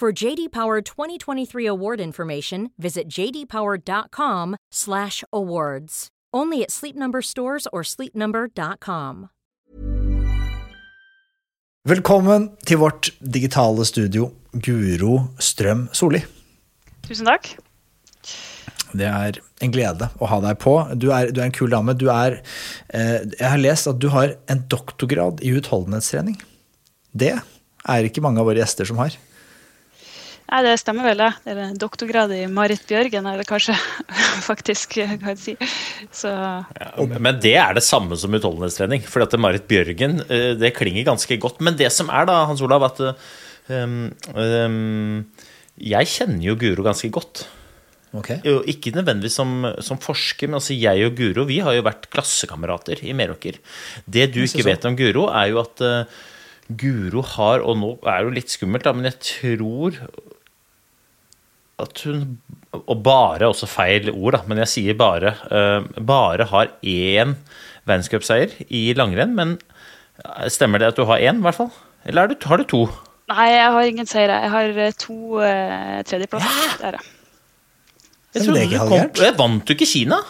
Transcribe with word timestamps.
For 0.00 0.24
JD 0.24 0.48
Power 0.48 0.80
2023 0.80 1.68
award 1.68 2.00
information, 2.00 2.72
visit 2.78 3.04
jdpower.com/awards. 3.16 6.08
Only 6.32 6.62
at 6.62 6.70
Sleep 6.70 6.96
Number 6.96 7.20
stores 7.20 7.66
or 7.70 7.84
sleepnumber.com. 7.84 9.28
Velkommen 11.84 12.56
til 12.64 12.78
vårt 12.80 13.12
digitale 13.20 13.84
studio, 13.84 14.32
Guro 14.56 15.36
Strøm 15.36 15.92
Solli. 15.92 16.24
Tusen 17.04 17.28
takk. 17.28 17.60
Det 18.96 19.04
er 19.04 19.36
en 19.60 19.68
glede 19.76 20.08
å 20.16 20.24
ha 20.32 20.40
deg 20.48 20.56
på. 20.64 20.80
Du 20.96 21.12
er, 21.12 21.28
du 21.28 21.42
er 21.42 21.46
en 21.50 21.58
kul 21.60 21.68
dame. 21.76 21.92
Du 21.92 22.08
er, 22.08 22.40
eh, 22.88 23.20
jeg 23.36 23.48
har 23.52 23.60
lest 23.60 23.84
at 23.92 24.00
du 24.00 24.08
har 24.16 24.32
en 24.48 24.64
doktorgrad 24.64 25.44
i 25.44 25.52
utholdenhetstrening. 25.60 26.40
Det 27.12 27.36
er 27.36 28.00
ikke 28.08 28.24
mange 28.24 28.40
av 28.40 28.48
våre 28.48 28.64
gjester 28.64 28.88
som 28.88 28.96
har. 29.04 29.12
Nei, 30.50 30.64
det 30.66 30.72
stemmer 30.82 31.06
vel, 31.06 31.20
det. 31.22 31.28
Det 31.44 31.52
er 31.54 31.76
doktorgrad 31.78 32.32
i 32.34 32.40
Marit 32.50 32.82
Bjørgen, 32.88 33.26
er 33.30 33.38
det 33.38 33.46
kanskje 33.46 33.76
faktisk, 34.50 34.96
kan 34.98 35.28
jeg 35.30 35.38
si. 35.38 35.54
Så 36.10 36.32
Ja, 36.32 36.90
men 37.06 37.38
det 37.42 37.54
er 37.60 37.76
det 37.76 37.84
samme 37.86 38.18
som 38.18 38.34
utholdenhetstrening. 38.34 39.04
For 39.06 39.22
at 39.22 39.36
Marit 39.38 39.68
Bjørgen, 39.70 40.24
eh, 40.26 40.52
det 40.58 40.74
klinger 40.74 41.06
ganske 41.06 41.38
godt. 41.38 41.62
Men 41.62 41.78
det 41.78 41.92
som 41.94 42.10
er 42.10 42.26
da, 42.26 42.42
Hans 42.50 42.62
Olav, 42.66 42.88
at 42.88 42.98
um, 43.70 44.10
um, 44.34 45.22
jeg 45.78 46.10
kjenner 46.16 46.42
jo 46.48 46.56
Guro 46.58 46.86
ganske 46.88 47.12
godt. 47.14 47.44
Okay. 48.10 48.42
Ikke 48.66 48.90
nødvendigvis 48.90 49.36
som, 49.38 49.52
som 49.86 50.00
forsker, 50.02 50.50
men 50.50 50.58
altså 50.58 50.74
jeg 50.74 51.06
og 51.06 51.14
Guro 51.14 51.44
vi 51.46 51.60
har 51.62 51.76
jo 51.76 51.86
vært 51.86 52.08
klassekamerater 52.10 53.04
i 53.06 53.14
Meråker. 53.14 53.60
Det 54.02 54.26
du 54.34 54.42
ikke 54.42 54.66
vet 54.66 54.90
om 54.90 54.98
Guro, 54.98 55.28
er 55.30 55.52
jo 55.52 55.62
at 55.62 55.86
uh, 55.86 56.18
Guro 56.66 57.22
har, 57.36 57.62
og 57.62 57.78
nå 57.78 57.94
er 58.02 58.18
det 58.18 58.26
jo 58.26 58.36
litt 58.40 58.58
skummelt, 58.58 58.88
da, 58.88 58.96
men 58.98 59.06
jeg 59.12 59.20
tror 59.30 60.02
at 61.82 62.02
hun 62.06 62.38
Og 62.72 63.00
bare 63.02 63.48
også 63.50 63.66
feil 63.66 64.10
ord, 64.12 64.36
da, 64.36 64.40
men 64.46 64.60
jeg 64.62 64.70
sier 64.70 64.94
bare. 64.98 65.32
eh, 65.50 65.86
bare 66.06 66.44
har 66.52 66.68
én 66.86 67.32
verdenscupseier 67.88 68.52
i 68.70 68.92
langrenn, 68.94 69.32
men 69.34 69.56
eh, 70.24 70.46
stemmer 70.54 70.78
det 70.78 70.92
at 70.92 71.00
du 71.00 71.04
har 71.08 71.18
én, 71.18 71.40
i 71.42 71.46
hvert 71.48 71.58
fall? 71.58 71.72
Eller 72.06 72.22
er 72.22 72.34
du, 72.34 72.46
har 72.46 72.62
du 72.62 72.64
to? 72.70 72.84
Nei, 73.30 73.48
jeg 73.50 73.72
har 73.74 73.88
ingen 73.90 74.06
seire. 74.10 74.38
Jeg 74.44 74.50
har 74.54 74.78
eh, 74.86 74.94
to 74.98 75.16
uh, 75.42 75.98
tredjeplasser. 76.06 76.78
Det 76.78 76.86
er 76.92 76.96
det. 76.98 77.02
Jeg, 78.30 78.38
det 78.38 78.46
trodde 78.46 78.64
du 78.70 78.78
kom, 78.78 79.24
jeg 79.26 79.34
vant 79.38 79.66
du 79.66 79.74
ikke 79.74 79.86
Kina? 79.90 80.20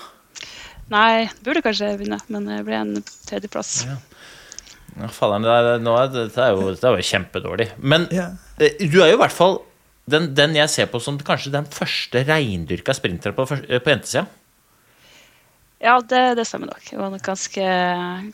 Nei, 0.91 1.29
burde 1.45 1.61
kanskje 1.63 1.93
vinne, 2.01 2.19
men 2.33 2.49
det 2.49 2.63
ble 2.67 2.77
en 2.81 2.95
tredjeplass. 3.29 3.83
Ja, 3.87 5.07
faderen, 5.15 5.45
det 5.47 5.53
er, 5.55 5.69
nå 5.85 5.93
er, 6.01 6.09
dette 6.17 6.41
er 6.49 6.57
jo, 6.57 6.73
det 6.75 6.89
er 6.89 6.97
jo 6.99 7.09
kjempedårlig. 7.13 7.69
Men 7.79 8.09
Ja. 8.17 8.31
eh, 8.59 8.81
du 8.81 8.97
er 9.05 9.13
jo 9.13 9.19
i 9.19 9.21
hvert 9.21 9.37
fall 9.37 9.61
den, 10.11 10.31
den 10.35 10.57
jeg 10.59 10.73
ser 10.73 10.91
på 10.91 11.01
som 11.03 11.19
kanskje 11.21 11.53
den 11.55 11.69
første 11.71 12.25
reindyrka 12.27 12.95
sprinteren 12.97 13.37
på, 13.37 13.47
eh, 13.61 13.83
på 13.83 13.93
jentesida. 13.93 14.27
Ja, 15.81 15.97
det, 16.05 16.35
det 16.37 16.45
stemmer 16.45 16.75
nok. 16.75 16.83
Det 16.91 16.99
var 17.01 17.13
nok 17.13 17.25
ganske, 17.25 17.67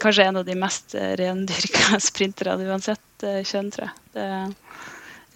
kanskje 0.02 0.24
en 0.26 0.40
av 0.40 0.46
de 0.48 0.56
mest 0.58 0.96
eh, 0.98 1.14
rendyrka 1.20 2.00
sprinterne 2.08 2.66
uansett 2.66 3.26
eh, 3.26 3.42
kjønn, 3.46 3.70
tror 3.74 3.86
jeg. 3.86 3.98
Det, 4.16 4.28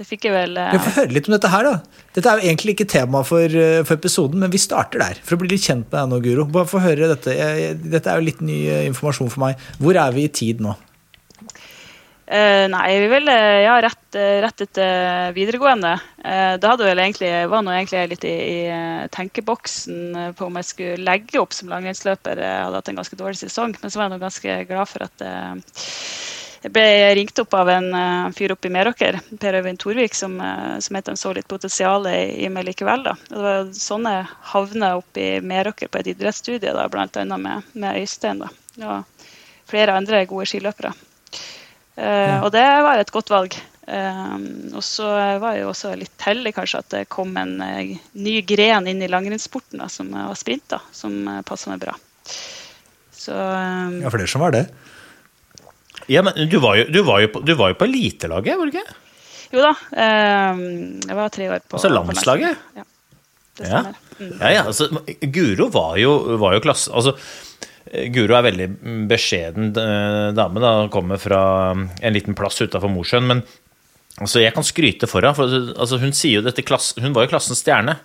det 0.01 0.07
fikk 0.09 0.27
jeg 0.27 0.35
vel 0.35 0.59
eh, 0.59 0.73
Vi 0.75 0.81
får 0.83 0.97
høre 0.97 1.15
litt 1.15 1.31
om 1.31 1.37
dette 1.37 1.53
her, 1.53 1.69
da. 1.69 2.03
Dette 2.17 2.33
er 2.33 2.41
jo 2.41 2.51
egentlig 2.51 2.75
ikke 2.75 2.89
tema 2.89 3.23
for, 3.27 3.45
eh, 3.45 3.83
for 3.85 4.01
episoden, 4.01 4.43
men 4.43 4.51
vi 4.51 4.59
starter 4.59 5.03
der. 5.03 5.23
For 5.23 5.37
å 5.37 5.43
bli 5.45 5.53
litt 5.53 5.67
kjent 5.69 5.87
med 5.87 5.99
deg 6.01 6.11
nå, 6.11 6.21
Guro. 6.25 6.47
Bare 6.51 6.71
få 6.71 6.83
høre 6.83 7.13
dette. 7.13 7.35
Jeg, 7.37 7.59
jeg, 7.63 7.81
dette 7.95 8.11
er 8.11 8.19
jo 8.19 8.27
litt 8.27 8.41
ny 8.43 8.59
eh, 8.65 8.87
informasjon 8.89 9.31
for 9.31 9.45
meg. 9.45 9.67
Hvor 9.79 9.99
er 10.01 10.17
vi 10.17 10.27
i 10.27 10.33
tid 10.41 10.65
nå? 10.65 10.75
Eh, 12.31 12.69
nei, 12.71 13.01
vi 13.01 13.07
ville 13.11 13.33
ja, 13.65 13.73
rett, 13.83 14.15
eh, 14.15 14.39
rett 14.39 14.61
etter 14.63 15.33
videregående. 15.35 15.97
Uh, 16.23 16.55
det 16.63 16.69
hadde 16.69 16.87
vel 16.87 17.01
egentlig, 17.03 17.31
var 17.51 17.65
nå 17.67 17.73
egentlig 17.75 18.05
litt 18.13 18.27
i, 18.29 18.35
i 18.37 18.61
eh, 18.71 19.09
tenkeboksen 19.11 19.97
eh, 20.15 20.29
på 20.39 20.47
om 20.47 20.61
jeg 20.61 20.69
skulle 20.69 21.03
legge 21.09 21.41
opp 21.43 21.57
som 21.57 21.73
langrennsløper. 21.73 22.39
Jeg 22.39 22.61
hadde 22.69 22.79
hatt 22.79 22.93
en 22.93 23.01
ganske 23.01 23.19
dårlig 23.19 23.41
sesong, 23.41 23.75
men 23.81 23.91
så 23.91 23.99
var 23.99 24.07
jeg 24.07 24.15
nå 24.15 24.21
ganske 24.23 24.57
glad 24.71 24.93
for 24.93 25.09
at 25.09 25.27
uh, 25.27 25.83
jeg 26.61 26.75
ble 26.77 26.87
ringt 27.19 27.43
opp 27.43 27.59
av 27.65 27.75
en 27.75 27.91
uh, 27.97 28.31
fyr 28.37 28.55
oppe 28.55 28.71
i 28.71 28.75
Meråker, 28.79 29.19
Per 29.43 29.59
Øyvind 29.59 29.83
Torvik, 29.83 30.15
som, 30.15 30.39
uh, 30.39 30.79
som 30.79 31.01
het 31.01 31.11
han 31.11 31.19
så 31.19 31.35
litt 31.35 31.51
potensial 31.51 32.07
i, 32.15 32.47
i 32.47 32.55
meg 32.55 32.71
likevel. 32.71 33.09
Da. 33.11 33.19
Det 33.27 33.43
var 33.43 33.75
sånne 33.75 34.17
havner 34.55 35.03
oppe 35.03 35.27
i 35.27 35.29
Meråker 35.43 35.91
på 35.91 36.05
et 36.05 36.15
idrettsstudie, 36.15 36.79
bl.a. 36.95 37.11
Med, 37.35 37.75
med 37.75 38.03
Øystein 38.05 38.47
da. 38.47 38.55
og 38.87 39.31
flere 39.67 39.99
andre 39.99 40.29
gode 40.31 40.47
skiløpere. 40.47 40.95
Eh, 42.01 42.37
Og 42.45 42.51
det 42.55 42.65
var 42.87 43.01
et 43.03 43.13
godt 43.13 43.31
valg. 43.33 43.57
Eh, 43.91 44.37
og 44.77 44.83
så 44.87 45.09
var 45.43 45.57
jeg 45.57 45.65
jo 45.65 45.73
også 45.73 45.93
litt 45.99 46.25
heldig 46.27 46.53
kanskje 46.57 46.79
at 46.85 46.89
det 46.95 47.03
kom 47.13 47.35
en 47.41 47.57
eh, 47.65 47.97
ny 48.15 48.37
gren 48.47 48.87
inn 48.91 49.03
i 49.03 49.09
langrennssporten 49.11 49.83
som 49.91 50.13
var 50.15 50.37
sprint, 50.39 50.65
da, 50.73 50.79
som 50.95 51.17
passa 51.49 51.73
meg 51.73 51.83
bra. 51.83 51.97
Så 53.21 53.35
Ja, 53.35 54.09
for 54.09 54.19
det 54.23 54.29
som 54.33 54.41
var 54.45 54.55
det. 54.57 54.65
Ja, 56.11 56.23
men 56.27 56.35
du 56.51 56.57
var 56.63 56.79
jo, 56.81 56.87
du 56.91 57.03
var 57.07 57.21
jo 57.23 57.29
på, 57.35 57.43
du 57.45 57.53
var 57.59 57.73
jo 57.75 57.79
på 57.79 57.87
elitelaget, 57.87 58.57
var 58.59 58.67
du 58.71 58.79
ikke? 58.79 58.97
jo 59.51 59.63
da. 59.65 59.73
jeg 59.91 61.17
var 61.19 61.33
tre 61.35 61.49
år 61.51 61.63
på 61.67 61.75
Altså 61.77 61.89
på 61.91 61.95
landslaget? 61.97 62.59
Ja. 62.79 62.85
Det 63.59 63.67
Ja. 63.69 63.81
stemmer. 63.83 63.97
Mm. 64.21 64.33
Ja, 64.41 64.51
ja, 64.55 64.63
altså, 64.71 64.87
Guro 65.35 65.67
var 65.75 65.97
jo, 65.99 66.13
var 66.39 66.55
jo 66.55 66.61
klasse... 66.65 66.93
Altså, 66.95 67.17
Guro 67.91 68.37
er 68.39 68.47
veldig 68.47 68.69
beskjeden 69.11 69.73
eh, 69.75 70.29
dame. 70.37 70.63
da, 70.63 70.75
Kommer 70.93 71.19
fra 71.19 71.43
en 71.75 72.15
liten 72.15 72.37
plass 72.39 72.61
utafor 72.63 72.93
Mosjøen. 72.93 73.27
Men 73.27 73.43
altså, 74.21 74.43
jeg 74.45 74.55
kan 74.55 74.67
skryte 74.67 75.11
for 75.11 75.27
henne. 75.27 75.35
For, 75.39 75.57
altså, 75.75 75.99
hun, 76.03 76.15
dette 76.47 76.81
hun 77.03 77.17
var 77.17 77.27
jo 77.27 77.33
klassens 77.33 77.65
stjerne. 77.65 77.99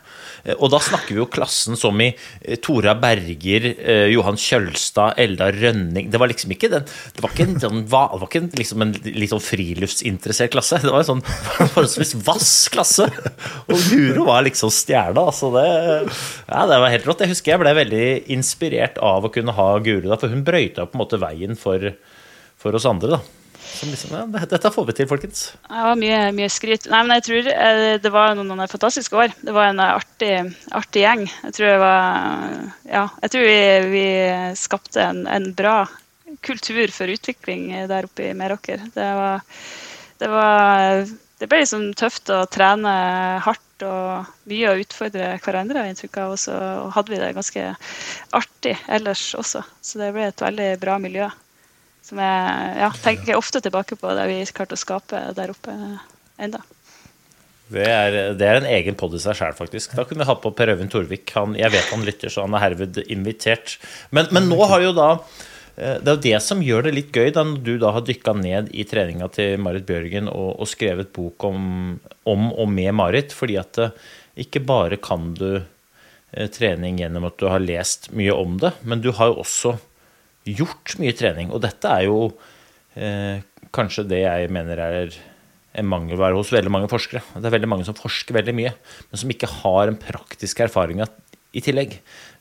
Eh, 0.45 0.55
Og 0.59 0.69
da 0.73 0.79
snakker 0.83 1.15
vi 1.15 1.19
jo 1.19 1.27
klassen 1.31 1.77
som 1.79 1.99
i 2.03 2.11
eh, 2.13 2.57
Tora 2.63 2.93
Berger, 3.01 3.65
eh, 3.73 4.05
Johan 4.13 4.37
Kjølstad, 4.39 5.17
Elda 5.21 5.49
Rønning 5.55 6.11
Det 6.13 6.21
var 6.21 6.29
liksom 6.31 6.53
ikke 6.55 6.69
den 6.71 6.85
Det 7.15 7.23
var 7.23 7.33
ikke 7.33 7.47
en, 7.47 7.59
sånn, 7.63 7.81
det 7.85 7.91
var 7.95 8.25
ikke 8.27 8.41
en, 8.43 8.49
liksom 8.59 8.85
en 8.85 8.93
litt 9.05 9.33
sånn 9.33 9.43
friluftsinteressert 9.43 10.53
klasse. 10.53 10.79
Det 10.83 10.91
var 10.93 11.03
en 11.03 11.09
sånn 11.09 11.23
forholdsvis 11.73 12.15
vass 12.27 12.53
klasse. 12.73 13.07
Og 13.71 13.87
Guro 13.89 14.27
var 14.29 14.45
liksom 14.45 14.73
stjerna. 14.73 15.25
Altså 15.31 15.51
det, 15.55 15.65
ja, 16.49 16.65
det 16.69 16.81
var 16.83 16.93
helt 16.93 17.07
rått. 17.09 17.23
Jeg 17.25 17.33
husker 17.33 17.55
jeg 17.55 17.63
ble 17.63 17.73
veldig 17.77 18.05
inspirert 18.35 18.99
av 19.03 19.25
å 19.25 19.31
kunne 19.33 19.55
ha 19.57 19.69
Guro, 19.85 20.09
da, 20.11 20.19
for 20.21 20.31
hun 20.33 20.45
brøyta 20.47 20.85
på 20.85 20.97
en 20.97 21.03
måte 21.03 21.19
veien 21.21 21.57
for, 21.59 21.89
for 22.61 22.77
oss 22.77 22.87
andre. 22.89 23.17
da. 23.17 23.44
Som 23.75 23.91
liksom, 23.91 24.13
ja, 24.15 24.45
dette 24.47 24.71
får 24.71 24.87
vi 24.87 24.95
til, 24.97 25.09
folkens. 25.09 25.43
Var 25.69 25.99
mye, 25.99 26.19
mye 26.37 26.51
skryt. 26.51 26.87
Nei, 26.91 27.01
men 27.03 27.17
jeg 27.19 27.25
tror 27.27 27.49
eh, 27.51 27.89
det 28.01 28.11
var 28.13 28.37
noen, 28.37 28.63
fantastiske 28.71 29.19
år. 29.19 29.35
Det 29.41 29.55
var 29.55 29.71
en 29.71 29.83
eh, 29.83 29.97
artig, 29.99 30.31
artig 30.79 31.03
gjeng. 31.03 31.25
Jeg 31.49 31.57
tror, 31.57 31.75
var, 31.83 32.55
ja, 32.87 33.05
jeg 33.25 33.35
tror 33.35 33.49
vi, 33.49 33.59
vi 33.91 34.07
skapte 34.59 35.03
en, 35.03 35.25
en 35.27 35.51
bra 35.57 35.81
kultur 36.45 36.87
for 36.95 37.11
utvikling 37.11 37.69
eh, 37.73 37.89
der 37.91 38.07
oppe 38.07 38.29
i 38.29 38.37
Meråker. 38.37 38.87
Det 38.95 39.11
det 40.15 40.31
det 41.35 41.49
ble 41.51 41.59
liksom 41.59 41.89
tøft 41.99 42.31
å 42.31 42.45
trene 42.47 42.91
hardt 43.43 43.83
og 43.83 44.29
mye 44.47 44.69
å 44.71 44.77
utfordre 44.79 45.33
hverandre. 45.43 45.81
har 45.81 45.91
inntrykk 45.91 46.19
av, 46.23 46.31
Og 46.31 46.39
så 46.39 46.55
hadde 46.95 47.11
vi 47.11 47.19
det 47.19 47.33
ganske 47.35 47.65
artig 48.31 48.77
ellers 48.87 49.23
også. 49.35 49.63
Så 49.81 49.99
det 49.99 50.13
ble 50.15 50.29
et 50.29 50.41
veldig 50.41 50.69
bra 50.79 50.95
miljø. 50.97 51.27
Som 52.05 52.21
jeg 52.21 52.81
ja, 52.83 52.91
tenker 53.01 53.39
ofte 53.39 53.61
tilbake 53.65 53.97
på 53.97 54.13
det 54.13 54.27
vi 54.29 54.41
klarte 54.53 54.77
å 54.77 54.79
skape 54.79 55.21
der 55.37 55.53
oppe 55.55 55.73
enda. 56.37 56.61
Det 57.65 57.85
er, 57.89 58.15
det 58.37 58.45
er 58.45 58.59
en 58.59 58.67
egen 58.69 58.97
pod 58.97 59.15
i 59.17 59.19
seg 59.21 59.39
sjæl, 59.39 59.55
faktisk. 59.57 59.95
Da 59.97 60.05
kunne 60.05 60.21
vi 60.21 60.29
hatt 60.29 60.43
på 60.43 60.51
Per 60.53 60.69
Øyvind 60.75 60.93
Torvik. 60.93 61.31
Han, 61.33 61.55
jeg 61.57 61.73
vet 61.73 61.89
han 61.89 62.05
lytter, 62.05 62.29
så 62.29 62.45
han 62.45 62.53
er 62.53 62.61
herved 62.61 62.99
invitert. 63.09 63.79
Men, 64.13 64.29
men 64.35 64.45
nå 64.51 64.59
har 64.69 64.83
jo 64.85 64.91
da 64.93 65.07
eh, 65.15 65.97
det 65.97 66.11
er 66.11 66.11
jo 66.11 66.23
det 66.27 66.41
som 66.45 66.61
gjør 66.61 66.85
det 66.85 66.93
litt 66.93 67.17
gøy, 67.17 67.31
da 67.33 67.45
du 67.57 67.73
da 67.81 67.95
har 67.95 68.05
dykka 68.05 68.35
ned 68.37 68.69
i 68.69 68.85
treninga 68.85 69.31
til 69.33 69.57
Marit 69.65 69.89
Bjørgen 69.89 70.29
og, 70.29 70.51
og 70.61 70.69
skrevet 70.69 71.09
bok 71.15 71.47
om, 71.49 71.65
om, 72.29 72.45
og 72.53 72.69
med 72.69 72.93
Marit. 73.01 73.33
Fordi 73.33 73.57
at 73.63 73.81
eh, 73.81 73.97
ikke 74.45 74.61
bare 74.61 75.01
kan 75.01 75.31
du 75.33 75.49
eh, 75.57 76.47
trening 76.53 77.01
gjennom 77.01 77.25
at 77.31 77.41
du 77.41 77.49
har 77.49 77.65
lest 77.65 78.11
mye 78.13 78.37
om 78.45 78.59
det, 78.61 78.75
men 78.85 79.01
du 79.01 79.09
har 79.17 79.33
jo 79.33 79.41
også 79.41 79.73
gjort 80.45 80.95
mye 81.01 81.15
trening. 81.17 81.51
Og 81.53 81.63
dette 81.63 81.89
er 81.89 82.07
jo 82.07 82.19
eh, 82.95 83.41
kanskje 83.75 84.07
det 84.09 84.21
jeg 84.23 84.51
mener 84.53 84.81
er 84.81 85.17
en 85.75 85.89
mangelvare 85.91 86.37
hos 86.37 86.53
veldig 86.55 86.71
mange 86.71 86.89
forskere. 86.91 87.23
Det 87.35 87.49
er 87.49 87.55
veldig 87.57 87.71
mange 87.71 87.87
som 87.87 87.97
forsker 87.97 88.37
veldig 88.37 88.55
mye, 88.55 88.73
men 89.09 89.21
som 89.21 89.31
ikke 89.31 89.51
har 89.61 89.91
en 89.91 89.99
praktisk 89.99 90.61
erfaring 90.63 91.03
i 91.03 91.63
tillegg. 91.63 91.97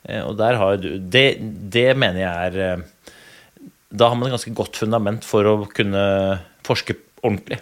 Eh, 0.07 0.21
og 0.23 0.37
der 0.39 0.59
har 0.61 0.77
du 0.81 0.97
Det, 0.99 1.27
det 1.71 1.91
mener 1.97 2.21
jeg 2.21 2.49
er 2.49 2.59
eh, 2.65 2.83
Da 3.89 4.09
har 4.09 4.19
man 4.19 4.29
et 4.29 4.35
ganske 4.35 4.53
godt 4.55 4.77
fundament 4.77 5.25
for 5.25 5.47
å 5.47 5.55
kunne 5.71 6.03
forske 6.65 6.97
ordentlig. 7.23 7.59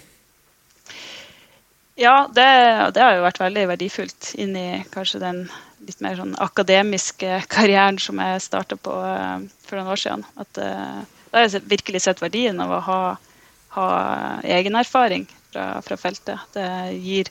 Ja, 1.99 2.25
det, 2.33 2.45
det 2.95 3.03
har 3.03 3.13
jo 3.15 3.25
vært 3.27 3.41
veldig 3.41 3.67
verdifullt 3.69 4.31
inn 4.41 4.55
i 4.57 4.81
kanskje 4.93 5.21
den 5.21 5.43
litt 5.87 6.01
mer 6.03 6.17
sånn 6.19 6.33
akademiske 6.43 7.41
karrieren 7.53 7.99
som 8.01 8.21
jeg 8.23 8.45
starta 8.45 8.79
på 8.79 8.95
uh, 9.03 9.37
for 9.65 9.79
noen 9.79 9.93
år 9.93 10.01
siden. 10.03 10.25
At, 10.39 10.59
uh, 10.59 11.03
da 11.31 11.41
har 11.41 11.47
jeg 11.49 11.65
virkelig 11.69 12.03
sett 12.05 12.21
verdien 12.21 12.59
av 12.61 12.73
å 12.73 12.81
ha, 12.87 12.99
ha 13.77 13.87
egenerfaring 14.45 15.25
fra, 15.53 15.81
fra, 15.81 15.97
feltet. 15.97 16.39
Det 16.53 16.67
gir 17.01 17.29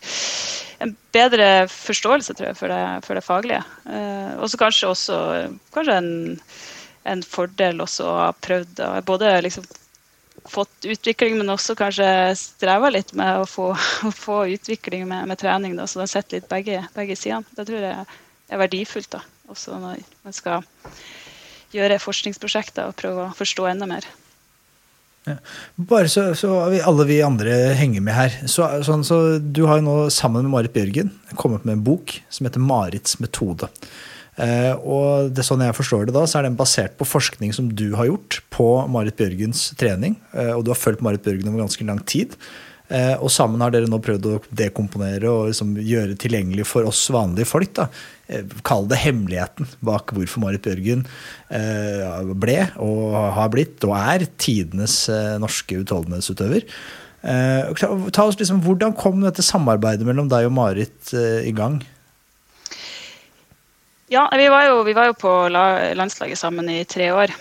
en 0.82 0.94
bedre 1.14 1.68
forståelse 1.70 2.34
tror 2.34 2.50
jeg, 2.50 2.58
for, 2.58 2.72
det, 2.72 2.82
for 3.06 3.18
det 3.18 3.24
faglige. 3.26 3.60
Eh, 3.86 4.32
og 4.38 4.50
så 4.50 4.58
kanskje 4.58 4.90
også 4.90 5.18
kanskje 5.74 5.98
en, 6.00 6.10
en, 7.12 7.22
fordel 7.22 7.84
også 7.84 8.08
å 8.08 8.18
ha 8.24 8.32
prøvd 8.34 8.82
både 9.06 9.36
liksom 9.46 9.68
fått 10.50 10.88
utvikling, 10.90 11.36
men 11.38 11.52
også 11.54 11.76
kanskje 11.78 12.08
streva 12.38 12.90
litt 12.90 13.12
med 13.18 13.42
å 13.42 13.46
få, 13.46 13.70
å 14.08 14.12
få 14.14 14.42
utvikling 14.56 15.06
med, 15.08 15.28
med 15.30 15.38
trening. 15.38 15.76
Da, 15.78 15.86
så 15.86 16.00
det 16.00 16.08
har 16.08 16.14
sett 16.16 16.36
litt 16.36 16.50
begge, 16.50 16.82
begge 16.96 17.18
sidene. 17.18 17.46
Det 17.56 17.66
tror 17.68 17.86
jeg 17.86 18.06
er 18.52 18.60
verdifullt 18.60 19.10
da, 19.14 19.22
også 19.52 19.78
når 19.80 20.02
man 20.22 20.36
skal 20.36 20.66
gjøre 21.72 22.00
forskningsprosjekter 22.02 22.90
og 22.90 22.98
prøve 22.98 23.28
å 23.28 23.36
forstå 23.36 23.70
enda 23.70 23.88
mer. 23.88 24.06
Ja. 25.28 25.36
Bare 25.78 26.10
så, 26.10 26.32
så 26.34 26.50
vi, 26.72 26.80
alle 26.82 27.06
vi 27.06 27.20
andre 27.22 27.54
henger 27.78 28.02
med 28.02 28.16
her. 28.16 28.38
Så, 28.50 28.66
sånn, 28.86 29.04
så 29.06 29.38
du 29.38 29.64
har 29.70 29.78
jo 29.78 29.86
nå 29.86 29.96
sammen 30.14 30.48
med 30.48 30.54
Marit 30.54 30.74
Bjørgen 30.74 31.12
kommet 31.38 31.66
med 31.66 31.78
en 31.78 31.84
bok 31.86 32.16
som 32.28 32.48
heter 32.48 32.62
'Marits 32.62 33.20
metode'. 33.22 33.70
Eh, 34.40 34.72
og 34.80 35.30
det 35.36 35.44
sånn 35.44 35.60
jeg 35.60 35.76
forstår 35.76 36.08
det 36.08 36.16
da, 36.16 36.24
så 36.26 36.40
er 36.40 36.48
den 36.48 36.56
basert 36.58 36.96
på 36.98 37.06
forskning 37.06 37.52
som 37.52 37.68
du 37.68 37.92
har 37.98 38.08
gjort 38.08 38.40
på 38.50 38.66
Marit 38.90 39.18
Bjørgens 39.18 39.70
trening. 39.78 40.16
Eh, 40.32 40.52
og 40.56 40.64
du 40.64 40.72
har 40.72 40.80
fulgt 40.80 41.04
Marit 41.04 41.22
Bjørgen 41.24 41.52
over 41.52 41.62
ganske 41.64 41.86
lang 41.86 42.00
tid. 42.08 42.34
Eh, 42.92 43.14
og 43.24 43.30
sammen 43.32 43.62
har 43.64 43.72
dere 43.72 43.88
nå 43.88 43.96
prøvd 44.04 44.26
å 44.28 44.38
dekomponere 44.52 45.30
og 45.30 45.46
liksom 45.48 45.76
gjøre 45.80 46.16
tilgjengelig 46.20 46.66
for 46.68 46.88
oss 46.88 47.00
vanlige 47.12 47.48
folk. 47.48 47.72
da, 47.78 47.86
eh, 48.28 48.44
Kall 48.62 48.86
det 48.90 49.00
hemmeligheten 49.00 49.68
bak 49.80 50.12
hvorfor 50.12 50.42
Marit 50.44 50.62
Bjørgen 50.66 51.06
eh, 51.48 52.34
ble 52.34 52.58
og 52.76 53.16
har 53.38 53.48
blitt 53.48 53.82
og 53.88 53.96
er 53.96 54.26
tidenes 54.36 55.08
norske 55.40 55.80
utholdenhetsutøver. 55.80 56.66
Ta 57.22 58.24
oss 58.26 58.36
liksom, 58.36 58.60
Hvordan 58.66 58.96
kom 58.98 59.20
dette 59.22 59.44
samarbeidet 59.46 60.04
mellom 60.04 60.28
deg 60.28 60.48
og 60.48 60.56
Marit 60.56 61.14
i 61.14 61.52
gang? 61.54 61.80
Ja, 64.10 64.26
vi 64.36 64.48
var 64.50 64.66
jo, 64.66 64.82
vi 64.84 64.92
var 64.92 65.06
jo 65.06 65.14
på 65.16 65.30
landslaget 65.48 66.36
sammen 66.36 66.68
i 66.68 66.82
tre 66.84 67.12
år 67.14 67.32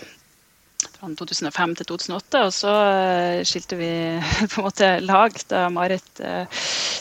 2005 1.02 1.76
til 1.80 1.88
2008. 1.90 2.42
Og 2.46 2.52
så 2.54 2.72
eh, 2.72 3.42
skilte 3.48 3.78
vi 3.80 3.90
på 4.52 4.60
en 4.60 4.68
måte 4.68 4.90
lag 5.02 5.36
da 5.50 5.66
Marit 5.72 6.22
eh, 6.22 6.44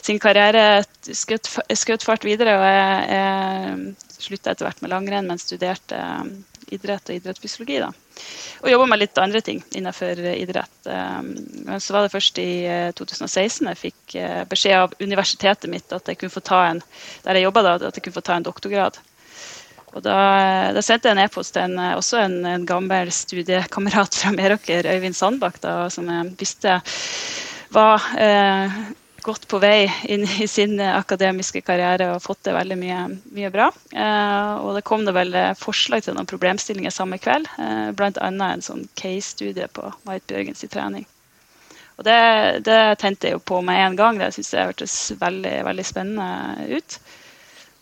sin 0.02 0.22
karriere 0.22 0.84
skjøt 1.06 2.06
fart 2.06 2.26
videre. 2.28 2.58
Og 2.58 2.66
jeg, 2.66 2.96
jeg 3.16 4.22
slutta 4.22 4.54
etter 4.54 4.70
hvert 4.70 4.82
med 4.82 4.94
langrenn, 4.94 5.30
men 5.30 5.42
studerte 5.42 5.98
eh, 5.98 6.32
idrett 6.72 7.12
og 7.12 7.20
idrettsfysiologi. 7.20 7.82
da. 7.84 7.92
Og 8.62 8.72
jobba 8.72 8.88
med 8.92 9.02
litt 9.02 9.18
andre 9.20 9.42
ting 9.44 9.60
innenfor 9.76 10.20
idrett. 10.32 10.86
Så 10.86 11.96
var 11.96 12.06
det 12.06 12.14
først 12.14 12.38
i 12.40 12.52
2016 12.96 13.68
jeg 13.68 13.80
fikk 13.80 14.16
beskjed 14.48 14.78
av 14.78 14.94
universitetet 15.02 15.68
mitt 15.72 15.92
at 15.92 16.08
jeg 16.08 16.22
kunne 16.22 16.36
få 16.36 16.44
ta 16.46 16.62
en 16.70 16.80
der 17.26 17.42
jeg 17.42 17.52
da, 17.52 17.74
at 17.76 17.98
jeg 17.98 18.06
kunne 18.06 18.20
få 18.20 18.24
ta 18.30 18.38
en 18.38 18.46
doktorgrad. 18.46 19.02
Og 19.92 20.04
da, 20.06 20.18
da, 20.72 20.82
sendte 20.86 21.10
jeg 21.10 21.18
en 21.18 21.26
e-post 21.26 21.56
til 21.56 21.66
en, 21.68 21.76
også 21.98 22.22
en, 22.22 22.38
en, 22.48 22.66
gammel 22.68 23.12
studiekamerat 23.12 24.16
fra 24.22 24.32
Meråker, 24.36 24.88
Øyvind 24.88 25.18
Sandbakk, 25.18 25.60
da, 25.64 25.76
som 25.92 26.08
jeg 26.08 26.32
visste 26.40 26.80
var 27.72 28.04
eh, 28.20 28.80
godt 29.24 29.48
på 29.52 29.60
vei 29.64 29.86
inn 30.12 30.24
i 30.44 30.48
sin 30.48 30.80
akademiske 30.82 31.62
karriere 31.68 32.10
og 32.16 32.24
fått 32.24 32.44
det 32.48 32.56
veldig 32.56 32.78
mye, 32.80 33.00
mye 33.36 33.52
bra. 33.54 33.70
Eh, 33.92 34.52
og 34.64 34.76
det 34.78 34.86
kom 34.88 35.04
det 35.08 35.16
vel 35.16 35.36
forslag 35.60 36.06
til 36.06 36.16
noen 36.16 36.30
problemstillinger 36.30 36.94
samme 36.96 37.20
kveld, 37.22 37.48
eh, 37.60 37.90
bl.a. 37.96 38.12
en 38.32 38.64
sånn 38.64 38.88
case-studie 39.00 39.68
på 39.76 39.92
Marit 40.08 40.28
Bjørgens 40.32 40.64
trening. 40.72 41.08
Og 42.02 42.06
det, 42.08 42.20
det, 42.66 42.80
tente 42.98 43.28
jeg 43.28 43.36
jo 43.36 43.44
på 43.46 43.60
med 43.62 43.78
en 43.78 43.96
gang. 44.00 44.18
Det 44.18 44.32
syntes 44.34 44.56
jeg 44.56 44.70
hørtes 44.72 44.96
veldig, 45.22 45.58
veldig 45.68 45.84
spennende 45.86 46.80
ut. 46.80 46.96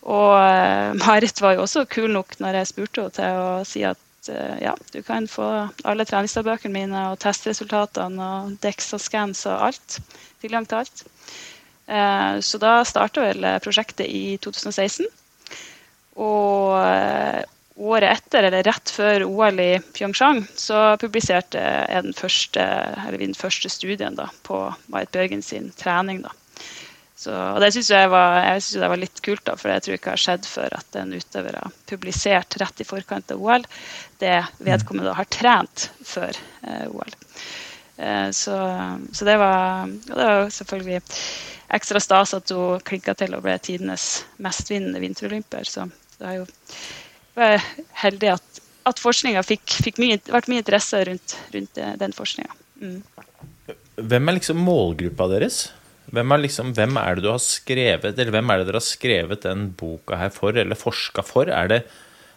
Og 0.08 0.32
uh, 0.32 0.96
Marit 0.96 1.42
var 1.42 1.56
jo 1.56 1.66
også 1.66 1.84
kul 1.90 2.08
nok 2.14 2.38
når 2.40 2.60
jeg 2.60 2.70
spurte 2.70 3.02
henne 3.02 3.16
til 3.16 3.40
å 3.42 3.50
si 3.68 3.84
at 3.84 4.30
uh, 4.32 4.56
ja, 4.62 4.74
du 4.94 5.00
kan 5.04 5.28
få 5.28 5.46
alle 5.84 6.06
treningsdagbøkene 6.08 6.72
mine 6.72 7.04
og 7.10 7.20
testresultatene 7.20 8.28
og 8.40 8.58
DEXA-scans 8.64 9.44
og 9.52 9.68
alt. 9.68 10.00
Tilgang 10.40 10.68
til 10.68 10.80
alt. 10.80 11.04
Uh, 11.90 12.40
så 12.40 12.60
da 12.62 12.78
starta 12.88 13.28
vel 13.28 13.48
prosjektet 13.64 14.08
i 14.08 14.38
2016. 14.40 15.08
Og 16.20 16.74
året 17.80 18.10
etter, 18.10 18.44
eller 18.48 18.64
rett 18.66 18.92
før 18.92 19.24
OL 19.24 19.60
i 19.62 19.70
Pyeongchang, 19.94 20.42
så 20.58 20.98
publiserte 21.00 21.60
jeg 21.62 22.04
den 22.04 22.16
første, 22.16 22.66
den 23.14 23.36
første 23.38 23.72
studien 23.72 24.18
da, 24.18 24.28
på 24.44 24.66
Marit 24.92 25.12
Bjørgen 25.14 25.44
sin 25.44 25.70
trening. 25.80 26.20
da. 26.26 26.34
Så, 27.20 27.32
og 27.36 27.58
det 27.60 27.68
syns 27.74 27.90
jeg, 27.92 28.08
jeg 28.08 28.62
synes 28.64 28.80
det 28.80 28.88
var 28.88 29.00
litt 29.02 29.18
kult, 29.20 29.42
da, 29.44 29.54
for 29.60 29.68
jeg 29.68 29.84
tror 29.84 29.96
ikke 29.98 30.12
har 30.14 30.20
skjedd 30.22 30.46
før 30.48 30.76
at 30.78 30.96
en 30.96 31.10
utøver 31.12 31.58
har 31.60 31.74
publisert 31.90 32.54
rett 32.62 32.80
i 32.80 32.86
forkant 32.88 33.34
av 33.34 33.42
OL 33.44 33.66
det 34.22 34.38
vedkommende 34.64 35.12
har 35.18 35.28
trent 35.28 35.90
før 36.00 36.38
eh, 36.64 36.86
OL. 36.88 37.12
Eh, 38.00 38.30
så, 38.32 38.56
så, 39.12 39.26
det 39.28 39.34
var, 39.42 39.90
det 40.06 40.16
var 40.16 40.48
selvfølgelig 40.54 41.02
ekstra 41.76 42.00
stas 42.00 42.32
at 42.38 42.52
hun 42.56 42.80
klinka 42.88 43.12
til 43.20 43.36
og 43.36 43.44
ble 43.44 43.58
tidenes 43.60 44.06
mestvinnende 44.40 45.02
vinterolymper. 45.04 45.68
Så 45.68 45.90
det 46.16 46.30
er 46.30 46.38
jo 46.38 46.46
var 47.36 47.60
heldig 48.00 48.30
at, 48.38 48.62
at 48.88 49.02
forskninga 49.02 49.42
fikk, 49.44 49.76
fikk 49.84 50.00
mye, 50.00 50.16
vært 50.32 50.48
mye 50.48 50.64
interesse 50.64 51.02
rundt, 51.10 51.36
rundt 51.52 51.82
den 52.00 52.16
forskninga. 52.16 52.56
Mm. 52.80 52.96
Hvem 54.00 54.32
er 54.32 54.38
liksom 54.40 54.64
målgruppa 54.64 55.28
deres? 55.36 55.66
Hvem 56.10 56.34
er, 56.34 56.42
liksom, 56.42 56.70
hvem 56.74 56.96
er, 56.98 57.16
det 57.16 57.24
du 57.24 57.30
har 57.30 57.42
skrevet, 57.42 58.16
eller 58.18 58.34
hvem 58.34 58.50
er 58.50 58.60
det 58.60 58.66
dere 58.68 58.80
har 58.80 58.86
skrevet 58.86 59.44
den 59.46 59.68
boka 59.78 60.18
her 60.18 60.32
for, 60.34 60.56
eller 60.58 60.78
forska 60.78 61.22
for? 61.26 61.50
Er 61.54 61.70
det, 61.70 61.80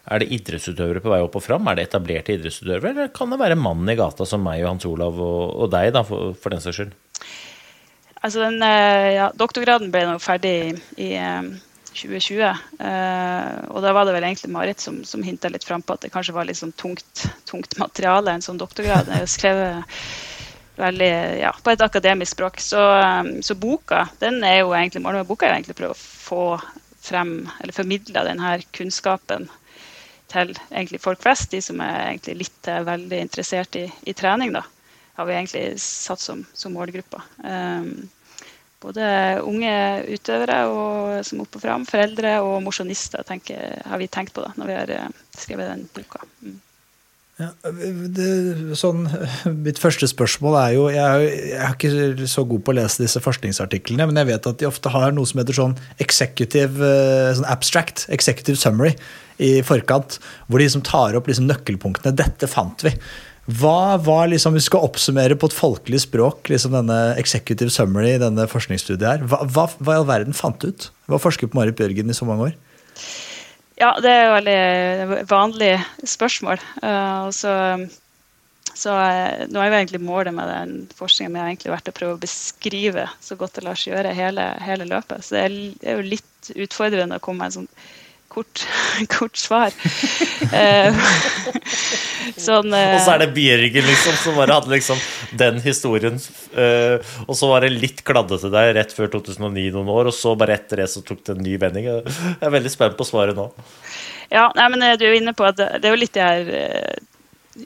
er 0.05 0.21
det, 0.21 0.29
idrettsutøvere 0.37 1.01
på 1.01 1.09
vei 1.13 1.21
opp 1.25 1.39
og 1.39 1.45
fram? 1.45 1.65
Er 1.67 1.79
det 1.79 1.87
etablerte 1.87 2.35
idrettsutøvere, 2.35 2.93
eller 2.93 3.13
kan 3.15 3.33
det 3.33 3.41
være 3.41 3.57
mannen 3.57 3.89
i 3.89 3.97
gata 3.97 4.27
som 4.29 4.45
meg 4.45 4.61
og 4.61 4.75
Hans 4.75 4.87
Olav 4.89 5.17
og, 5.17 5.41
og 5.65 5.73
deg, 5.73 5.89
da, 5.95 6.05
for, 6.05 6.35
for, 6.37 6.53
den 6.53 6.61
saks 6.61 6.81
skyld? 6.81 6.93
Altså, 8.23 8.43
den, 8.45 8.61
eh, 8.61 9.09
ja, 9.17 9.31
doktorgraden 9.41 9.89
ble 9.91 10.05
nå 10.07 10.19
ferdig 10.21 10.55
i, 11.01 11.09
i 11.09 11.11
2020. 11.93 12.43
Eh, 12.43 12.61
eh, 12.89 13.57
og 13.73 13.81
da 13.85 13.95
var 13.95 14.05
det 14.05 14.13
vel 14.15 14.27
egentlig 14.27 14.51
Marit 14.53 14.85
som, 14.85 15.01
som 15.07 15.25
hinta 15.25 15.49
litt 15.49 15.65
fram 15.65 15.81
på 15.81 15.97
at 15.97 16.05
det 16.05 16.13
kanskje 16.13 16.37
var 16.37 16.45
litt 16.49 16.61
sånn 16.61 16.75
tungt, 16.77 17.25
tungt 17.49 17.77
materiale, 17.81 18.37
en 18.37 18.45
sånn 18.45 18.61
doktorgrad. 18.61 19.09
Jeg 19.17 19.33
skrev 19.33 19.65
veldig, 20.75 21.09
ja, 21.41 21.51
på 21.63 21.73
et 21.73 21.81
akademisk 21.81 22.35
språk. 22.35 22.59
Så, 22.61 22.79
um, 22.79 23.35
så, 23.45 23.55
boka 23.55 24.07
den 24.21 24.41
er 24.43 24.61
jo 24.61 24.73
egentlig, 24.73 25.03
målet 25.03 25.23
med 25.23 25.29
boka 25.29 25.47
er 25.47 25.57
egentlig 25.57 25.75
å 25.77 25.81
prøve 25.81 25.97
å 25.97 25.99
få 25.99 26.45
frem, 27.03 27.35
eller 27.59 27.75
formidle 27.75 28.25
denne 28.25 28.55
kunnskapen 28.75 29.49
til 30.33 30.53
egentlig 30.71 31.01
folk 31.03 31.21
flest, 31.21 31.51
de 31.51 31.61
som 31.61 31.81
er 31.83 32.09
egentlig 32.09 32.39
litt 32.45 32.71
uh, 32.71 32.81
veldig 32.87 33.21
interessert 33.27 33.77
i, 33.79 33.85
i, 34.07 34.15
trening. 34.17 34.55
da, 34.55 34.63
har 35.19 35.29
vi 35.29 35.37
egentlig 35.37 35.65
satt 35.83 36.23
som, 36.23 36.45
som 36.57 36.73
målgruppa. 36.73 37.21
Um, 37.43 38.09
både 38.83 39.05
unge 39.47 39.73
utøvere 40.11 40.57
og, 40.67 41.21
som 41.23 41.43
opp 41.45 41.55
og 41.55 41.63
fram, 41.63 41.85
foreldre 41.87 42.35
og 42.43 42.57
mosjonister 42.65 43.23
har 43.23 44.01
vi 44.01 44.09
tenkt 44.11 44.33
på 44.35 44.43
da, 44.43 44.51
når 44.59 44.71
vi 44.71 44.77
har 44.79 44.93
uh, 45.05 45.25
skrevet 45.37 45.69
den 45.69 45.89
boka. 45.93 46.25
Mm. 46.41 46.59
Det, 47.33 48.25
sånn, 48.77 49.07
mitt 49.65 49.79
første 49.81 50.05
spørsmål 50.05 50.57
er 50.59 50.73
jo 50.75 50.83
jeg, 50.93 51.29
jeg, 51.49 51.57
er 51.57 51.73
ikke 51.73 52.27
så 52.29 52.43
god 52.45 52.61
på 52.61 52.73
å 52.73 52.77
lese 52.77 53.01
disse 53.01 53.21
forskningsartiklene, 53.25 54.05
men 54.05 54.19
jeg 54.21 54.29
vet 54.29 54.49
at 54.51 54.59
de 54.61 54.69
ofte 54.69 54.91
har 54.93 55.15
noe 55.15 55.25
som 55.25 55.41
heter 55.41 55.57
sånn 55.57 55.73
executive, 56.03 56.77
eh, 56.85 57.31
sånn 57.33 57.49
abstract, 57.49 58.05
executive 58.13 58.61
summary 58.61 58.93
i 59.41 59.55
forkant, 59.65 60.19
hvor 60.45 60.61
de 60.61 60.67
liksom 60.67 60.85
tar 60.85 61.17
opp 61.17 61.31
liksom 61.31 61.49
nøkkelpunktene. 61.49 62.13
Dette 62.21 62.49
fant 62.51 62.85
vi. 62.85 62.93
Hva 63.49 63.97
var 63.99 64.29
liksom, 64.31 64.53
vi 64.55 64.61
skal 64.63 64.85
oppsummere 64.85 65.35
på 65.35 65.49
et 65.49 65.57
folkelig 65.57 66.05
språk 66.05 66.53
liksom 66.53 66.77
denne 66.77 67.01
executive 67.19 67.73
summary, 67.73 68.13
denne 68.21 68.45
forskningsstudiet 68.47 69.09
her, 69.09 69.25
hva, 69.27 69.41
hva, 69.49 69.65
hva 69.81 69.97
i 69.97 70.03
all 70.03 70.07
verden 70.07 70.37
fant 70.37 70.61
du 70.61 70.69
ut? 70.69 70.91
Hva 71.09 71.19
forsket 71.19 71.51
på 71.51 71.59
Marit 71.59 71.81
Bjørgen 71.81 72.13
i 72.13 72.15
så 72.15 72.29
mange 72.29 72.51
år? 72.51 72.57
Ja, 73.79 73.95
det 74.03 74.09
er 74.11 74.23
jo 74.27 74.33
veldig 74.35 75.25
vanlig 75.29 75.71
spørsmål. 76.05 76.61
Uh, 76.83 77.29
så, 77.33 77.53
så 78.77 78.93
uh, 78.93 79.45
nå 79.49 79.61
er 79.61 79.71
jo 79.71 79.79
egentlig 79.79 80.03
målet 80.03 80.35
med 80.35 80.51
den 80.51 80.75
forskningen 80.97 81.39
har 81.39 81.49
egentlig 81.49 81.73
vært 81.73 81.89
å 81.89 81.95
prøve 81.97 82.17
å 82.17 82.21
beskrive 82.21 83.07
så 83.23 83.37
godt 83.39 83.57
det 83.57 83.65
lar 83.65 83.79
seg 83.79 83.95
gjøre 83.95 84.13
hele, 84.17 84.45
hele 84.61 84.87
løpet. 84.91 85.25
Så 85.25 85.37
det 85.37 85.43
er, 85.47 85.57
det 85.81 85.89
er, 85.89 85.99
jo 85.99 86.13
litt 86.13 86.53
utfordrende 86.53 87.17
å 87.17 87.23
komme 87.23 87.41
med 87.41 87.51
en 87.51 87.57
sånn 87.63 87.71
kort, 88.33 88.63
kort 89.13 89.39
svar. 89.39 89.75
uh, 90.51 91.03
sånn, 92.35 92.73
og 92.95 92.99
så 93.05 93.15
er 93.15 93.23
det 93.23 93.29
Bjørgen, 93.37 93.87
liksom, 93.89 94.17
som 94.25 94.39
bare 94.41 94.57
hadde 94.59 94.73
liksom 94.73 95.01
den 95.39 95.61
historien. 95.63 96.19
og 97.27 97.35
så 97.37 97.49
var 97.49 97.65
det 97.65 97.73
litt 97.77 98.03
kladdete 98.07 98.51
der 98.53 98.73
rett 98.79 98.93
før 98.95 99.13
2009 99.19 99.69
noen 99.75 99.93
år, 99.93 100.11
og 100.11 100.17
så 100.17 100.35
bare 100.39 100.57
etter 100.57 100.83
det 100.83 100.89
så 100.91 101.05
tok 101.05 101.23
det 101.23 101.37
en 101.37 101.45
ny 101.45 101.55
vending. 101.61 101.89
Jeg 101.89 102.37
er 102.41 102.53
veldig 102.57 102.73
spent 102.73 102.99
på 102.99 103.07
svaret 103.07 103.37
nå. 103.37 103.49
Ja, 104.33 104.49
nei, 104.57 104.69
men 104.73 104.85
du 104.97 105.05
er 105.05 105.17
inne 105.17 105.35
på 105.37 105.45
at 105.45 105.59
det 105.59 105.85
er 105.85 105.93
jo 105.93 105.99
litt 106.01 106.15
det 106.15 106.23
her 106.25 107.01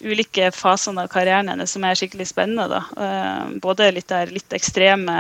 ulike 0.02 0.52
fasene 0.52 1.02
av 1.06 1.12
karrieren 1.12 1.50
hennes 1.52 1.72
som 1.72 1.84
er 1.88 1.96
skikkelig 1.96 2.28
spennende. 2.30 2.68
Da. 2.72 2.82
Både 3.64 3.92
litt, 3.96 4.10
der, 4.12 4.28
litt 4.34 4.54
ekstreme 4.56 5.16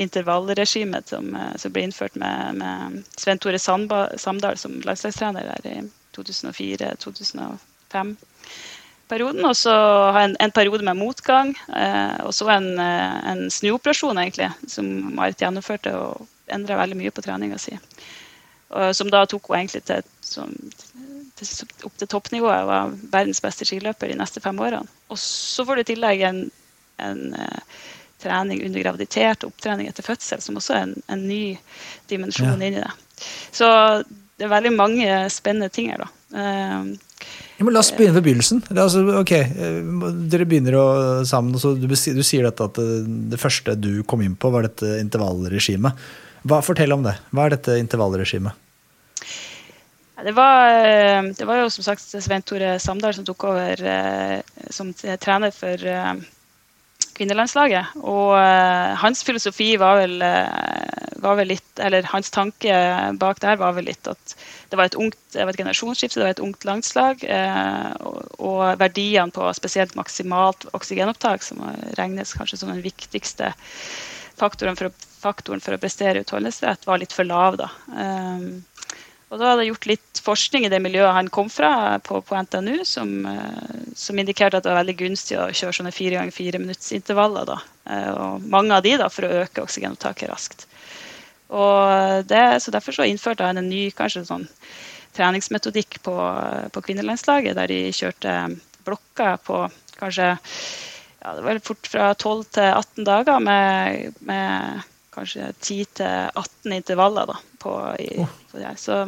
intervallregimet 0.00 1.08
som, 1.10 1.24
som, 1.58 1.72
ble 1.74 1.82
innført 1.88 2.14
med, 2.20 2.54
med 2.60 2.78
Svein 3.18 3.40
Tore 3.42 3.58
Samdal 3.58 4.56
som 4.60 4.72
landslagstrener 4.86 5.42
der 5.50 5.62
i 5.70 5.74
2004-2005 6.16 8.16
perioden, 9.08 9.44
og 9.44 9.56
så 9.58 9.74
en, 10.16 10.36
en, 10.40 10.52
periode 10.54 10.84
med 10.86 10.96
motgang. 10.96 11.54
Eh, 11.68 12.24
og 12.24 12.34
så 12.34 12.48
en, 12.54 12.80
en 12.80 13.50
snuoperasjon, 13.52 14.18
egentlig, 14.22 14.50
som 14.70 14.84
Marit 15.18 15.42
gjennomførte 15.42 15.90
og 15.98 16.12
endra 16.54 16.78
veldig 16.80 16.96
mye 17.02 17.14
på 17.14 17.24
treninga 17.24 17.58
si. 17.60 17.74
Som 18.96 19.10
da 19.12 19.26
tok 19.28 19.44
hun 19.50 19.58
egentlig 19.60 19.82
til, 19.86 20.02
som, 20.24 20.50
opp 21.84 21.96
til 21.98 22.10
toppnivået 22.10 22.62
og 22.62 22.70
var 22.70 22.92
verdens 23.12 23.42
beste 23.42 23.66
skiløper 23.66 24.10
de 24.10 24.18
neste 24.20 24.42
fem 24.44 24.58
årene. 24.62 24.86
Og 25.10 25.18
så 25.20 25.66
får 25.66 25.76
du 25.76 25.84
i 25.84 25.88
tillegg 25.92 26.22
en, 26.28 26.42
en 27.02 27.22
uh, 27.34 27.78
trening 28.22 28.62
under 28.64 28.84
graviditet 28.84 29.44
og 29.44 29.52
opptrening 29.52 29.90
etter 29.90 30.06
fødsel, 30.06 30.42
som 30.44 30.60
også 30.60 30.76
er 30.76 30.86
en, 30.88 30.94
en 31.10 31.24
ny 31.28 31.42
dimensjon 32.10 32.54
ja. 32.54 32.54
inni 32.58 32.82
det. 32.82 32.92
Så 33.54 33.66
det 34.38 34.46
er 34.46 34.54
veldig 34.54 34.74
mange 34.76 35.18
spennende 35.32 35.70
ting 35.74 35.90
her, 35.92 36.06
da. 36.06 36.10
Uh, 36.34 36.94
ja, 37.56 37.64
la 37.70 37.80
oss 37.80 37.92
begynne 37.94 38.16
ved 38.16 38.26
begynnelsen. 38.26 38.62
Altså, 38.74 39.04
ok, 39.20 39.32
eh, 39.32 39.78
Dere 40.30 40.46
begynner 40.48 40.76
å, 40.80 40.86
sammen, 41.28 41.54
og 41.54 41.78
du, 41.78 41.86
du, 41.86 42.24
sier 42.26 42.46
dette 42.46 42.66
at 42.66 42.80
det, 42.80 43.04
det, 43.30 43.40
første 43.40 43.76
du 43.78 44.02
kom 44.10 44.24
inn 44.24 44.34
på, 44.34 44.50
var 44.52 44.66
dette 44.66 44.98
intervallregimet. 44.98 46.04
Hva, 46.44 46.58
fortell 46.66 46.92
om 46.96 47.06
det. 47.06 47.14
Hva 47.30 47.46
er 47.46 47.54
dette 47.54 47.78
intervallregimet? 47.80 48.58
Det 50.24 50.32
var, 50.32 50.68
eh, 50.68 51.22
det 51.22 51.44
var, 51.44 51.58
jo 51.60 51.70
som 51.70 51.84
sagt 51.84 52.00
Svein 52.00 52.42
Tore 52.42 52.78
Samdal 52.80 53.12
som 53.12 53.26
tok 53.28 53.44
over 53.50 53.80
eh, 53.84 54.38
som 54.72 54.94
trener 54.96 55.52
for 55.52 55.84
kvinnelandslaget. 57.14 57.98
Og 58.00 58.32
hans 59.02 59.20
filosofi 59.22 59.74
var 59.78 60.00
vel, 60.00 60.16
var 61.22 61.36
vel, 61.38 61.52
litt 61.52 61.78
Eller 61.78 62.08
hans 62.10 62.32
tanke 62.34 62.72
bak 63.20 63.42
der 63.44 63.60
var 63.60 63.76
vel 63.76 63.86
litt 63.86 64.08
at 64.10 64.34
det 64.72 64.80
var 64.80 64.88
et 64.88 64.96
ungt 64.98 65.20
det 65.36 65.44
var 65.44 65.52
et 65.52 65.60
generasjonsskifte, 65.60 66.18
det 66.18 66.26
var 66.26 66.34
et 66.34 66.42
ungt 66.42 66.66
landslag. 66.66 67.22
Og, 68.00 68.18
og 68.40 68.64
verdiene 68.80 69.30
på 69.30 69.52
spesielt 69.54 69.94
maksimalt 69.94 70.66
oksygenopptak, 70.72 71.44
som 71.44 71.62
regnes 72.00 72.34
kanskje 72.34 72.62
som 72.64 72.72
den 72.72 72.82
viktigste 72.82 73.52
faktoren 74.40 74.74
for, 74.78 74.90
å, 74.90 75.08
faktoren 75.20 75.62
for 75.62 75.76
å 75.76 75.82
prestere 75.82 76.24
utholdenhetsrett, 76.24 76.88
var 76.88 77.02
litt 77.02 77.14
for 77.14 77.28
lav. 77.28 77.60
da. 77.60 77.70
Og 79.32 79.40
da 79.40 79.50
hadde 79.50 79.64
jeg 79.64 79.72
gjort 79.72 79.88
litt 79.88 80.20
forskning 80.24 80.66
i 80.66 80.70
det 80.72 80.80
miljøet 80.84 81.16
han 81.16 81.30
kom 81.32 81.48
fra, 81.50 81.98
på, 82.04 82.20
på 82.24 82.36
NTNU, 82.44 82.84
som, 82.86 83.10
uh, 83.26 83.80
som, 83.96 84.18
indikerte 84.20 84.60
at 84.60 84.66
det 84.66 84.72
var 84.72 84.82
veldig 84.82 84.98
gunstig 85.00 85.38
å 85.40 85.48
kjøre 85.50 85.78
sånne 85.80 85.94
fire 85.96 86.20
ganger 86.20 86.36
fire 86.36 86.60
minutts 86.62 86.92
intervaller. 86.96 87.48
Da. 87.48 87.58
Uh, 87.88 88.12
og 88.12 88.46
mange 88.52 88.76
av 88.76 88.84
de 88.86 88.94
da, 89.00 89.10
for 89.12 89.26
å 89.26 89.42
øke 89.42 89.64
oksygenopptaket 89.64 90.30
raskt. 90.30 90.66
Og 91.54 92.24
det, 92.30 92.44
så 92.62 92.72
Derfor 92.74 92.96
så 92.96 93.06
innførte 93.08 93.46
han 93.46 93.60
en 93.60 93.68
ny 93.70 93.88
kanskje 93.96 94.24
sånn 94.28 94.46
treningsmetodikk 95.14 96.00
på, 96.02 96.14
på 96.74 96.82
kvinnelandslaget, 96.88 97.54
der 97.58 97.70
de 97.70 97.92
kjørte 97.94 98.32
blokker 98.84 99.38
på 99.46 99.60
kanskje 99.98 100.34
ja, 101.24 101.34
det 101.36 101.44
var 101.44 101.60
fort 101.64 101.88
fra 101.88 102.08
12 102.12 102.42
til 102.56 102.66
18 102.68 103.06
dager 103.06 103.38
med, 103.40 104.18
med 104.28 104.82
kanskje 105.14 105.50
10-18 105.60 106.74
intervaller 106.76 107.30
da, 107.30 107.38
på, 107.62 107.76
i, 107.98 108.26
på 108.50 108.58
det 108.58 108.66
her. 108.66 108.80
Så 108.80 109.04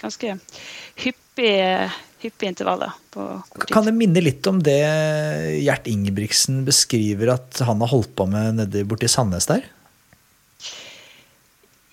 ganske 0.00 0.36
hyppige, 1.02 1.90
hyppige 2.22 2.48
intervaller. 2.54 2.92
på 3.10 3.42
kort 3.48 3.66
tid. 3.66 3.74
Kan 3.74 3.88
det 3.88 3.96
minne 3.98 4.22
litt 4.22 4.46
om 4.46 4.62
det 4.62 4.78
Gjert 5.62 5.90
Ingebrigtsen 5.90 6.62
beskriver 6.68 7.34
at 7.34 7.60
han 7.66 7.82
har 7.84 7.92
holdt 7.92 8.14
på 8.16 8.28
med 8.30 8.62
nede 8.62 8.86
borti 8.88 9.10
Sandnes 9.10 9.50
der? 9.50 9.66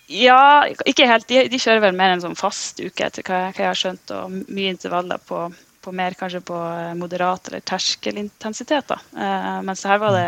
Ja, 0.08 0.66
ikke 0.86 1.08
helt. 1.10 1.28
De, 1.30 1.48
de, 1.50 1.60
kjører 1.60 1.88
vel 1.88 1.96
mer 1.98 2.14
en 2.14 2.22
sånn 2.22 2.38
fast 2.38 2.80
uke, 2.82 3.08
etter 3.08 3.26
hva, 3.26 3.48
hva 3.50 3.64
jeg 3.64 3.72
har 3.72 3.80
skjønt, 3.80 4.14
og 4.14 4.36
mye 4.54 4.76
intervaller 4.76 5.22
på, 5.26 5.48
på 5.82 5.94
mer 5.98 6.14
kanskje 6.20 6.44
på 6.46 6.60
moderat 7.00 7.50
eller 7.50 7.66
terskelintensitet. 7.66 8.86
Da. 8.92 9.00
Eh, 9.18 9.62
mens 9.66 9.82
her 9.90 10.02
var 10.04 10.14
det 10.14 10.28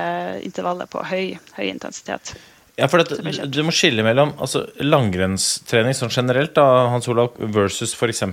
intervaller 0.50 0.90
på 0.90 1.06
høy, 1.06 1.38
høy 1.60 1.68
intensitet. 1.70 2.34
Ja, 2.78 2.86
for 2.92 3.02
det, 3.02 3.48
Du 3.50 3.64
må 3.66 3.74
skille 3.74 4.06
mellom 4.06 4.36
altså, 4.38 4.68
langrennstrening 4.84 5.98
sånn 5.98 6.14
generelt, 6.14 6.54
da, 6.58 6.66
Hans 6.94 7.10
Olav, 7.10 7.34
versus 7.54 7.96
f.eks. 7.98 8.24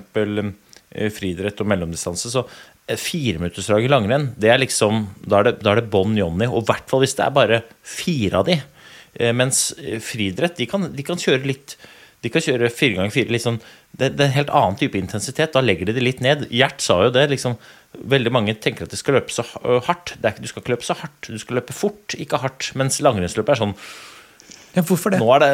Eh, 0.94 1.10
friidrett 1.10 1.62
og 1.64 1.70
mellomdistanse. 1.72 2.30
Så 2.30 2.44
eh, 2.44 2.98
fireminuttersdrag 3.00 3.86
i 3.86 3.90
langrenn, 3.90 4.28
det 4.38 4.52
er 4.52 4.60
liksom, 4.62 5.08
da 5.24 5.40
er 5.40 5.48
det, 5.48 5.56
da 5.64 5.74
det 5.78 5.88
bånn 5.90 6.14
Johnny. 6.18 6.46
Og 6.46 6.62
i 6.62 6.68
hvert 6.70 6.86
fall 6.90 7.02
hvis 7.02 7.16
det 7.18 7.24
er 7.26 7.34
bare 7.34 7.64
fire 7.80 8.42
av 8.42 8.46
de. 8.50 8.60
Eh, 9.16 9.32
mens 9.34 9.66
friidrett, 10.04 10.58
de 10.60 10.68
kan, 10.70 10.90
de 10.92 11.06
kan 11.06 11.20
kjøre 11.20 11.44
litt 11.48 11.78
de 12.24 12.30
kan 12.32 12.40
kjøre 12.40 12.70
fire 12.72 12.96
ganger 12.96 13.12
fire. 13.12 13.32
Liksom, 13.34 13.58
det, 13.92 14.14
det, 14.16 14.22
er 14.22 14.30
en 14.30 14.38
helt 14.38 14.52
annen 14.56 14.78
type 14.80 14.96
intensitet. 14.96 15.52
Da 15.52 15.60
legger 15.60 15.90
de 15.90 15.96
det 15.98 16.04
litt 16.06 16.22
ned. 16.24 16.46
Gjert 16.48 16.80
sa 16.80 17.02
jo 17.04 17.10
det. 17.12 17.26
liksom, 17.34 17.58
Veldig 18.00 18.32
mange 18.32 18.54
tenker 18.56 18.86
at 18.86 18.94
de 18.94 18.96
skal 18.96 19.18
løpe 19.18 19.34
så 19.34 19.44
hardt. 19.84 20.14
Det 20.16 20.24
er 20.24 20.32
ikke, 20.32 20.44
du 20.46 20.48
skal 20.48 20.64
ikke 20.64 20.72
løpe 20.72 20.88
så 20.88 20.96
hardt, 21.02 21.28
du 21.28 21.36
skal 21.42 21.60
løpe 21.60 21.76
fort, 21.76 22.16
ikke 22.16 22.40
hardt. 22.40 22.70
Mens 22.80 22.96
langrennsløpet 23.04 23.52
er 23.52 23.60
sånn 23.60 23.76
ja, 24.74 24.82
hvorfor 24.82 25.14
det? 25.14 25.20
Nå 25.22 25.28
er 25.36 25.42
det 25.44 25.50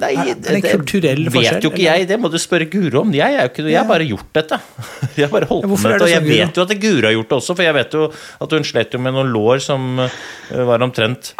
Nei, 0.00 0.12
er 0.14 0.38
det 0.40 0.54
en 0.56 0.64
kulturell 0.64 1.26
forskjell? 1.28 1.58
Vet 1.58 1.66
jo 1.66 1.72
ikke 1.72 1.84
jeg, 1.84 2.08
det 2.08 2.18
må 2.20 2.30
du 2.32 2.38
spørre 2.40 2.68
Guro 2.72 3.02
om. 3.02 3.12
Jeg, 3.16 3.36
er 3.36 3.48
jo 3.48 3.52
ikke, 3.52 3.66
jeg 3.68 3.80
har 3.80 3.88
bare 3.88 4.06
gjort 4.08 4.30
dette. 4.40 4.60
Jeg 5.18 5.28
har 5.28 5.34
bare 5.34 5.48
holdt 5.50 5.66
ja, 5.66 5.70
med 5.70 5.84
dette. 5.84 6.06
Og 6.06 6.10
jeg 6.10 6.24
vet 6.26 6.56
jo 6.58 6.64
at 6.64 6.72
Guro 6.82 7.06
har 7.06 7.14
gjort 7.14 7.28
det 7.30 7.36
også, 7.36 7.54
for 7.54 7.62
jeg 7.62 7.74
vet 7.76 7.92
jo 7.94 8.06
at 8.44 8.56
hun 8.56 8.64
slet 8.66 8.96
jo 8.96 9.00
med 9.04 9.14
noen 9.14 9.30
lår 9.30 9.60
som 9.62 10.00
eh, 10.02 10.64
var 10.66 10.82
omtrent 10.82 11.34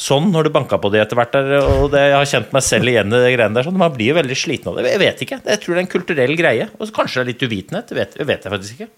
sånn 0.00 0.30
når 0.32 0.48
du 0.48 0.52
banka 0.54 0.78
på 0.80 0.90
de 0.92 1.02
etter 1.02 1.18
hvert. 1.18 1.36
Og 1.60 1.90
det, 1.92 2.02
jeg 2.08 2.16
har 2.16 2.30
kjent 2.32 2.56
meg 2.56 2.66
selv 2.66 2.90
igjen 2.90 3.12
i 3.12 3.22
det 3.26 3.34
greiene 3.36 3.58
der. 3.58 3.68
Sånn, 3.68 3.78
man 3.80 3.94
blir 3.94 4.12
jo 4.12 4.18
veldig 4.18 4.38
sliten 4.38 4.72
av 4.72 4.80
det. 4.80 4.88
Jeg 4.94 5.02
vet 5.04 5.22
ikke. 5.26 5.40
Jeg 5.44 5.62
tror 5.62 5.76
det 5.76 5.78
er 5.78 5.84
en 5.84 5.92
kulturell 5.94 6.34
greie. 6.40 6.68
Og 6.78 6.94
kanskje 6.96 7.20
det 7.20 7.24
er 7.26 7.30
litt 7.34 7.46
uvitenhet. 7.46 7.92
Det 7.92 8.00
vet, 8.00 8.18
vet 8.32 8.48
jeg 8.48 8.54
faktisk 8.56 8.80
ikke. 8.80 8.90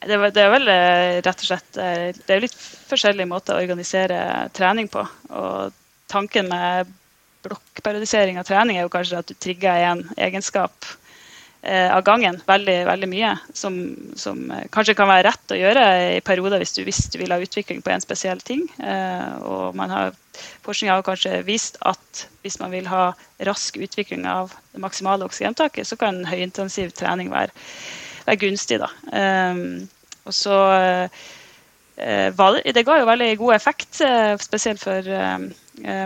Det, 0.00 0.16
det, 0.32 0.40
er 0.40 0.52
vel 0.54 0.70
eh, 0.72 1.18
rett 1.20 1.42
og 1.42 1.48
slett 1.50 1.76
eh, 1.76 2.06
Det 2.16 2.32
er 2.32 2.46
litt 2.46 2.56
forskjellige 2.56 3.28
måter 3.28 3.56
å 3.56 3.60
organisere 3.60 4.48
trening 4.56 4.88
på. 4.88 5.02
Og 5.36 5.76
tanken 6.10 6.48
med 6.48 6.88
blokkperiodisering 7.44 8.40
av 8.40 8.48
trening 8.48 8.78
er 8.78 8.86
jo 8.86 8.92
kanskje 8.92 9.20
at 9.20 9.28
du 9.28 9.36
trigger 9.36 9.84
en 9.90 10.02
egenskap 10.16 10.88
eh, 11.60 11.92
av 11.92 12.00
gangen 12.08 12.40
veldig, 12.48 12.78
veldig 12.88 13.10
mye. 13.12 13.34
Som, 13.52 13.78
som, 14.16 14.40
kanskje 14.72 14.96
kan 14.96 15.12
være 15.12 15.28
rett 15.28 15.52
å 15.52 15.60
gjøre 15.60 15.86
i 16.16 16.24
perioder 16.24 16.64
hvis 16.64 16.76
du, 16.78 16.82
hvis 16.88 17.04
du 17.12 17.20
vil 17.20 17.36
ha 17.36 17.40
utvikling 17.44 17.84
på 17.84 17.92
en 17.92 18.04
spesiell 18.04 18.40
ting. 18.40 18.64
og 19.44 19.76
man 19.76 19.92
har, 19.92 20.16
Forskning 20.64 20.94
har 20.94 21.04
kanskje 21.04 21.42
vist 21.44 21.76
at 21.84 22.28
hvis 22.40 22.56
man 22.62 22.72
vil 22.72 22.88
ha 22.88 23.10
rask 23.44 23.76
utvikling 23.76 24.24
av 24.24 24.54
det 24.72 24.80
maksimale 24.80 25.28
oksygentaket, 25.28 25.84
så 25.84 26.00
kan 26.00 26.24
høyintensiv 26.24 26.96
trening 26.96 27.28
være 27.28 27.52
er 28.30 28.40
gunstig. 28.40 28.80
da. 28.82 28.90
Um, 29.12 29.88
og 30.24 30.36
så 30.36 30.56
det, 31.96 32.72
det, 32.74 32.84
ga 32.86 32.98
jo 33.00 33.08
veldig 33.08 33.30
god 33.40 33.54
effekt, 33.54 34.00
uh, 34.04 34.34
spesielt 34.40 34.80
for 34.80 35.04
uh, 35.04 35.48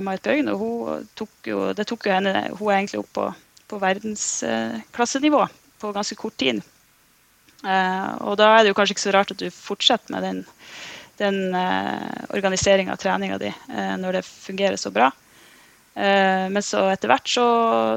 Marit 0.02 0.24
Bjørgen. 0.24 0.48
og 0.50 0.58
hun 0.58 1.08
tok 1.14 1.50
jo, 1.50 1.72
Det 1.72 1.86
tok 1.86 2.06
jo 2.06 2.14
henne 2.14 2.48
hun 2.54 2.70
er 2.70 2.78
egentlig 2.78 3.02
opp 3.02 3.12
på, 3.14 3.26
på 3.70 3.82
verdensklassenivå 3.82 5.44
på 5.80 5.92
ganske 5.92 6.18
kort 6.18 6.36
tid. 6.40 6.62
Eh, 7.64 8.10
og 8.28 8.36
da 8.40 8.50
er 8.52 8.64
det 8.64 8.72
jo 8.72 8.76
kanskje 8.76 8.96
ikke 8.96 9.06
så 9.06 9.14
rart 9.14 9.32
at 9.32 9.40
du 9.40 9.48
fortsetter 9.52 10.12
med 10.12 10.24
den, 10.26 10.40
den 11.20 11.38
eh, 11.56 12.24
organiseringa 12.36 12.94
av 12.94 13.00
treninga 13.00 13.38
di 13.40 13.50
eh, 13.50 13.94
når 14.00 14.18
det 14.18 14.26
fungerer 14.28 14.80
så 14.80 14.92
bra. 14.94 15.10
Eh, 15.94 16.46
men 16.52 16.64
så 16.64 16.84
etter 16.92 17.12
hvert 17.12 17.30
så, 17.30 17.46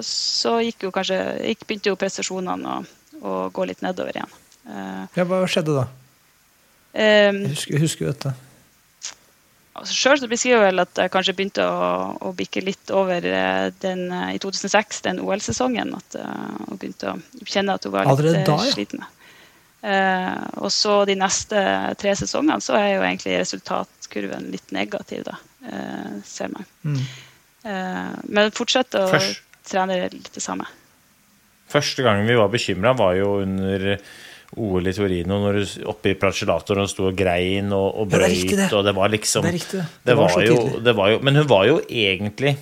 så 0.06 0.58
gikk 0.64 0.88
jo 0.88 0.94
kanskje 0.96 1.20
gikk, 1.50 1.66
begynte 1.68 1.92
jo 1.92 2.00
prestasjonene 2.00 2.78
å, 2.78 2.80
å 3.22 3.50
gå 3.54 3.66
litt 3.70 3.82
nedover 3.86 4.18
igjen. 4.18 4.36
Eh, 4.68 5.06
Ja, 5.18 5.26
hva 5.26 5.44
skjedde 5.50 5.76
da? 5.78 5.88
Um, 6.98 7.42
Jeg 7.46 7.54
husker, 7.54 7.78
du 7.78 7.84
husker 7.84 8.06
dette. 8.12 8.34
altså 9.78 9.94
Sjøl 9.94 10.24
beskriver 10.32 10.64
jeg 10.66 10.72
vel 10.72 10.82
at 10.82 11.02
jeg 11.04 11.12
kanskje 11.14 11.36
begynte 11.38 11.66
å, 11.68 12.16
å 12.26 12.32
bikke 12.34 12.64
litt 12.66 12.90
over 12.96 13.26
eh, 13.26 13.68
den 13.84 14.08
i 14.34 14.40
2006, 14.42 15.04
den 15.06 15.22
OL-sesongen. 15.22 15.94
At 15.98 16.18
jeg 16.18 16.80
begynte 16.80 17.14
å 17.14 17.46
kjenne 17.46 17.78
at 17.78 17.86
hun 17.86 17.94
var 17.94 18.10
litt 18.18 18.46
da, 18.48 18.58
ja. 18.58 18.74
sliten. 18.74 19.06
Uh, 19.78 20.42
og 20.66 20.72
så 20.74 21.04
de 21.06 21.14
neste 21.16 21.62
tre 22.02 22.16
sesongene 22.18 22.58
så 22.66 22.74
er 22.80 22.96
jo 22.96 23.04
egentlig 23.06 23.36
resultatkurven 23.38 24.50
litt 24.52 24.72
negativ, 24.74 25.22
da, 25.28 25.36
uh, 25.70 26.16
ser 26.26 26.50
man. 26.52 26.66
Mm. 26.82 26.98
Uh, 27.62 28.16
men 28.26 28.50
fortsette 28.58 29.04
å 29.06 29.12
Først- 29.14 29.44
trene 29.70 30.00
litt 30.10 30.32
det 30.34 30.42
samme. 30.44 30.66
Første 31.72 32.06
gangen 32.06 32.28
vi 32.30 32.38
var 32.40 32.52
bekymra, 32.54 32.94
var 32.98 33.18
jo 33.20 33.34
under 33.44 33.90
OL 34.56 34.88
i 34.88 34.94
Torino, 34.96 35.42
når 35.44 35.58
du 35.60 35.88
oppe 35.92 36.14
i 36.14 36.18
Placellatoren 36.20 36.88
sto 36.88 37.10
og 37.10 37.18
grein 37.20 37.74
og, 37.76 37.88
og 38.00 38.14
Ja, 38.14 38.22
det 38.22 38.28
er 38.30 38.32
riktig 38.32 38.58
det. 38.62 38.68
og 38.78 38.86
det 38.88 38.94
var 38.96 39.12
liksom 39.12 39.44
Det 39.44 39.52
er 39.52 39.58
riktig. 39.58 39.82
Det, 39.84 40.06
det 40.08 40.16
var, 40.16 40.24
var, 40.24 40.36
så 40.38 40.46
jo, 40.48 40.82
det 40.86 40.94
var 40.96 41.12
jo 41.12 41.20
Men 41.28 41.42
hun 41.42 41.50
var 41.52 41.66
jo 41.68 41.82
egentlig 41.84 42.54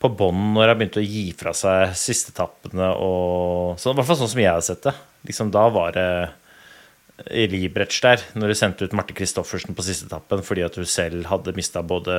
på 0.00 0.10
bånn 0.12 0.40
når 0.54 0.72
hun 0.72 0.80
begynte 0.80 1.00
å 1.00 1.04
gi 1.04 1.26
fra 1.36 1.52
seg 1.56 1.92
sistetappene 1.96 2.88
og 3.00 3.76
så, 3.80 3.92
I 3.92 3.96
hvert 3.96 4.08
fall 4.08 4.18
sånn 4.20 4.32
som 4.32 4.42
jeg 4.42 4.52
har 4.52 4.64
sett 4.64 4.82
det. 4.84 4.92
Liksom, 5.28 5.52
da 5.54 5.62
var 5.72 5.94
det 5.96 6.08
i 7.32 7.46
Libretsch 7.48 8.02
der, 8.04 8.20
når 8.36 8.52
du 8.52 8.58
sendte 8.58 8.84
ut 8.84 8.96
Marte 8.96 9.16
Christoffersen 9.16 9.76
på 9.76 9.84
sistetappen 9.86 10.44
fordi 10.44 10.66
at 10.66 10.76
hun 10.76 10.88
selv 10.88 11.28
hadde 11.30 11.54
mista 11.56 11.80
både 11.80 12.16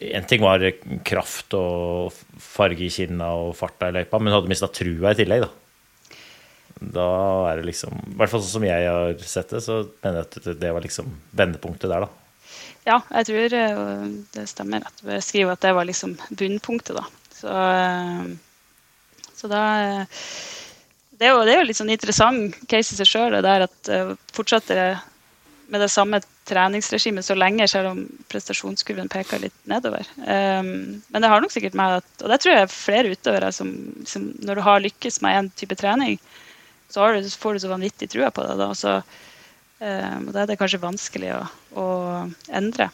En 0.00 0.26
ting 0.28 0.42
var 0.42 0.64
kraft 1.06 1.54
og 1.58 2.14
farge 2.42 2.86
i 2.86 2.92
kinna 2.92 3.30
og 3.38 3.54
farta 3.58 3.90
i 3.90 3.94
løypa, 3.94 4.20
men 4.20 4.34
hadde 4.34 4.50
mista 4.50 4.70
trua 4.72 5.12
i 5.12 5.18
tillegg, 5.18 5.44
da. 5.46 5.52
Da 6.94 7.06
er 7.50 7.60
det 7.60 7.68
liksom 7.68 7.94
I 7.94 8.16
hvert 8.18 8.32
fall 8.32 8.42
sånn 8.42 8.56
som 8.56 8.66
jeg 8.66 8.88
har 8.90 9.14
sett 9.22 9.54
det, 9.54 9.62
så 9.64 9.84
mener 10.02 10.22
jeg 10.22 10.26
at 10.26 10.60
det 10.60 10.72
var 10.74 10.84
liksom 10.84 11.12
vendepunktet 11.36 11.90
der, 11.92 12.06
da. 12.06 12.10
Ja, 12.84 12.98
jeg 13.20 13.28
tror 13.30 13.54
eh, 13.56 14.08
det 14.34 14.48
stemmer 14.50 14.84
at 14.84 14.98
vi 15.06 15.20
skriver 15.24 15.54
at 15.54 15.62
det 15.64 15.72
var 15.76 15.88
liksom 15.88 16.18
bunnpunktet, 16.28 16.98
da. 16.98 17.06
Så, 17.32 17.54
eh, 17.54 19.30
så 19.38 19.48
da 19.48 19.62
eh, 19.84 20.20
det 21.14 21.30
er, 21.30 21.32
jo, 21.32 21.46
det 21.46 21.54
er 21.54 21.62
jo 21.62 21.68
litt 21.70 21.78
sånn 21.78 21.94
interessant 21.94 22.58
case 22.68 22.92
i 22.92 22.98
seg 22.98 23.08
sjøl, 23.08 23.36
det 23.36 23.44
der 23.46 23.64
at 23.68 23.90
fortsetter 24.34 24.80
det 24.80 24.88
med 25.72 25.80
det 25.80 25.90
samme 25.92 26.20
treningsregimet 26.48 27.24
så 27.24 27.36
lenge, 27.36 27.66
selv 27.70 27.92
om 27.92 28.00
prestasjonskurven 28.32 29.08
peker 29.12 29.40
litt 29.42 29.56
nedover. 29.70 30.06
Um, 30.18 31.00
men 31.08 31.24
det 31.24 31.30
har 31.30 31.40
nok 31.40 31.54
sikkert 31.54 31.76
med 31.78 32.00
at 32.00 32.24
Og 32.24 32.32
det 32.32 32.40
tror 32.42 32.52
jeg 32.52 32.66
er 32.66 32.72
flere 32.72 33.12
utøvere 33.14 33.52
som, 33.54 33.70
som 34.08 34.26
når 34.44 34.60
du 34.60 34.64
har 34.66 34.82
lykkes 34.84 35.20
med 35.24 35.38
én 35.38 35.52
type 35.56 35.78
trening, 35.80 36.18
så 36.92 37.08
du, 37.16 37.30
får 37.30 37.56
du 37.56 37.64
så 37.64 37.72
vanvittig 37.72 38.10
trua 38.12 38.30
på 38.34 38.44
det. 38.44 38.58
Da, 38.60 38.68
og 38.70 38.78
så 38.78 38.98
um, 39.00 40.28
da 40.30 40.44
er 40.44 40.52
det 40.52 40.58
kanskje 40.60 40.82
vanskelig 40.84 41.32
å, 41.38 41.40
å 41.80 41.88
endre. 42.52 42.90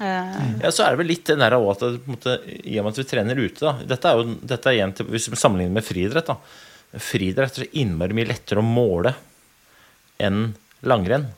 Uh, 0.00 0.64
Ja, 0.64 0.72
så 0.72 0.86
er 0.86 0.94
det 0.94 1.02
vel 1.02 1.12
litt 1.12 1.28
den 1.28 1.44
der 1.44 1.58
at 1.58 1.84
en 1.86 2.00
måte, 2.08 2.38
i 2.48 2.78
og 2.80 2.86
med 2.86 2.94
at 2.94 3.02
vi 3.02 3.08
trener 3.10 3.42
ute 3.42 3.60
da, 3.60 3.76
Dette 3.92 4.08
er 4.08 4.18
jo 4.18 4.38
dette 4.40 4.70
er 4.70 4.78
igjen 4.78 4.96
til, 4.96 5.10
hvis 5.12 5.28
vi 5.28 5.38
sammenligner 5.38 5.76
med 5.76 5.86
friidrett. 5.86 6.32
da, 6.32 6.98
Friidrett 7.12 7.60
er 7.60 7.64
så 7.66 7.78
innmari 7.80 8.16
mye 8.16 8.32
lettere 8.32 8.64
å 8.64 8.66
måle 8.66 9.14
enn 10.22 10.50
langrenn. 10.86 11.28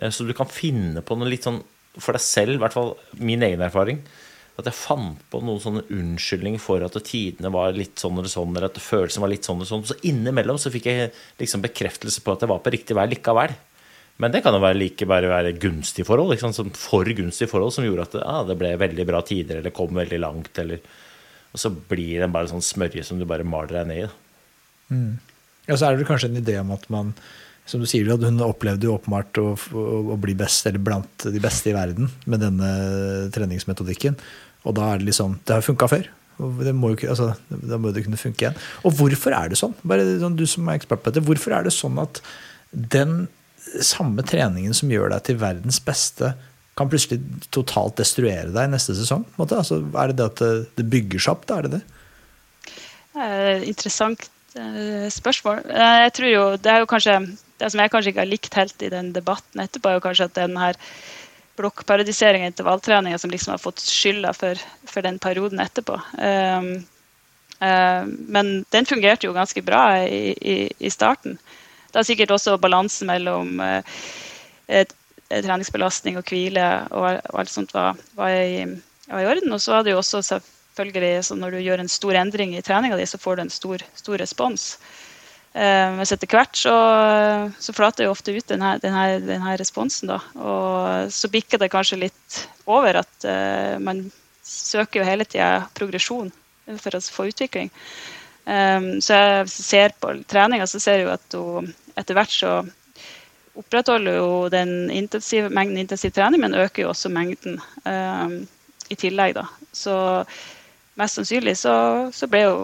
Eh, 0.00 0.10
Så 0.10 0.26
du 0.26 0.34
kan 0.36 0.50
finne 0.50 1.02
på 1.02 1.16
noe 1.18 1.30
litt 1.30 1.46
sånn 1.46 1.62
for 1.98 2.16
deg 2.16 2.24
selv, 2.24 2.56
i 2.56 2.62
hvert 2.62 2.74
fall 2.74 2.96
min 3.22 3.42
egen 3.46 3.62
erfaring, 3.62 4.00
at 4.58 4.66
jeg 4.66 4.74
fant 4.74 5.20
på 5.30 5.40
noen 5.42 5.60
sånne 5.62 5.84
unnskyldninger 5.90 6.62
for 6.62 6.82
at 6.82 6.96
tidene 7.06 7.50
var 7.54 7.74
litt 7.74 7.98
sånn 8.02 8.18
eller 8.18 8.30
sånn, 8.30 8.54
eller 8.54 8.68
at 8.68 8.78
følelsen 8.82 9.22
var 9.22 9.30
litt 9.30 9.46
sånn 9.46 9.58
eller 9.58 9.70
sånn. 9.70 9.86
Så 9.86 9.98
innimellom 10.06 10.58
så 10.58 10.70
fikk 10.74 10.86
jeg 10.90 11.12
liksom 11.38 11.62
bekreftelse 11.62 12.22
på 12.22 12.34
at 12.34 12.42
jeg 12.42 12.50
var 12.50 12.62
på 12.62 12.72
riktig 12.74 12.96
vei 12.98 13.06
likevel. 13.10 13.54
Men 14.22 14.30
det 14.30 14.44
kan 14.44 14.54
jo 14.54 14.62
være 14.62 14.78
like 14.78 15.06
bare 15.10 15.30
være 15.30 15.56
gunstige 15.58 16.06
forhold, 16.06 16.30
liksom, 16.34 16.52
sånn 16.54 16.74
for 16.78 17.08
gunstige 17.18 17.50
forhold 17.50 17.74
som 17.74 17.86
gjorde 17.86 18.06
at 18.06 18.14
det, 18.14 18.22
ah, 18.30 18.44
det 18.46 18.58
ble 18.60 18.70
veldig 18.78 19.06
bra 19.08 19.22
tider, 19.26 19.58
eller 19.58 19.74
kom 19.74 19.94
veldig 19.94 20.20
langt, 20.22 20.58
eller 20.62 20.82
Og 21.54 21.60
så 21.62 21.70
blir 21.70 22.18
det 22.18 22.32
bare 22.34 22.50
sånn 22.50 22.62
smørje 22.66 23.04
som 23.06 23.18
du 23.18 23.24
bare 23.30 23.44
maler 23.46 23.76
deg 23.76 23.86
ned 23.86 23.98
i. 24.02 24.08
Mm. 24.90 25.18
Ja, 25.68 25.76
så 25.76 25.86
er 25.86 25.96
det 25.96 26.06
kanskje 26.08 26.26
en 26.32 26.40
idé 26.40 26.56
om 26.58 26.72
at 26.74 26.88
man 26.90 27.12
som 27.66 27.80
du 27.80 27.88
sier, 27.88 28.08
hun 28.08 28.42
opplevde 28.44 28.88
jo 28.88 28.96
åpenbart 28.98 29.38
å, 29.40 29.54
å, 29.54 30.16
bli 30.20 30.34
best, 30.36 30.66
eller 30.68 30.82
blant 30.84 31.24
de 31.24 31.40
beste 31.42 31.70
i 31.70 31.76
verden 31.76 32.10
med 32.28 32.42
denne 32.44 32.68
treningsmetodikken. 33.34 34.18
Og 34.64 34.76
da 34.76 34.90
er 34.92 35.00
det 35.00 35.08
liksom 35.10 35.38
Det 35.44 35.56
har 35.56 35.64
funka 35.64 35.88
før. 35.88 36.10
Det 36.36 36.74
må 36.74 36.90
jo 36.92 37.10
altså, 37.12 37.30
da 37.48 37.78
må 37.78 37.92
det 37.94 38.04
kunne 38.06 38.20
funke 38.20 38.44
igjen. 38.44 38.58
Og 38.84 38.96
hvorfor 38.98 39.36
er 39.36 39.52
det 39.52 39.60
sånn? 39.60 39.76
Bare 39.86 40.06
sånn, 40.20 40.36
Du 40.36 40.46
som 40.50 40.68
er 40.68 40.80
ekspert 40.80 41.04
på 41.04 41.12
dette, 41.12 41.24
hvorfor 41.24 41.54
er 41.56 41.66
det 41.66 41.74
sånn 41.74 42.00
at 42.02 42.20
den 42.72 43.28
samme 43.80 44.22
treningen 44.26 44.74
som 44.76 44.90
gjør 44.92 45.14
deg 45.14 45.24
til 45.28 45.38
verdens 45.40 45.80
beste, 45.82 46.34
kan 46.74 46.90
plutselig 46.90 47.20
totalt 47.54 47.96
destruere 48.00 48.50
deg 48.54 48.70
neste 48.72 48.96
sesong? 48.98 49.22
Altså, 49.38 49.78
er 49.94 50.10
det 50.10 50.18
det 50.18 50.30
at 50.32 50.40
det, 50.42 50.52
det 50.80 50.88
bygger 50.90 51.22
seg 51.22 51.36
opp? 51.36 51.46
Da 51.48 51.58
er 51.60 51.68
det 51.68 51.78
det? 51.78 51.84
Eh, 53.14 53.62
interessant 53.70 54.26
eh, 54.58 55.06
spørsmål. 55.12 55.62
Eh, 55.70 55.98
jeg 56.04 56.14
tror 56.18 56.32
jo, 56.32 56.44
Det 56.58 56.72
er 56.72 56.82
jo 56.82 56.90
kanskje, 56.90 57.14
det 57.60 57.70
som 57.70 57.82
jeg 57.82 57.92
kanskje 57.92 58.12
ikke 58.12 58.24
har 58.24 58.30
likt 58.30 58.56
helt 58.58 58.82
i 58.82 58.90
den 58.92 59.12
debatten 59.14 59.62
etterpå, 59.62 59.90
er 59.90 59.98
jo 59.98 60.06
kanskje 60.06 60.28
at 60.30 60.38
den 60.38 60.56
her 60.58 60.78
blokkparodiseringa 61.58 62.48
i 62.48 62.50
intervalltreninga 62.50 63.18
som 63.22 63.30
liksom 63.30 63.54
har 63.54 63.62
fått 63.62 63.84
skylda 63.84 64.32
for, 64.34 64.58
for 64.90 65.06
den 65.06 65.20
perioden 65.22 65.62
etterpå. 65.62 66.00
Um, 66.18 66.72
men 68.34 68.50
den 68.74 68.88
fungerte 68.90 69.28
jo 69.28 69.36
ganske 69.36 69.62
bra 69.62 69.84
i, 70.02 70.34
i, 70.34 70.56
i 70.78 70.90
starten. 70.90 71.38
Det 71.92 72.00
er 72.02 72.08
sikkert 72.08 72.34
også 72.34 72.58
balansen 72.58 73.06
mellom 73.06 73.60
et 73.62 74.92
treningsbelastning 75.30 76.18
og 76.18 76.26
hvile 76.28 76.64
og, 76.90 77.06
og 77.30 77.38
alt 77.40 77.52
sånt 77.52 77.74
var, 77.74 77.98
var, 78.18 78.34
i, 78.34 78.66
var 79.08 79.22
i 79.22 79.30
orden. 79.30 79.54
Og 79.54 79.62
så 79.62 79.76
var 79.76 79.86
det 79.86 79.94
jo 79.94 80.00
også 80.02 80.22
selvfølgelig 80.26 81.24
så 81.24 81.38
når 81.38 81.56
du 81.56 81.64
gjør 81.64 81.84
en 81.84 81.92
stor 81.92 82.18
endring 82.18 82.56
i 82.56 82.62
treninga 82.66 82.98
di, 82.98 83.06
så 83.06 83.20
får 83.20 83.36
du 83.36 83.44
en 83.46 83.54
stor, 83.54 83.86
stor 83.94 84.20
respons. 84.20 84.74
Eh, 85.54 85.88
mens 85.94 86.10
etter 86.10 86.26
hvert 86.26 86.58
så, 86.58 86.74
så 87.62 87.74
flater 87.76 88.08
jo 88.08 88.14
ofte 88.14 88.34
ut 88.34 88.48
denne, 88.50 88.72
denne, 88.82 89.20
denne 89.22 89.54
responsen. 89.60 90.10
Da. 90.10 90.18
Og 90.34 91.12
så 91.14 91.30
bikker 91.30 91.62
det 91.62 91.70
kanskje 91.70 92.00
litt 92.08 92.40
over 92.66 92.98
at 93.04 93.26
uh, 93.28 93.76
man 93.78 94.06
søker 94.42 95.00
jo 95.00 95.06
hele 95.06 95.26
tida 95.28 95.68
progresjon 95.76 96.32
for 96.80 96.96
å 96.96 97.02
få 97.12 97.28
utvikling. 97.30 97.70
Um, 98.44 98.98
så 99.04 99.20
jeg 99.20 99.52
ser 99.52 99.94
på 100.00 100.10
treninga, 100.28 100.66
så 100.66 100.80
ser 100.82 100.98
jeg 100.98 101.06
jo 101.06 101.14
at 101.14 101.36
hun 101.38 101.70
etter 101.94 102.18
hvert 102.18 102.34
så 102.34 102.54
opprettholder 103.54 104.18
jo 104.18 104.30
den 104.50 104.90
intensive, 104.90 105.52
mengden 105.54 105.78
intensiv 105.84 106.10
trening, 106.16 106.42
men 106.42 106.58
øker 106.58 106.82
jo 106.82 106.90
også 106.90 107.12
mengden 107.14 107.60
um, 107.86 108.40
i 108.90 108.98
tillegg. 108.98 109.36
da. 109.38 109.46
Så 109.70 109.94
mest 110.98 111.20
sannsynlig 111.20 111.60
så, 111.62 111.76
så 112.10 112.26
ble 112.30 112.42
jo 112.48 112.56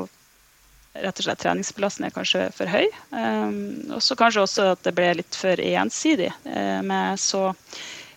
rett 0.92 1.18
og 1.20 1.24
slett 1.24 1.42
treningsbelastningen 1.42 2.14
kanskje 2.14 2.46
for 2.54 2.70
høy. 2.70 2.86
Um, 3.14 3.92
og 3.94 4.02
så 4.02 4.16
kanskje 4.18 4.44
også 4.44 4.66
at 4.74 4.82
det 4.86 4.94
ble 4.96 5.12
litt 5.20 5.38
for 5.38 5.62
ensidig 5.62 6.30
uh, 6.48 6.80
med 6.86 7.20
så 7.20 7.50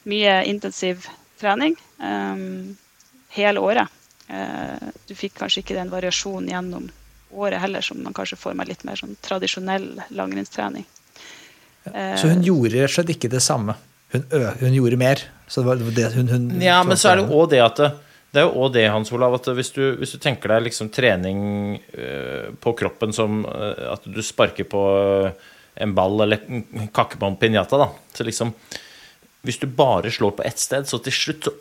mye 0.09 0.39
intensiv 0.49 1.05
trening 1.41 1.77
um, 1.99 2.73
hele 3.37 3.61
året. 3.63 4.01
Uh, 4.29 4.89
du 5.07 5.13
fikk 5.17 5.37
kanskje 5.41 5.63
ikke 5.63 5.77
den 5.77 5.93
variasjonen 5.93 6.49
gjennom 6.49 6.89
året 7.33 7.61
heller, 7.61 7.81
som 7.85 8.01
man 8.03 8.13
kanskje 8.13 8.37
får 8.41 8.57
med 8.57 8.69
litt 8.69 8.83
mer 8.85 8.99
sånn 8.99 9.15
tradisjonell 9.25 9.87
langrennstrening. 10.13 10.85
Så 11.83 12.29
hun 12.29 12.43
gjorde 12.45 12.77
rett 12.77 12.91
og 12.91 12.93
slett 12.93 13.09
ikke 13.11 13.31
det 13.33 13.41
samme. 13.43 13.73
Hun, 14.13 14.21
ø, 14.29 14.43
hun 14.61 14.75
gjorde 14.77 14.99
mer. 15.01 15.23
Så 15.49 15.61
det 15.61 15.67
var 15.67 15.81
det 15.81 15.95
det 15.97 16.11
hun, 16.13 16.29
hun 16.29 16.61
Ja, 16.61 16.77
men 16.85 16.97
så 16.97 17.11
er 17.11 17.19
det 17.19 17.33
òg 17.33 17.49
det 17.51 17.59
at 17.65 17.81
det, 18.33 18.41
er 18.41 18.47
jo 18.47 18.53
også 18.57 18.73
det, 18.73 18.85
Hans 18.89 19.11
Olav, 19.13 19.35
at 19.37 19.49
hvis 19.53 19.69
du, 19.75 19.81
hvis 19.99 20.15
du 20.15 20.21
tenker 20.21 20.49
deg 20.49 20.65
liksom 20.65 20.89
trening 20.93 21.41
øh, 21.93 22.47
på 22.57 22.73
kroppen 22.79 23.13
som 23.13 23.43
øh, 23.45 23.83
at 23.93 24.07
du 24.09 24.21
sparker 24.25 24.65
på 24.69 24.81
øh, 24.97 25.51
en 25.83 25.93
ball 25.97 26.25
eller 26.25 26.41
kakker 26.95 27.21
på 27.21 27.29
en 27.29 27.37
pinjata, 27.37 27.77
da. 27.81 27.91
Så 28.13 28.25
liksom 28.25 28.53
Hvis 29.43 29.59
du 29.59 29.67
bare 29.67 30.11
slår 30.11 30.37
på 30.37 30.43
ett 30.47 30.59
sted, 30.59 30.87
så 30.87 30.97
til 31.03 31.11
slutt 31.11 31.43
så 31.43 31.51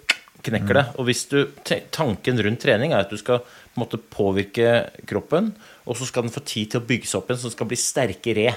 knekker 0.47 0.77
det. 0.79 0.85
Og 0.99 1.09
hvis 1.09 1.25
du 1.27 1.49
Tanken 1.91 2.39
rundt 2.39 2.63
trening 2.63 2.93
er 2.93 3.03
at 3.03 3.11
du 3.11 3.19
skal 3.19 3.41
på 3.43 3.75
en 3.75 3.83
måte 3.83 3.99
påvirke 3.99 4.89
kroppen, 5.09 5.53
og 5.85 5.97
så 5.99 6.07
skal 6.07 6.23
den 6.23 6.35
få 6.35 6.45
tid 6.47 6.71
til 6.71 6.81
å 6.81 6.87
bygge 6.87 7.09
seg 7.11 7.19
opp 7.19 7.31
igjen, 7.31 7.41
så 7.43 7.49
den 7.49 7.57
skal 7.57 7.71
bli 7.73 7.79
sterkere. 7.81 8.55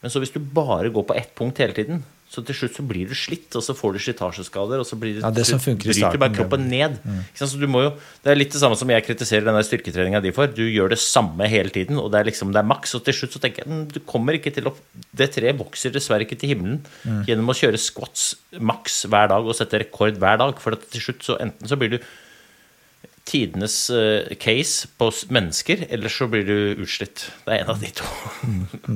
Men 0.00 0.12
så 0.12 0.22
hvis 0.22 0.34
du 0.34 0.38
bare 0.38 0.92
går 0.94 1.06
på 1.08 1.16
ett 1.18 1.34
punkt 1.34 1.58
hele 1.58 1.74
tiden, 1.74 2.04
Så 2.26 2.42
til 2.42 2.56
slutt 2.58 2.74
så 2.74 2.82
blir 2.82 3.06
du 3.06 3.14
slitt, 3.14 3.54
og 3.54 3.62
så 3.62 3.74
får 3.76 3.94
du 3.94 3.98
slitasjeskader, 4.02 4.80
og 4.82 4.86
så 4.88 4.96
blir 4.98 5.14
det, 5.14 5.22
Ja, 5.22 5.30
det 5.30 5.44
som 5.46 5.60
funker 5.62 5.92
i 5.92 5.94
starten, 5.94 6.18
bare 6.18 6.34
kroppen 6.34 6.66
ned. 6.68 6.98
Sant? 7.38 7.52
Så 7.52 7.60
du 7.60 7.68
må 7.70 7.84
jo, 7.84 7.92
det 8.24 8.32
er 8.32 8.40
litt 8.40 8.50
det 8.52 8.60
samme 8.60 8.76
som 8.76 8.90
jeg 8.90 9.04
kritiserer 9.06 9.46
den 9.46 9.54
der 9.54 9.62
styrketreninga 9.62 10.20
di 10.24 10.32
for. 10.34 10.50
Du 10.50 10.64
gjør 10.66 10.90
det 10.90 10.98
samme 10.98 11.46
hele 11.48 11.70
tiden, 11.70 12.00
og 12.02 12.10
det 12.10 12.20
er 12.20 12.28
liksom 12.32 12.50
det 12.52 12.60
er 12.64 12.66
maks. 12.66 12.96
Og 12.98 13.04
til 13.06 13.14
slutt 13.14 13.36
så 13.38 13.42
tenker 13.44 13.62
jeg 13.62 13.70
"Mm, 13.72 13.86
du 13.94 14.00
kommer 14.00 14.34
ikke 14.34 14.52
til 14.52 14.66
å 14.66 14.74
Det 15.16 15.32
treet 15.32 15.56
vokser 15.56 15.90
dessverre 15.94 16.26
ikke 16.26 16.36
til 16.38 16.50
himmelen 16.50 16.84
gjennom 17.24 17.48
å 17.48 17.56
kjøre 17.56 17.78
squats 17.80 18.34
maks 18.60 19.06
hver 19.06 19.28
dag 19.28 19.46
og 19.46 19.54
sette 19.54 19.78
rekord 19.80 20.18
hver 20.18 20.36
dag. 20.36 20.58
For 20.60 20.74
til 20.74 21.00
slutt 21.00 21.22
så 21.22 21.40
enten 21.40 21.66
så 21.66 21.78
blir 21.78 21.90
du 21.96 21.98
tidenes 23.26 23.74
eh, 23.90 24.34
case 24.38 24.86
på 24.98 25.08
mennesker, 25.34 25.86
eller 25.90 26.12
så 26.12 26.28
blir 26.30 26.46
du 26.46 26.82
utslitt. 26.84 27.26
Det 27.46 27.56
er 27.56 27.64
en 27.64 27.72
av 27.74 27.80
de 27.82 27.90
to. 27.98 28.06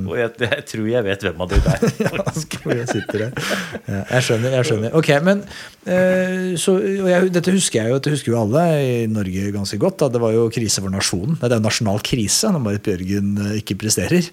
og 0.06 0.14
jeg, 0.18 0.32
jeg 0.44 0.66
tror 0.70 0.88
jeg 0.92 1.06
vet 1.06 1.24
hvem 1.26 1.42
av 1.44 1.50
de 1.50 1.60
der. 1.64 1.86
er. 2.06 2.22
Hvor 2.62 2.76
jeg 2.76 2.88
sitter 2.92 3.24
der. 3.24 3.48
Ja, 3.88 4.02
jeg 4.14 4.26
skjønner. 4.28 4.56
jeg 4.58 4.68
skjønner. 4.68 4.94
Ok, 5.00 5.10
men 5.26 5.42
eh, 5.84 6.54
så, 6.60 6.76
jeg, 6.78 7.32
Dette 7.34 7.54
husker 7.54 7.82
jeg 7.82 7.92
jo 7.92 7.98
dette 7.98 8.14
husker 8.14 8.32
jo 8.32 8.40
alle 8.40 8.64
i 8.84 8.92
Norge 9.10 9.50
ganske 9.54 9.78
godt. 9.82 9.98
Da. 10.04 10.10
Det 10.14 10.22
var 10.22 10.34
jo 10.36 10.46
krise 10.54 10.84
for 10.84 10.94
nasjonen. 10.94 11.38
Det 11.40 11.50
er 11.50 11.58
jo 11.58 11.66
nasjonal 11.66 12.02
krise 12.06 12.52
når 12.54 12.64
Marit 12.66 12.86
Bjørgen 12.86 13.32
eh, 13.48 13.56
ikke 13.62 13.78
presterer. 13.80 14.30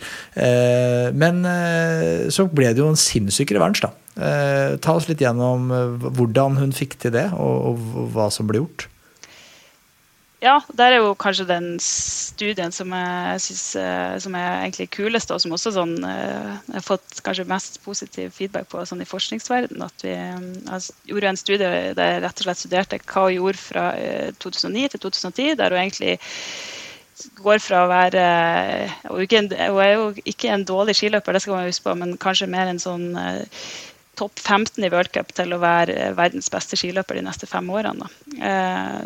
Men 1.17 1.39
så 2.33 2.45
ble 2.51 2.69
det 2.75 2.81
jo 2.81 2.89
en 2.91 2.99
sinnssyk 2.99 3.51
revansj, 3.55 3.86
da. 3.86 3.91
Ta 4.83 4.93
oss 4.97 5.07
litt 5.10 5.21
gjennom 5.21 5.69
hvordan 6.03 6.57
hun 6.62 6.73
fikk 6.75 6.97
til 7.01 7.13
det, 7.15 7.27
og, 7.38 7.73
og 7.97 8.13
hva 8.15 8.27
som 8.33 8.49
ble 8.49 8.62
gjort. 8.62 8.88
Ja, 10.38 10.60
der 10.78 10.93
er 10.93 11.00
jo 11.02 11.15
kanskje 11.17 11.47
den 11.50 11.80
studien 11.82 12.69
som 12.71 12.91
jeg 12.93 13.41
synes 13.41 13.63
eh, 13.82 14.17
som 14.21 14.36
er 14.38 14.60
egentlig 14.60 14.86
kulest, 14.93 15.32
og 15.34 15.41
som 15.41 15.56
også 15.56 15.71
sånn, 15.73 15.95
eh, 16.06 16.52
jeg 16.67 16.76
har 16.76 16.86
fått 16.86 17.21
kanskje 17.26 17.47
mest 17.50 17.80
positiv 17.82 18.36
feedback 18.36 18.67
på 18.69 18.84
sånn 18.86 19.02
i 19.02 19.08
forskningsverdenen. 19.10 19.82
At 19.82 20.06
vi 20.06 20.13
eh, 20.13 20.43
altså, 20.69 20.93
gjorde 21.10 21.32
en 21.32 21.41
studie 21.41 21.71
der 21.97 22.12
jeg 22.12 22.21
rett 22.21 22.43
og 22.43 22.45
slett 22.45 22.62
studerte 22.62 23.00
hva 23.02 23.23
hun 23.26 23.34
gjorde 23.39 23.63
fra 23.63 23.86
eh, 23.97 24.30
2009 24.38 24.91
til 24.93 25.04
2010, 25.08 25.56
der 25.58 25.73
hun 25.73 25.82
egentlig 25.82 26.13
går 27.41 27.58
fra 27.65 27.82
å 27.82 27.89
være 27.89 28.23
Hun 29.10 29.50
er 29.58 29.91
jo 29.95 30.12
ikke 30.21 30.54
en 30.54 30.67
dårlig 30.69 31.00
skiløper, 31.00 31.34
det 31.34 31.41
skal 31.41 31.58
man 31.58 31.65
huske 31.65 31.88
på, 31.88 31.97
men 31.97 32.13
kanskje 32.21 32.52
mer 32.52 32.69
en 32.69 32.84
sånn 32.84 33.08
topp 34.21 34.38
15 34.38 34.86
i 34.86 34.93
World 34.93 35.10
Cup 35.17 35.34
til 35.34 35.58
å 35.58 35.62
være 35.65 36.12
verdens 36.17 36.54
beste 36.54 36.78
skiløper 36.78 37.17
de 37.17 37.26
neste 37.26 37.50
fem 37.50 37.65
årene. 37.73 38.06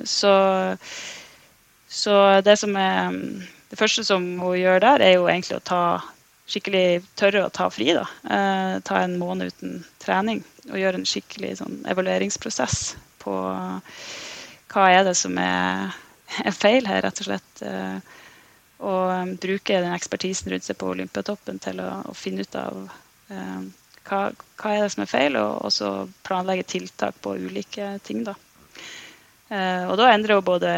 Så, 0.07 0.35
så 1.91 2.15
det 2.45 2.55
som 2.61 2.77
er 2.79 3.17
Det 3.71 3.79
første 3.79 4.03
som 4.03 4.23
hun 4.39 4.57
gjør 4.59 4.81
der, 4.83 4.99
er 4.99 5.13
jo 5.15 5.27
egentlig 5.31 5.55
å 5.55 5.63
ta 5.63 5.83
skikkelig 6.51 7.03
tørre 7.15 7.45
å 7.45 7.51
ta 7.53 7.69
fri. 7.71 7.93
da. 7.95 8.03
Eh, 8.27 8.79
ta 8.83 8.99
en 8.99 9.17
måned 9.19 9.53
uten 9.53 9.77
trening 10.03 10.41
og 10.69 10.75
gjøre 10.75 10.99
en 10.99 11.07
skikkelig 11.07 11.53
sånn, 11.61 11.77
evalueringsprosess 11.87 12.95
på 13.23 13.35
hva 14.71 14.87
er 14.91 15.05
det 15.07 15.15
som 15.19 15.37
er, 15.39 15.95
er 16.43 16.55
feil 16.55 16.87
her, 16.87 17.01
rett 17.05 17.23
og 17.23 17.29
slett. 17.29 17.63
Eh, 17.63 18.19
og 18.81 19.11
um, 19.13 19.35
bruke 19.37 19.77
den 19.77 19.93
ekspertisen 19.93 20.51
rundt 20.51 20.65
seg 20.65 20.79
på 20.81 20.89
Olympiatoppen 20.89 21.59
til 21.61 21.79
å, 21.83 21.89
å 22.09 22.15
finne 22.17 22.43
ut 22.43 22.55
av 22.57 22.79
eh, 23.29 23.59
hva, 24.09 24.21
hva 24.33 24.71
er 24.73 24.85
det 24.85 24.93
som 24.95 25.03
er 25.03 25.11
feil, 25.11 25.37
og 25.37 25.69
så 25.73 25.91
planlegge 26.25 26.65
tiltak 26.75 27.19
på 27.21 27.35
ulike 27.37 27.93
ting. 28.07 28.23
da. 28.25 28.33
Eh, 29.51 29.83
og 29.89 29.97
da 29.99 30.11
endrer 30.13 30.39
hun 30.39 30.47
både 30.47 30.71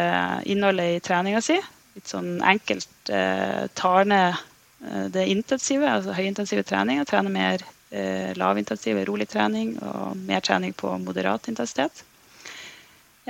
innholdet 0.50 0.96
i 0.96 1.02
treninga 1.04 1.42
si, 1.44 1.60
litt 1.94 2.10
sånn 2.10 2.40
enkelt 2.42 3.12
eh, 3.12 3.66
tar 3.78 4.08
ned 4.10 4.34
eh, 4.34 5.06
det 5.14 5.28
intensive, 5.30 5.86
altså 5.86 6.16
høyintensive 6.16 6.66
trening, 6.66 7.02
og 7.02 7.08
trener 7.10 7.34
mer 7.34 7.70
lavintensiv, 8.34 8.96
rolig 9.06 9.28
trening 9.30 9.76
og 9.86 10.16
mer 10.26 10.40
trening 10.42 10.72
på 10.74 10.88
moderat 10.98 11.46
intensitet. 11.46 12.00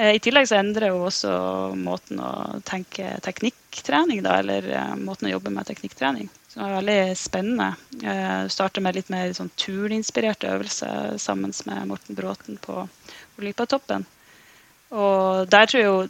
I 0.01 0.17
tillegg 0.25 0.47
så 0.49 0.57
endrer 0.57 0.95
hun 0.95 1.05
også 1.05 1.33
måten 1.77 2.23
å 2.25 2.31
tenke 2.65 3.11
teknikktrening, 3.27 4.23
da, 4.25 4.39
eller 4.41 4.71
måten 4.97 5.29
å 5.29 5.35
jobbe 5.35 5.53
med 5.53 5.69
teknikktrening. 5.69 6.31
Som 6.55 6.65
er 6.65 6.77
veldig 6.79 7.17
spennende. 7.19 7.75
Eh, 8.01 8.49
starter 8.49 8.83
med 8.87 8.95
litt 8.95 9.09
mer 9.11 9.33
sånn 9.35 9.53
turninspirerte 9.59 10.53
øvelser 10.55 11.17
sammen 11.19 11.51
med 11.67 11.89
Morten 11.91 12.15
Bråten 12.15 12.61
på 12.63 12.85
Olympiatoppen. 13.37 14.09
Og 14.95 15.51
der 15.51 15.67
tror 15.67 15.83
jeg 15.83 15.91
jo 15.91 16.05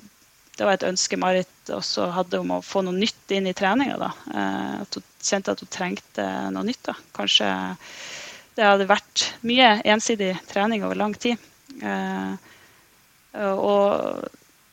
det 0.55 0.67
var 0.69 0.77
et 0.77 0.87
ønske 0.87 1.19
Marit 1.19 1.71
også 1.73 2.07
hadde 2.15 2.39
om 2.39 2.53
å 2.55 2.63
få 2.63 2.85
noe 2.87 2.95
nytt 2.95 3.33
inn 3.35 3.49
i 3.51 3.55
treninga. 3.57 3.97
da. 3.99 4.11
Eh, 4.31 4.83
at 4.85 4.99
hun 4.99 5.05
kjente 5.19 5.55
at 5.55 5.63
hun 5.65 5.71
trengte 5.73 6.27
noe 6.55 6.63
nytt. 6.69 6.83
da. 6.87 6.95
Kanskje 7.17 7.49
det 8.55 8.67
hadde 8.69 8.87
vært 8.87 9.25
mye 9.43 9.81
ensidig 9.91 10.35
trening 10.53 10.85
over 10.87 11.01
lang 11.01 11.17
tid. 11.19 11.43
Eh, 11.83 12.37
og 13.35 14.29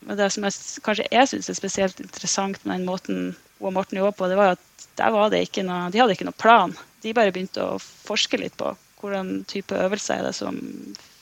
det 0.05 0.29
som 0.33 0.45
jeg, 0.45 0.57
kanskje 0.85 1.07
jeg 1.09 1.29
syns 1.31 1.49
er 1.49 1.57
spesielt 1.57 2.03
interessant 2.03 2.61
med 2.65 2.75
den 2.77 2.85
måten 2.85 3.23
hun 3.61 3.69
og 3.69 3.75
Morten 3.75 3.97
jobba 3.97 4.13
på, 4.17 4.27
det 4.29 4.37
var 4.37 4.55
at 4.55 4.85
der 4.97 5.11
var 5.13 5.29
det 5.29 5.43
ikke 5.45 5.61
noe, 5.65 5.89
de 5.93 5.99
hadde 6.01 6.15
ikke 6.15 6.25
noe 6.25 6.37
plan. 6.37 6.73
De 7.01 7.13
bare 7.13 7.33
begynte 7.33 7.61
å 7.61 7.81
forske 7.81 8.39
litt 8.41 8.55
på 8.57 8.71
hvordan 9.01 9.43
type 9.49 9.77
øvelser 9.77 10.19
er 10.19 10.27
det 10.27 10.33
som 10.37 10.57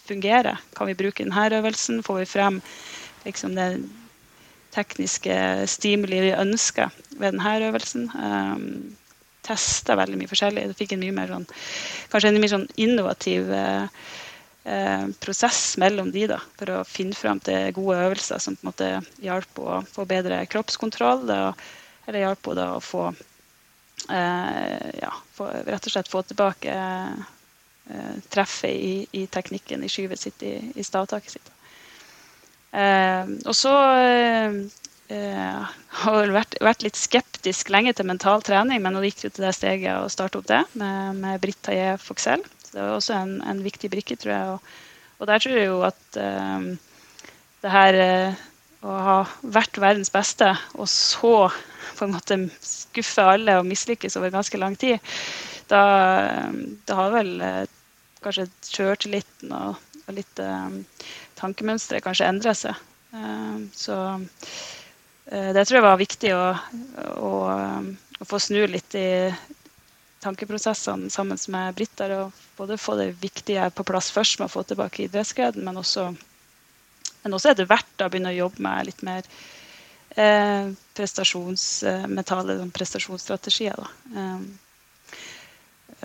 fungerer. 0.10 0.62
Kan 0.78 0.90
vi 0.90 0.98
bruke 1.00 1.26
denne 1.26 1.48
øvelsen? 1.60 2.04
Får 2.06 2.22
vi 2.22 2.30
frem 2.30 2.62
liksom, 3.26 3.56
det 3.58 3.70
tekniske 4.76 5.36
stimuli 5.70 6.24
vi 6.28 6.34
ønsker 6.38 6.94
ved 7.18 7.34
denne 7.34 7.60
øvelsen? 7.70 8.10
Um, 8.16 8.98
Testa 9.50 9.96
veldig 9.98 10.18
mye 10.20 10.30
forskjellig. 10.30 10.68
Det 10.70 10.78
fikk 10.78 10.94
en 10.94 11.04
mye 11.04 11.16
mer 11.16 11.32
sånn, 11.32 11.46
kanskje 12.12 12.30
en 12.34 12.42
mye 12.42 12.52
sånn 12.52 12.68
innovativ 12.82 13.48
eh, 13.56 15.06
prosess 15.24 15.62
mellom 15.82 16.12
de 16.14 16.28
da, 16.34 16.38
for 16.60 16.74
å 16.76 16.84
finne 16.88 17.18
frem 17.18 17.40
til 17.44 17.72
gode 17.78 17.98
øvelser 18.10 18.44
som 18.44 18.58
på 18.58 18.66
en 18.66 18.70
måte 18.70 18.92
hjalp 19.26 19.64
å 19.64 19.80
få 19.90 20.06
bedre 20.10 20.44
kroppskontroll. 20.52 21.26
Da, 21.30 21.40
eller 22.06 22.26
hjalp 22.28 22.52
å 22.52 22.70
få, 22.84 23.08
eh, 24.12 24.90
ja, 25.00 25.14
få 25.38 25.50
rett 25.66 25.88
og 25.88 25.96
slett 25.96 26.12
få 26.12 26.24
tilbake 26.28 26.76
eh, 26.76 27.28
treffet 28.30 28.76
i, 28.76 28.94
i, 29.18 29.26
teknikken 29.32 29.84
i 29.84 29.90
skyvet 29.90 30.22
sitt, 30.22 30.44
i, 30.46 30.60
i 30.76 30.84
stavtaket 30.86 31.38
sitt. 31.38 31.52
Eh, 32.72 33.32
og 33.50 33.56
så 33.58 33.74
eh, 35.10 35.70
har 36.04 36.18
vel 36.20 36.36
vært, 36.36 36.60
vært, 36.62 36.86
litt 36.86 37.00
skeptisk 37.00 37.72
lenge 37.74 37.96
til 37.98 38.06
mental 38.10 38.44
trening, 38.46 38.82
men 38.84 38.94
nå 38.94 39.02
gikk 39.08 39.24
det 39.24 39.34
til 39.36 39.48
det 39.48 39.56
steget 39.58 39.98
å 39.98 40.12
starte 40.12 40.42
opp 40.42 40.50
det 40.52 40.62
med, 40.78 41.18
med 41.24 41.42
Britt 41.42 41.62
Taillé 41.66 41.96
Foxell. 42.02 42.46
Det 42.70 42.78
var 42.78 42.94
også 43.00 43.18
en, 43.18 43.40
en, 43.42 43.64
viktig 43.66 43.90
brikke, 43.90 44.20
tror 44.22 44.36
jeg. 44.36 44.54
Og, 44.54 44.78
og 45.20 45.32
der 45.32 45.42
tror 45.42 45.58
jeg 45.58 45.72
jo 45.72 45.82
at 45.88 46.22
eh, 46.22 46.70
det 47.64 47.74
her 47.74 48.00
eh, 48.04 48.46
å 48.86 49.00
ha 49.04 49.18
vært 49.42 49.82
verdens 49.82 50.14
beste, 50.14 50.54
og 50.78 50.88
så 50.88 51.50
på 51.98 52.06
en 52.06 52.14
måte 52.14 52.38
skuffe 52.64 53.26
alle 53.26 53.58
og 53.60 53.68
mislykkes 53.68 54.16
over 54.20 54.32
ganske 54.32 54.62
lang 54.62 54.78
tid, 54.80 55.02
da, 55.70 55.82
da 56.88 56.96
har 57.02 57.12
vel 57.18 57.34
eh, 57.44 57.66
kanskje 58.24 58.48
sjøltilliten 58.68 59.54
og, 59.56 59.78
og 60.06 60.16
litt 60.18 60.42
eh, 60.44 60.80
tankemønsteret 61.40 62.06
kanskje 62.06 62.30
endrer 62.30 62.58
seg. 62.58 62.82
Eh, 63.16 63.60
så 63.76 64.00
eh, 65.32 65.52
det 65.56 65.66
tror 65.66 65.80
jeg 65.80 65.88
var 65.88 66.02
viktig 66.02 66.34
å, 66.36 66.44
å, 67.16 67.34
å, 68.20 68.28
få 68.28 68.42
snu 68.44 68.62
litt 68.68 68.98
i 69.00 69.10
tankeprosessene 70.24 71.12
sammen 71.14 71.40
med 71.54 71.78
Britt 71.78 72.02
og 72.10 72.36
både 72.58 72.80
få 72.80 72.98
det 73.00 73.14
viktige 73.22 73.70
på 73.72 73.86
plass 73.88 74.12
først 74.12 74.42
med 74.42 74.50
å 74.50 74.56
få 74.58 74.66
tilbake 74.68 75.06
idrettsgleden, 75.06 75.64
men 75.64 75.80
også 75.80 76.10
men 77.24 77.36
også 77.36 77.52
etter 77.52 77.68
hvert 77.68 78.04
å 78.04 78.10
begynne 78.12 78.32
å 78.32 78.38
jobbe 78.38 78.64
med 78.64 78.88
litt 78.88 79.02
mer 79.04 79.26
eh, 80.16 80.70
prestasjonsmentale 80.98 82.58
prestasjonsstrategier. 82.76 83.76
Da. 83.80 83.90
Eh, 84.16 84.69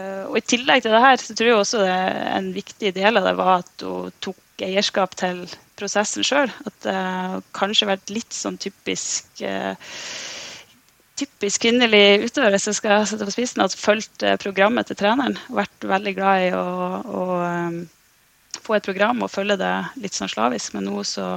og 0.02 0.38
I 0.38 0.42
tillegg 0.42 0.83
til 0.83 0.94
det 0.94 1.02
her, 1.04 1.20
så 1.22 1.37
tror 1.37 1.50
jeg 1.50 1.59
også 1.59 1.83
det, 1.85 1.98
en 2.35 2.48
viktig 2.54 2.90
del 2.96 3.20
av 3.20 3.28
det 3.28 3.35
var 3.38 3.52
at 3.62 3.85
hun 3.87 4.14
tok 4.24 4.64
eierskap 4.64 5.14
til 5.18 5.44
prosessen 5.78 6.26
sjøl. 6.26 6.50
At 6.66 6.76
det 6.87 6.96
kanskje 7.54 7.90
vært 7.90 8.14
litt 8.14 8.35
sånn 8.35 8.59
typisk 8.62 9.42
uh, 9.46 9.74
typisk 11.18 11.62
kvinnelig 11.62 12.24
utøver, 12.26 12.54
hvis 12.54 12.68
jeg 12.70 12.78
skal 12.80 13.04
sette 13.07 13.26
på 13.26 13.35
spissen, 13.35 13.62
at 13.62 13.76
fulgt 13.78 14.24
programmet 14.42 14.88
til 14.90 14.98
treneren. 14.98 15.38
Vært 15.54 15.87
veldig 15.87 16.14
glad 16.16 16.46
i 16.48 16.50
å, 16.59 16.64
å 17.04 17.22
få 18.64 18.76
et 18.76 18.87
program 18.87 19.22
og 19.22 19.33
følge 19.33 19.59
det 19.61 19.74
litt 20.02 20.16
sånn 20.16 20.33
slavisk. 20.33 20.74
Men 20.74 20.88
nå 20.88 21.04
så 21.07 21.28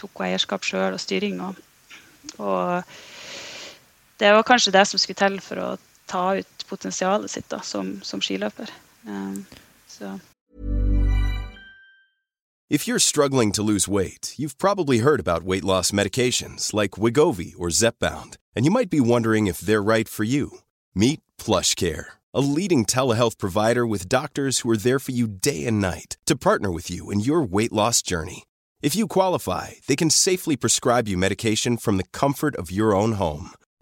tok 0.00 0.20
hun 0.20 0.28
eierskap 0.28 0.66
sjøl 0.66 0.94
og 0.94 1.02
styring. 1.02 1.40
Og, 1.42 1.58
og, 2.38 2.94
det 4.22 4.30
var 4.36 4.46
kanskje 4.46 4.74
det 4.76 4.86
som 4.88 5.02
skulle 5.02 5.18
til 5.18 5.40
for 5.42 5.62
å 5.62 5.68
ta 6.10 6.24
ut 6.38 6.53
potensialet 6.68 7.30
sitt 7.30 7.48
da, 7.48 7.60
som, 7.62 8.00
som 8.02 8.22
skiløper. 8.22 8.70
Um. 9.06 9.44
If 12.70 12.88
you're 12.88 12.98
struggling 12.98 13.52
to 13.52 13.62
lose 13.62 13.86
weight, 13.86 14.34
you've 14.36 14.58
probably 14.58 14.98
heard 14.98 15.20
about 15.20 15.44
weight 15.44 15.64
loss 15.64 15.92
medications 15.92 16.72
like 16.72 16.92
Wigovi 16.92 17.52
or 17.58 17.68
Zepbound, 17.68 18.36
and 18.56 18.64
you 18.64 18.70
might 18.70 18.90
be 18.90 19.00
wondering 19.00 19.46
if 19.46 19.60
they're 19.60 19.82
right 19.82 20.08
for 20.08 20.24
you. 20.24 20.58
Meet 20.94 21.20
PlushCare, 21.38 22.06
a 22.32 22.40
leading 22.40 22.86
telehealth 22.86 23.38
provider 23.38 23.86
with 23.86 24.08
doctors 24.08 24.60
who 24.60 24.70
are 24.70 24.76
there 24.78 24.98
for 24.98 25.12
you 25.12 25.28
day 25.28 25.66
and 25.66 25.80
night 25.80 26.16
to 26.24 26.36
partner 26.36 26.72
with 26.72 26.90
you 26.90 27.10
in 27.10 27.20
your 27.20 27.42
weight 27.42 27.72
loss 27.72 28.00
journey. 28.00 28.44
If 28.80 28.96
you 28.96 29.06
qualify, 29.06 29.72
they 29.86 29.96
can 29.96 30.10
safely 30.10 30.56
prescribe 30.56 31.06
you 31.06 31.18
medication 31.18 31.76
from 31.76 31.98
the 31.98 32.10
comfort 32.12 32.56
of 32.56 32.70
your 32.70 32.94
own 32.94 33.12
home. 33.12 33.50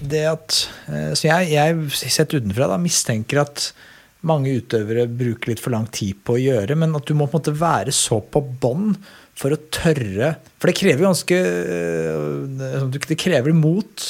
det 0.00 0.24
at 0.26 0.60
eh, 0.90 1.12
Så 1.16 1.28
jeg, 1.28 1.52
jeg 1.54 2.14
sett 2.14 2.34
utenfra 2.34 2.70
da, 2.70 2.78
mistenker 2.80 3.44
at 3.44 3.68
mange 4.24 4.54
utøvere 4.56 5.04
bruker 5.10 5.52
litt 5.52 5.60
for 5.60 5.74
lang 5.74 5.84
tid 5.92 6.16
på 6.24 6.38
å 6.38 6.40
gjøre, 6.40 6.76
men 6.80 6.96
at 6.96 7.04
du 7.04 7.12
må 7.12 7.26
på 7.28 7.36
en 7.36 7.42
måte 7.42 7.56
være 7.60 7.92
så 7.92 8.22
på 8.24 8.40
bånn 8.62 8.94
for 9.36 9.52
å 9.52 9.60
tørre 9.74 10.36
For 10.56 10.70
det 10.70 10.78
krever 10.78 11.04
ganske 11.04 11.40
eh, 11.40 12.86
Det 12.94 13.18
krever 13.20 13.56
mot 13.56 14.06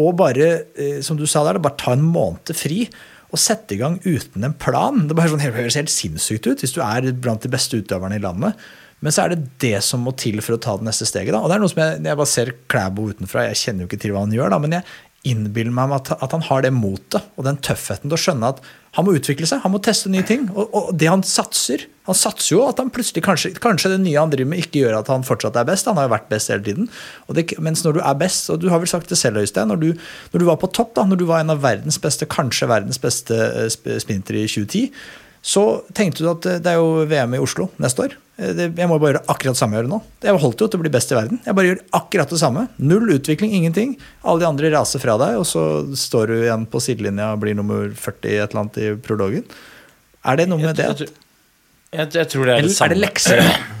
å 0.00 0.10
bare, 0.16 0.50
eh, 0.78 1.00
som 1.04 1.18
du 1.18 1.26
sa 1.28 1.44
der, 1.46 1.60
bare 1.62 1.78
ta 1.80 1.94
en 1.96 2.04
måned 2.06 2.54
fri 2.56 2.84
og 3.30 3.38
sette 3.38 3.76
i 3.76 3.78
gang 3.78 3.98
uten 4.02 4.42
en 4.42 4.54
plan. 4.58 5.04
Det 5.06 5.14
bare 5.14 5.30
sånn, 5.30 5.42
høres 5.42 5.76
helt 5.78 5.92
sinnssykt 5.92 6.48
ut 6.48 6.62
hvis 6.64 6.74
du 6.74 6.80
er 6.82 7.10
blant 7.14 7.42
de 7.44 7.50
beste 7.52 7.78
utøverne 7.78 8.18
i 8.18 8.22
landet. 8.22 8.58
Men 9.00 9.14
så 9.14 9.24
er 9.24 9.34
det 9.34 9.44
det 9.62 9.78
som 9.84 10.02
må 10.04 10.12
til 10.20 10.42
for 10.44 10.56
å 10.56 10.60
ta 10.60 10.76
det 10.76 10.86
neste 10.88 11.08
steget. 11.08 11.32
Da. 11.32 11.40
Og 11.40 11.48
det 11.50 11.56
er 11.56 11.62
noe 11.62 11.72
som 11.72 11.80
jeg, 11.82 12.00
jeg 12.04 12.20
bare 12.20 12.32
ser 12.34 12.52
Klæbo 12.72 13.06
utenfra, 13.12 13.46
jeg 13.48 13.62
kjenner 13.62 13.84
jo 13.84 13.90
ikke 13.90 14.02
til 14.02 14.12
hva 14.14 14.26
han 14.26 14.34
gjør, 14.36 14.52
da, 14.52 14.60
men 14.60 14.76
jeg 14.78 14.88
innbiller 15.28 15.72
meg 15.74 15.92
at, 15.92 16.14
at 16.16 16.32
han 16.32 16.44
har 16.46 16.62
det 16.64 16.72
motet 16.72 17.26
og 17.36 17.44
den 17.44 17.58
tøffheten 17.60 18.08
til 18.08 18.16
å 18.16 18.20
skjønne 18.20 18.52
at 18.54 18.62
han 18.96 19.06
må 19.06 19.12
utvikle 19.14 19.46
seg, 19.46 19.60
han 19.62 19.70
må 19.70 19.78
teste 19.84 20.10
nye 20.10 20.24
ting. 20.26 20.48
Og, 20.50 20.72
og 20.74 20.86
det 20.98 21.06
han 21.06 21.22
satser 21.26 21.84
Han 22.08 22.16
satser 22.16 22.56
jo 22.56 22.62
at 22.66 22.80
han 22.80 22.88
plutselig 22.90 23.22
kanskje, 23.22 23.52
kanskje 23.62 23.92
det 23.92 24.00
nye 24.02 24.18
han 24.18 24.32
driver 24.32 24.50
med, 24.50 24.64
ikke 24.64 24.80
gjør 24.80 24.96
at 24.98 25.10
han 25.12 25.22
fortsatt 25.22 25.54
er 25.60 25.68
best. 25.68 25.86
Han 25.86 26.00
har 26.00 26.08
jo 26.08 26.14
vært 26.16 26.30
best 26.32 26.50
hele 26.50 26.64
tiden. 26.66 26.88
Det, 27.36 27.44
mens 27.62 27.84
når 27.84 27.98
du 27.98 28.00
er 28.02 28.16
best, 28.18 28.48
og 28.50 28.58
du 28.58 28.66
har 28.72 28.82
vel 28.82 28.90
sagt 28.90 29.12
det 29.12 29.18
selv, 29.20 29.38
Øystein, 29.38 29.70
når 29.70 29.78
du, 29.78 29.88
når 30.32 30.42
du 30.42 30.46
var 30.48 30.58
på 30.58 30.72
topp, 30.74 30.96
da, 30.96 31.04
når 31.06 31.20
du 31.20 31.26
var 31.28 31.44
en 31.44 31.54
av 31.54 31.60
verdens 31.62 32.00
beste, 32.02 32.26
kanskje 32.26 32.66
verdens 32.72 32.98
beste 32.98 33.36
eh, 33.36 33.68
sprintere 34.02 34.42
i 34.42 34.50
2010, 34.50 34.90
så 35.40 35.64
tenkte 35.96 36.24
du 36.24 36.30
at 36.32 36.46
eh, 36.48 36.60
det 36.60 36.74
er 36.74 36.80
jo 36.80 37.06
VM 37.08 37.38
i 37.38 37.40
Oslo 37.40 37.70
neste 37.80 38.04
år. 38.04 38.16
Eh, 38.40 38.60
jeg 38.66 38.88
må 38.90 38.98
bare 39.00 39.14
gjøre 39.14 39.24
akkurat 39.32 39.58
samme 39.58 39.76
jeg 39.76 39.84
gjør 39.84 39.90
nå. 39.94 40.00
Jeg 40.26 40.42
holdt 40.44 40.64
jo 40.64 40.68
til 40.68 40.80
å 40.80 40.84
bli 40.84 40.92
best 40.92 41.12
i 41.14 41.16
verden. 41.16 41.40
Jeg 41.46 41.56
bare 41.56 41.72
gjør 41.72 41.82
akkurat 41.96 42.34
det 42.34 42.40
samme. 42.42 42.66
Null 42.82 43.16
utvikling, 43.16 43.54
ingenting. 43.56 43.96
Alle 44.20 44.44
de 44.44 44.48
andre 44.50 44.72
raser 44.76 45.02
fra 45.02 45.16
deg, 45.22 45.40
og 45.40 45.48
så 45.48 45.64
står 45.96 46.32
du 46.32 46.36
igjen 46.42 46.68
på 46.70 46.82
sidelinja 46.84 47.32
og 47.34 47.42
blir 47.44 47.56
nummer 47.58 47.88
40 47.88 48.36
et 48.36 48.46
eller 48.46 48.64
annet 48.64 48.80
i 48.80 48.94
prologen. 49.00 49.44
Er 50.28 50.40
det 50.40 50.48
noe 50.50 50.60
med 50.60 50.76
det? 50.76 50.88
Jeg, 50.92 51.12
jeg, 51.96 52.08
jeg, 52.20 52.32
tror 52.32 52.48
det 52.48 52.56
er 52.56 52.66
det 52.66 52.74
samme. 52.76 52.90
Er 52.90 52.96
det 52.96 53.04
lekser? 53.06 53.44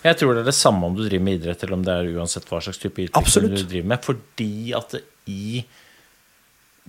Jeg 0.00 0.16
tror 0.16 0.30
det 0.32 0.40
er 0.40 0.46
det 0.48 0.56
samme 0.56 0.88
om 0.88 0.94
du 0.96 1.02
driver 1.04 1.24
med 1.26 1.34
idrett, 1.36 1.60
eller 1.60 1.76
om 1.76 1.82
det 1.84 1.92
er 1.92 2.06
uansett 2.16 2.46
hva 2.48 2.56
slags 2.64 2.78
type 2.80 3.02
utvikling 3.04 3.50
du 3.52 3.64
driver 3.68 3.88
med. 3.90 4.06
Fordi 4.06 4.52
at 4.78 4.94
i 5.28 5.60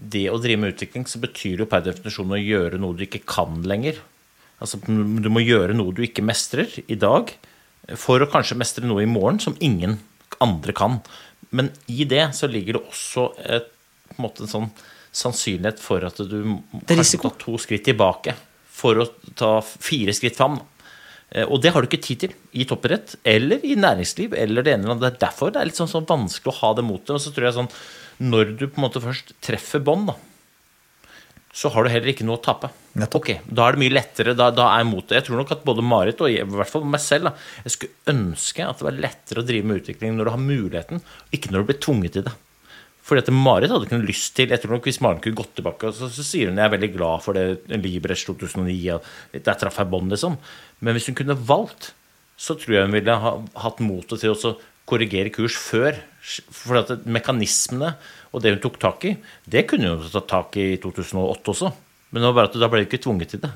det 0.02 0.26
å 0.32 0.40
drive 0.42 0.64
med 0.64 0.74
utvikling, 0.74 1.06
så 1.06 1.22
betyr 1.22 1.60
det 1.60 1.66
jo 1.66 1.72
per 1.72 1.84
definisjon 1.86 2.34
å 2.34 2.40
gjøre 2.40 2.80
noe 2.82 2.98
du 2.98 3.06
ikke 3.06 3.24
kan 3.30 3.62
lenger. 3.68 4.00
Altså, 4.62 4.80
du 4.86 5.30
må 5.34 5.44
gjøre 5.44 5.76
noe 5.78 5.94
du 5.94 6.04
ikke 6.06 6.26
mestrer 6.26 6.70
i 6.88 6.98
dag, 7.00 7.30
for 7.98 8.22
å 8.22 8.30
kanskje 8.30 8.58
mestre 8.60 8.88
noe 8.88 9.04
i 9.04 9.10
morgen 9.10 9.42
som 9.42 9.58
ingen 9.62 9.98
andre 10.42 10.74
kan. 10.78 11.00
Men 11.52 11.72
i 11.92 12.06
det 12.10 12.30
så 12.38 12.50
ligger 12.50 12.78
det 12.78 12.84
også 12.88 13.28
et, 13.42 13.70
en, 14.14 14.20
måte, 14.24 14.46
en 14.46 14.52
sånn 14.52 14.70
sannsynlighet 15.12 15.82
for 15.84 16.06
at 16.08 16.22
du 16.24 16.38
kanskje 16.88 17.20
ta 17.20 17.34
to 17.42 17.58
skritt 17.60 17.84
tilbake 17.90 18.36
for 18.72 19.02
å 19.02 19.08
ta 19.38 19.58
fire 19.62 20.14
skritt 20.16 20.40
fram. 20.40 20.60
Eh, 21.32 21.46
og 21.46 21.62
det 21.64 21.74
har 21.74 21.84
du 21.84 21.90
ikke 21.90 22.04
tid 22.04 22.26
til 22.26 22.36
i 22.58 22.68
toppidrett 22.68 23.18
eller 23.28 23.66
i 23.68 23.76
næringsliv. 23.80 24.34
eller 24.38 24.64
Det 24.64 24.74
ene 24.74 24.86
eller 24.86 24.96
andre. 24.96 25.10
Det 25.10 25.16
er 25.16 25.26
derfor 25.28 25.52
det 25.52 25.62
er 25.62 25.70
litt 25.70 25.80
sånn, 25.80 25.92
sånn 25.92 26.08
vanskelig 26.08 26.54
å 26.54 26.60
ha 26.62 26.74
det 26.78 26.88
motet. 26.88 27.16
Og 27.18 27.24
så 27.24 27.34
tror 27.36 27.50
jeg 27.50 27.58
sånn, 27.60 27.74
Når 28.21 28.53
du 28.60 28.67
på 28.67 28.77
en 28.77 28.86
måte 28.86 29.01
først 29.01 29.34
treffer 29.41 29.81
bånd, 29.84 30.12
så 31.51 31.71
har 31.73 31.84
du 31.84 31.91
heller 31.91 32.13
ikke 32.13 32.25
noe 32.27 32.38
å 32.39 32.43
tape. 32.43 32.69
Nettopp. 32.99 33.23
Ok, 33.23 33.31
Da 33.47 33.65
er 33.65 33.75
det 33.75 33.81
mye 33.81 33.93
lettere. 33.93 34.36
Da, 34.38 34.49
da 34.55 34.69
er 34.75 34.86
motet 34.88 35.17
Jeg 35.17 35.25
tror 35.27 35.41
nok 35.41 35.51
at 35.55 35.65
både 35.67 35.84
Marit 35.84 36.21
og 36.23 36.31
jeg, 36.31 36.45
i 36.45 36.60
hvert 36.60 36.71
fall 36.71 36.86
meg 36.88 37.03
selv 37.03 37.29
da, 37.29 37.34
jeg 37.65 37.75
skulle 37.75 38.13
ønske 38.13 38.67
at 38.67 38.79
det 38.79 38.88
var 38.88 39.01
lettere 39.07 39.43
å 39.43 39.47
drive 39.47 39.67
med 39.67 39.81
utvikling 39.81 40.15
når 40.15 40.27
du 40.27 40.34
har 40.36 40.45
muligheten, 40.45 41.03
ikke 41.36 41.51
når 41.51 41.63
du 41.63 41.69
blir 41.71 41.81
tvunget 41.84 42.15
til 42.17 42.25
det. 42.27 42.34
Fordi 43.07 43.23
at 43.23 43.31
Marit 43.34 43.73
hadde 43.73 43.88
ikke 43.88 43.97
noe 43.97 44.07
lyst 44.07 44.36
til 44.38 44.51
Jeg 44.53 44.62
tror 44.62 44.75
nok 44.75 44.86
Hvis 44.86 44.99
Maren 45.01 45.21
kunne 45.23 45.39
gått 45.39 45.55
tilbake, 45.57 45.89
så, 45.97 46.07
så 46.13 46.23
sier 46.23 46.51
hun 46.51 46.60
jeg 46.62 46.69
er 46.69 46.75
veldig 46.75 46.91
glad 46.93 47.23
for 47.25 47.36
det 47.36 47.81
Libres 47.81 48.23
2009. 48.27 48.77
Og 48.95 49.41
der 49.47 49.57
traff 49.60 49.79
jeg 49.81 49.89
bånd, 49.91 50.13
liksom. 50.13 50.38
Men 50.79 50.95
hvis 50.95 51.10
hun 51.10 51.17
kunne 51.17 51.36
valgt, 51.36 51.91
så 52.39 52.55
tror 52.55 52.77
jeg 52.77 52.88
hun 52.88 52.95
ville 52.95 53.17
ha 53.23 53.34
hatt 53.65 53.81
motet 53.84 54.21
til 54.21 54.38
å 54.38 54.53
korrigere 54.89 55.34
kurs 55.34 55.57
før. 55.57 55.97
For 56.21 56.77
at 56.81 57.07
mekanismene 57.10 57.95
og 58.31 58.43
det 58.43 58.53
hun 58.53 58.62
tok 58.63 58.77
tak 58.81 59.05
i, 59.10 59.15
det 59.49 59.65
kunne 59.69 59.95
hun 59.95 60.05
tatt 60.13 60.29
tak 60.29 60.55
i 60.62 60.73
i 60.75 60.79
2008 60.81 61.53
også. 61.53 61.71
Men 62.12 62.21
det 62.21 62.29
var 62.29 62.38
bare 62.38 62.51
at 62.51 62.57
da 62.62 62.69
ble 62.71 62.84
hun 62.84 62.88
ikke 62.88 63.01
tvunget 63.03 63.34
til 63.34 63.43
det. 63.43 63.51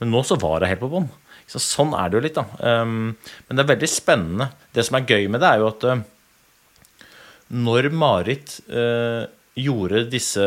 Men 0.00 0.12
nå 0.12 0.22
så 0.26 0.38
var 0.40 0.64
hun 0.64 0.70
helt 0.70 0.82
på 0.82 0.90
bånn. 0.92 1.08
Så 1.46 1.62
sånn 1.62 1.94
er 1.94 2.10
det 2.10 2.18
jo 2.18 2.24
litt, 2.24 2.38
da. 2.38 2.82
Um, 2.82 3.12
men 3.46 3.58
det 3.58 3.62
er 3.62 3.72
veldig 3.74 3.90
spennende. 3.90 4.48
Det 4.74 4.82
som 4.86 4.98
er 4.98 5.06
gøy 5.06 5.28
med 5.30 5.44
det, 5.44 5.50
er 5.52 5.62
jo 5.62 5.68
at 5.70 5.86
uh, 5.86 7.12
når 7.54 7.90
Marit 7.94 8.56
uh, 8.66 9.28
gjorde 9.54 10.08
disse 10.10 10.46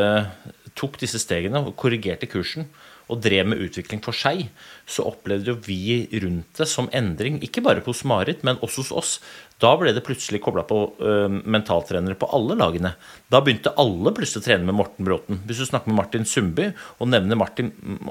tok 0.80 1.00
disse 1.02 1.20
stegene 1.22 1.62
og 1.64 1.76
korrigerte 1.80 2.28
kursen, 2.30 2.68
og 3.10 3.22
drev 3.26 3.48
med 3.50 3.62
utvikling 3.66 4.02
for 4.06 4.16
seg, 4.16 4.46
så 4.90 5.06
opplevde 5.10 5.54
jo 5.54 5.60
vi 5.66 6.06
rundt 6.22 6.62
det 6.62 6.68
som 6.70 6.90
endring. 6.96 7.40
Ikke 7.46 7.64
bare 7.66 7.84
hos 7.86 8.04
Marit, 8.08 8.44
men 8.46 8.62
også 8.62 8.84
hos 8.84 8.92
oss. 9.02 9.14
Da 9.60 9.74
ble 9.76 9.92
det 9.92 10.06
plutselig 10.06 10.40
kobla 10.44 10.64
på 10.68 10.78
uh, 11.02 11.28
mentaltrenere 11.28 12.16
på 12.20 12.30
alle 12.36 12.56
lagene. 12.60 12.94
Da 13.32 13.42
begynte 13.44 13.74
alle 13.82 14.14
plutselig 14.16 14.44
å 14.44 14.46
trene 14.46 14.68
med 14.70 14.78
Morten 14.78 15.08
Bråten. 15.08 15.42
Hvis 15.50 15.60
du 15.60 15.68
snakker 15.68 15.92
med 15.92 16.00
Martin 16.00 16.28
Sundby 16.30 16.70
og 16.98 17.10
nevner, 17.12 17.42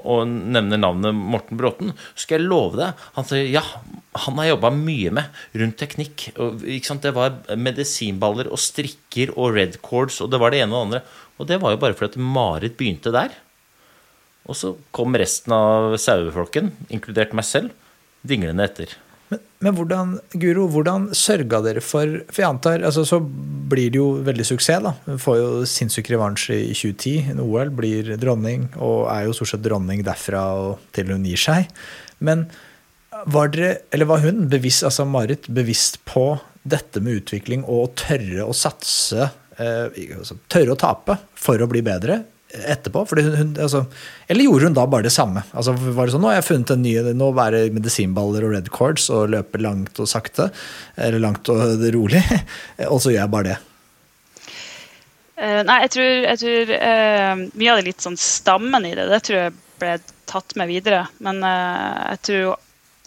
og 0.03 0.29
nevner 0.29 0.83
navnet 0.83 1.17
Morten 1.17 1.61
Bråten, 1.61 1.95
så 2.13 2.27
skal 2.27 2.41
jeg 2.41 2.51
love 2.51 2.77
deg 2.81 3.07
Han 3.17 3.29
sier 3.29 3.49
ja, 3.49 3.65
han 4.27 4.39
har 4.41 4.51
jobba 4.51 4.75
mye 4.75 5.15
med 5.15 5.43
rundt 5.63 5.79
teknikk. 5.81 6.29
Og, 6.37 6.67
det 7.03 7.15
var 7.17 7.39
medisinballer 7.57 8.51
og 8.53 8.61
strikker 8.61 9.33
og 9.37 9.57
red 9.57 9.81
cords, 9.85 10.21
og 10.25 10.33
det 10.33 10.43
var 10.43 10.53
det 10.53 10.65
ene 10.65 10.75
og 10.75 10.79
det 10.79 10.87
andre. 10.89 11.05
Og 11.39 11.49
det 11.49 11.61
var 11.63 11.75
jo 11.75 11.81
bare 11.81 11.97
fordi 11.97 12.19
at 12.19 12.33
Marit 12.37 12.77
begynte 12.77 13.15
der. 13.15 13.33
Og 14.49 14.57
så 14.57 14.73
kom 14.97 15.17
resten 15.19 15.53
av 15.55 15.95
saueflokken, 16.01 16.73
inkludert 16.93 17.35
meg 17.37 17.47
selv, 17.47 17.75
dinglende 18.27 18.65
etter. 18.65 18.95
Men, 19.29 19.43
men, 19.61 19.75
hvordan 19.77 20.13
Guro, 20.41 20.65
hvordan 20.73 21.11
sørga 21.17 21.61
dere 21.61 21.83
for 21.85 22.23
For 22.31 22.41
jeg 22.41 22.49
antar, 22.49 22.81
altså, 22.87 23.03
så 23.05 23.19
blir 23.21 23.93
det 23.93 24.01
jo 24.01 24.07
veldig 24.25 24.47
suksess. 24.49 24.81
da. 24.87 24.95
Hun 25.05 25.21
får 25.21 25.37
jo 25.37 25.51
sinnssyk 25.69 26.09
revansj 26.15 26.47
i 26.55 26.73
2010. 26.73 27.35
En 27.35 27.43
OL 27.45 27.75
blir 27.77 28.15
dronning, 28.21 28.71
og 28.77 29.11
er 29.13 29.27
jo 29.27 29.37
stort 29.37 29.53
sett 29.53 29.67
dronning 29.67 30.01
derfra 30.07 30.47
og 30.63 30.89
til 30.97 31.13
hun 31.13 31.29
gir 31.29 31.45
seg. 31.45 31.69
Men 32.25 32.47
var 33.29 33.53
dere, 33.53 33.83
eller 33.93 34.09
var 34.09 34.25
hun 34.25 34.47
bevisst, 34.51 34.87
altså 34.87 35.05
Marit, 35.09 35.49
bevisst 35.53 36.01
på 36.09 36.31
dette 36.69 37.01
med 37.05 37.23
utvikling 37.23 37.65
og 37.69 37.95
tørre 37.99 38.49
å 38.49 38.57
satse, 38.57 39.29
eh, 39.59 40.01
altså, 40.17 40.39
tørre 40.49 40.75
å 40.75 40.81
tape 40.81 41.19
for 41.37 41.61
å 41.61 41.69
bli 41.71 41.85
bedre? 41.85 42.23
Etterpå? 42.49 43.05
Hun, 43.13 43.55
altså, 43.61 43.85
eller 44.27 44.47
gjorde 44.47 44.69
hun 44.69 44.77
da 44.77 44.87
bare 44.89 45.07
det 45.07 45.13
samme? 45.15 45.43
Altså, 45.53 45.75
var 45.77 46.07
det 46.07 46.15
sånn, 46.15 46.25
Nå 46.25 46.31
har 46.31 46.39
jeg 46.39 46.49
funnet 46.49 46.75
en 46.75 46.85
ny, 46.85 46.95
nå 47.17 47.31
er 47.45 47.57
det 47.57 47.65
medisinballer 47.77 48.47
og 48.47 48.55
red 48.57 48.71
cords 48.75 49.09
og 49.15 49.33
løper 49.35 49.65
langt 49.65 50.01
og 50.01 50.11
sakte. 50.11 50.51
Eller 50.97 51.23
langt 51.23 51.49
og 51.53 51.83
rolig. 51.97 52.23
og 52.89 53.03
så 53.03 53.13
gjør 53.13 53.23
jeg 53.23 53.35
bare 53.35 53.51
det. 53.53 53.59
Uh, 55.39 55.63
nei, 55.63 55.83
jeg 55.85 55.93
tror, 55.95 56.15
jeg 56.25 56.39
tror 56.43 56.71
uh, 56.83 57.43
mye 57.61 57.73
av 57.73 57.79
det 57.79 57.91
litt 57.93 58.03
sånn 58.03 58.17
stammen 58.19 58.89
i 58.89 58.97
det, 58.99 59.05
det 59.07 59.21
tror 59.29 59.37
jeg 59.39 59.53
ble 59.79 59.93
tatt 60.27 60.57
med 60.59 60.71
videre. 60.73 61.05
Men 61.23 61.45
uh, 61.47 62.15
jeg 62.17 62.25
tror 62.27 62.57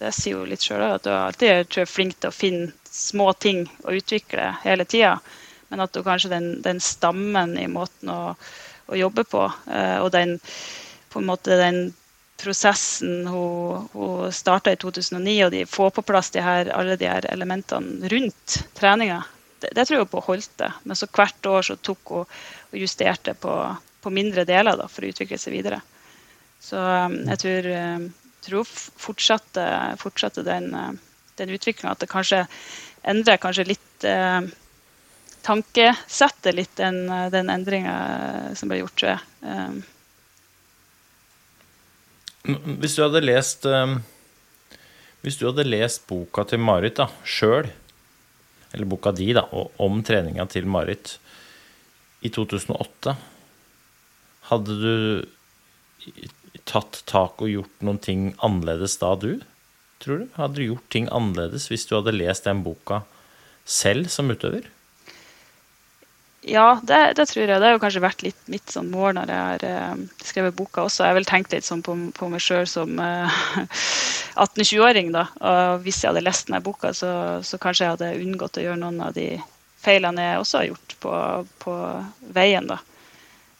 det 0.01 0.13
sier 0.17 0.39
jo 0.39 0.47
litt 0.49 0.63
sjøl 0.65 0.81
at 0.85 1.03
du 1.05 1.11
er 1.11 1.19
alltid 1.27 1.67
tror 1.69 1.83
jeg, 1.83 1.91
flink 1.91 2.15
til 2.17 2.31
å 2.31 2.35
finne 2.35 2.71
små 2.91 3.31
ting 3.37 3.65
å 3.85 3.93
utvikle 3.95 4.47
hele 4.63 4.87
tida. 4.89 5.17
Men 5.71 5.83
at 5.85 5.93
du 5.93 6.01
kanskje 6.03 6.31
den, 6.33 6.47
den, 6.65 6.81
stammen 6.83 7.53
i 7.59 7.67
måten 7.71 8.09
å, 8.11 8.33
å 8.91 8.99
jobbe 8.99 9.25
på, 9.27 9.47
eh, 9.71 9.97
og 10.03 10.11
den, 10.13 10.37
på 11.11 11.21
en 11.21 11.29
måte 11.29 11.57
den 11.59 11.81
prosessen 12.41 13.27
hun, 13.29 13.87
hun 13.93 14.31
starta 14.33 14.73
i 14.73 14.79
2009, 14.81 15.35
og 15.45 15.51
de 15.53 15.65
får 15.69 15.93
på 15.95 16.05
plass 16.05 16.31
de 16.33 16.43
her, 16.43 16.71
alle 16.75 16.97
de 16.97 17.09
her 17.09 17.27
elementene 17.31 18.09
rundt 18.11 18.57
treninga, 18.77 19.21
det, 19.61 19.69
det, 19.77 19.85
tror 19.85 19.99
jeg 19.99 20.09
hun 20.09 20.25
holdt 20.25 20.57
det. 20.57 20.71
Men 20.89 20.97
så 20.97 21.09
hvert 21.13 21.45
år 21.45 21.67
så 21.67 21.77
tok 21.77 22.13
hun 22.15 22.23
og 22.71 22.79
justerte 22.79 23.35
på, 23.37 23.53
på 24.01 24.13
mindre 24.13 24.45
deler 24.47 24.79
da, 24.79 24.87
for 24.89 25.05
å 25.05 25.11
utvikle 25.11 25.37
seg 25.41 25.53
videre. 25.53 25.81
Så 26.61 26.79
um, 26.79 27.17
jeg 27.29 27.41
tror, 27.43 27.69
um, 27.75 28.07
tror 28.45 28.71
fortsatte, 28.71 29.67
fortsatte 30.01 30.45
den, 30.47 30.71
uh, 30.73 30.89
den 31.41 31.53
utviklinga. 31.53 31.93
At 31.93 32.01
det 32.01 32.09
kanskje 32.11 32.45
endrer 33.11 33.41
kanskje 33.41 33.69
litt 33.73 34.07
tankesettet 35.45 36.55
litt, 36.57 36.75
den, 36.79 37.03
uh, 37.09 37.29
den 37.33 37.51
endringa 37.53 37.95
som 38.57 38.71
ble 38.71 38.81
gjort, 38.81 38.95
tror 38.99 39.13
jeg. 39.13 39.21
Um. 39.45 39.81
Hvis 42.81 42.95
du 42.97 43.03
hadde 43.03 43.19
lest 43.21 43.67
Hvis 45.21 45.35
du 45.37 45.43
hadde 45.45 45.67
lest 45.67 46.07
boka 46.09 46.41
til 46.49 46.57
Marit 46.57 46.95
da, 46.97 47.05
sjøl, 47.21 47.67
eller 48.73 48.89
boka 48.89 49.11
di 49.13 49.27
da, 49.37 49.43
om 49.53 50.01
treninga 50.01 50.47
til 50.49 50.65
Marit 50.65 51.19
i 52.25 52.31
2008, 52.33 53.13
hadde 54.49 54.77
du 54.81 54.95
tatt 56.67 57.01
tak 57.09 57.41
og 57.41 57.51
gjort 57.51 57.85
noen 57.85 58.01
ting 58.01 58.27
annerledes 58.43 58.97
da, 59.01 59.13
du? 59.15 59.41
Tror 60.01 60.23
du? 60.23 60.27
Hadde 60.37 60.57
du 60.57 60.65
gjort 60.65 60.89
ting 60.93 61.09
annerledes 61.13 61.69
hvis 61.71 61.85
du 61.89 61.95
hadde 61.97 62.15
lest 62.15 62.47
den 62.49 62.63
boka 62.65 63.03
selv 63.65 64.09
som 64.13 64.31
utøver? 64.33 64.65
Ja, 66.41 66.79
det, 66.83 67.13
det, 67.15 67.27
tror 67.29 67.43
jeg. 67.45 67.61
Det 67.61 67.69
har 67.69 67.79
kanskje 67.81 68.01
vært 68.01 68.23
litt 68.25 68.47
mitt 68.49 68.71
sånn 68.73 68.89
mål 68.89 69.13
når 69.19 69.29
jeg 69.29 69.41
har 69.45 69.65
eh, 69.67 69.99
skrevet 70.25 70.55
boka 70.57 70.87
også. 70.87 71.03
Jeg 71.03 71.13
har 71.13 71.19
vel 71.19 71.29
tenkt 71.29 71.53
litt 71.53 71.67
sånn 71.67 71.83
på, 71.85 71.93
på 72.17 72.29
meg 72.33 72.41
sjøl 72.41 72.65
som 72.69 72.97
eh, 72.97 73.35
18-20-åring, 74.41 75.11
da. 75.13 75.27
Og 75.37 75.85
hvis 75.85 76.01
jeg 76.01 76.09
hadde 76.09 76.25
lest 76.25 76.49
denne 76.49 76.63
boka, 76.65 76.95
så, 76.97 77.11
så, 77.45 77.61
kanskje 77.61 77.85
jeg 77.85 77.93
hadde 77.93 78.11
unngått 78.23 78.57
å 78.57 78.65
gjøre 78.65 78.81
noen 78.81 79.03
av 79.05 79.13
de 79.13 79.35
feilene 79.81 80.31
jeg 80.31 80.41
også 80.41 80.61
har 80.61 80.67
gjort 80.71 80.97
på, 81.05 81.15
på 81.61 81.77
veien, 82.33 82.73
da. 82.73 82.81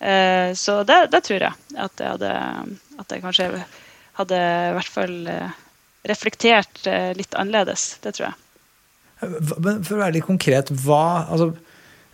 Eh, 0.01 0.49
så 0.57 0.81
det, 0.81 1.03
det, 1.13 1.21
tror 1.29 1.49
jeg. 1.51 1.71
At 1.77 2.01
jeg, 2.01 2.17
hadde, 2.17 2.35
at 2.97 3.13
jeg 3.13 3.27
kanskje 3.29 3.51
hadde 4.17 4.45
i 4.45 4.77
hvert 4.79 4.95
fall 4.97 5.17
reflektert 6.09 6.87
litt 7.13 7.37
annerledes. 7.37 7.91
Det 8.01 8.17
tror 8.17 8.31
jeg. 8.31 8.39
For 9.21 9.99
å 9.99 10.01
være 10.01 10.15
litt 10.17 10.25
konkret, 10.25 10.73
hva, 10.81 11.27
altså, 11.29 11.53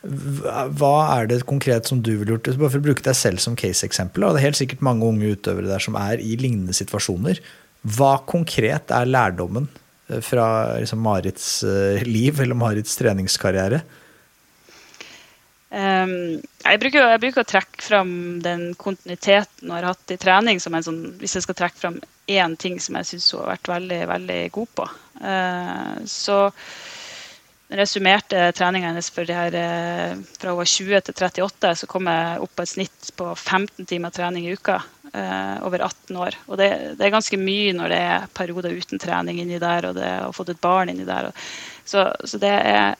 hva 0.08 0.96
er 1.18 1.28
det 1.30 1.42
konkret 1.50 1.90
som 1.90 2.00
du 2.04 2.14
ville 2.16 2.36
gjort? 2.36 2.50
Bare 2.60 2.72
for 2.72 2.80
å 2.80 2.88
bruke 2.88 3.06
deg 3.06 3.18
selv 3.18 3.44
som 3.44 3.58
case-eksempel. 3.60 4.24
Det 4.24 4.42
er 4.42 4.48
helt 4.50 4.60
sikkert 4.60 4.86
mange 4.86 5.08
unge 5.08 5.34
utøvere 5.36 5.70
der 5.70 5.84
som 5.84 5.98
er 6.00 6.24
i 6.24 6.38
lignende 6.40 6.76
situasjoner. 6.78 7.42
Hva 7.98 8.18
konkret 8.28 8.94
er 8.96 9.10
lærdommen 9.10 9.68
fra 10.24 10.48
liksom, 10.80 11.02
Marits 11.04 11.50
liv 12.08 12.40
eller 12.44 12.58
Marits 12.58 12.96
treningskarriere? 13.00 13.84
Um, 15.68 16.40
jeg, 16.64 16.80
bruker, 16.80 17.10
jeg, 17.12 17.20
bruker, 17.20 17.44
å 17.44 17.50
trekke 17.52 17.84
fram 17.84 18.12
den 18.40 18.70
kontinuiteten 18.80 19.68
hun 19.68 19.74
har 19.76 19.90
hatt 19.90 20.14
i 20.16 20.20
trening, 20.20 20.62
som 20.64 20.78
en 20.78 20.86
sånn, 20.86 21.02
hvis 21.20 21.36
jeg 21.36 21.44
skal 21.44 21.58
trekke 21.60 21.82
fram 21.82 21.98
én 22.32 22.56
ting 22.60 22.78
som 22.80 22.96
jeg 23.00 23.10
syns 23.10 23.28
hun 23.34 23.42
har 23.44 23.58
vært 23.58 23.72
veldig, 23.74 24.00
veldig 24.14 24.40
god 24.56 24.72
på. 24.80 24.86
Uh, 25.20 25.98
så 26.08 26.38
summerte 27.90 28.52
treninga 28.56 28.88
hennes 28.94 29.10
her, 29.18 29.56
uh, 29.56 30.22
fra 30.40 30.54
hun 30.54 30.62
var 30.62 30.70
20 30.72 31.02
til 31.02 31.14
38, 31.14 31.74
så 31.76 31.88
kom 31.88 32.08
jeg 32.08 32.44
opp 32.44 32.54
på 32.56 32.64
et 32.64 32.72
snitt 32.72 33.10
på 33.20 33.32
15 33.36 33.86
timer 33.86 34.14
trening 34.16 34.48
i 34.48 34.54
uka 34.56 34.78
uh, 35.14 35.58
over 35.68 35.84
18 35.84 36.16
år. 36.16 36.38
Og 36.48 36.58
det, 36.58 36.70
det, 36.96 37.06
er 37.06 37.16
ganske 37.18 37.40
mye 37.42 37.74
når 37.76 37.92
det 37.92 38.00
er 38.06 38.30
perioder 38.40 38.78
uten 38.78 39.04
trening 39.04 39.42
inni 39.42 39.60
der, 39.60 39.90
og 39.90 40.00
det 40.00 40.14
å 40.24 40.32
fått 40.36 40.54
et 40.56 40.64
barn 40.64 40.94
inni 40.94 41.08
der. 41.08 41.32
Så, 41.84 42.08
så 42.24 42.40
det 42.40 42.56
er 42.56 42.96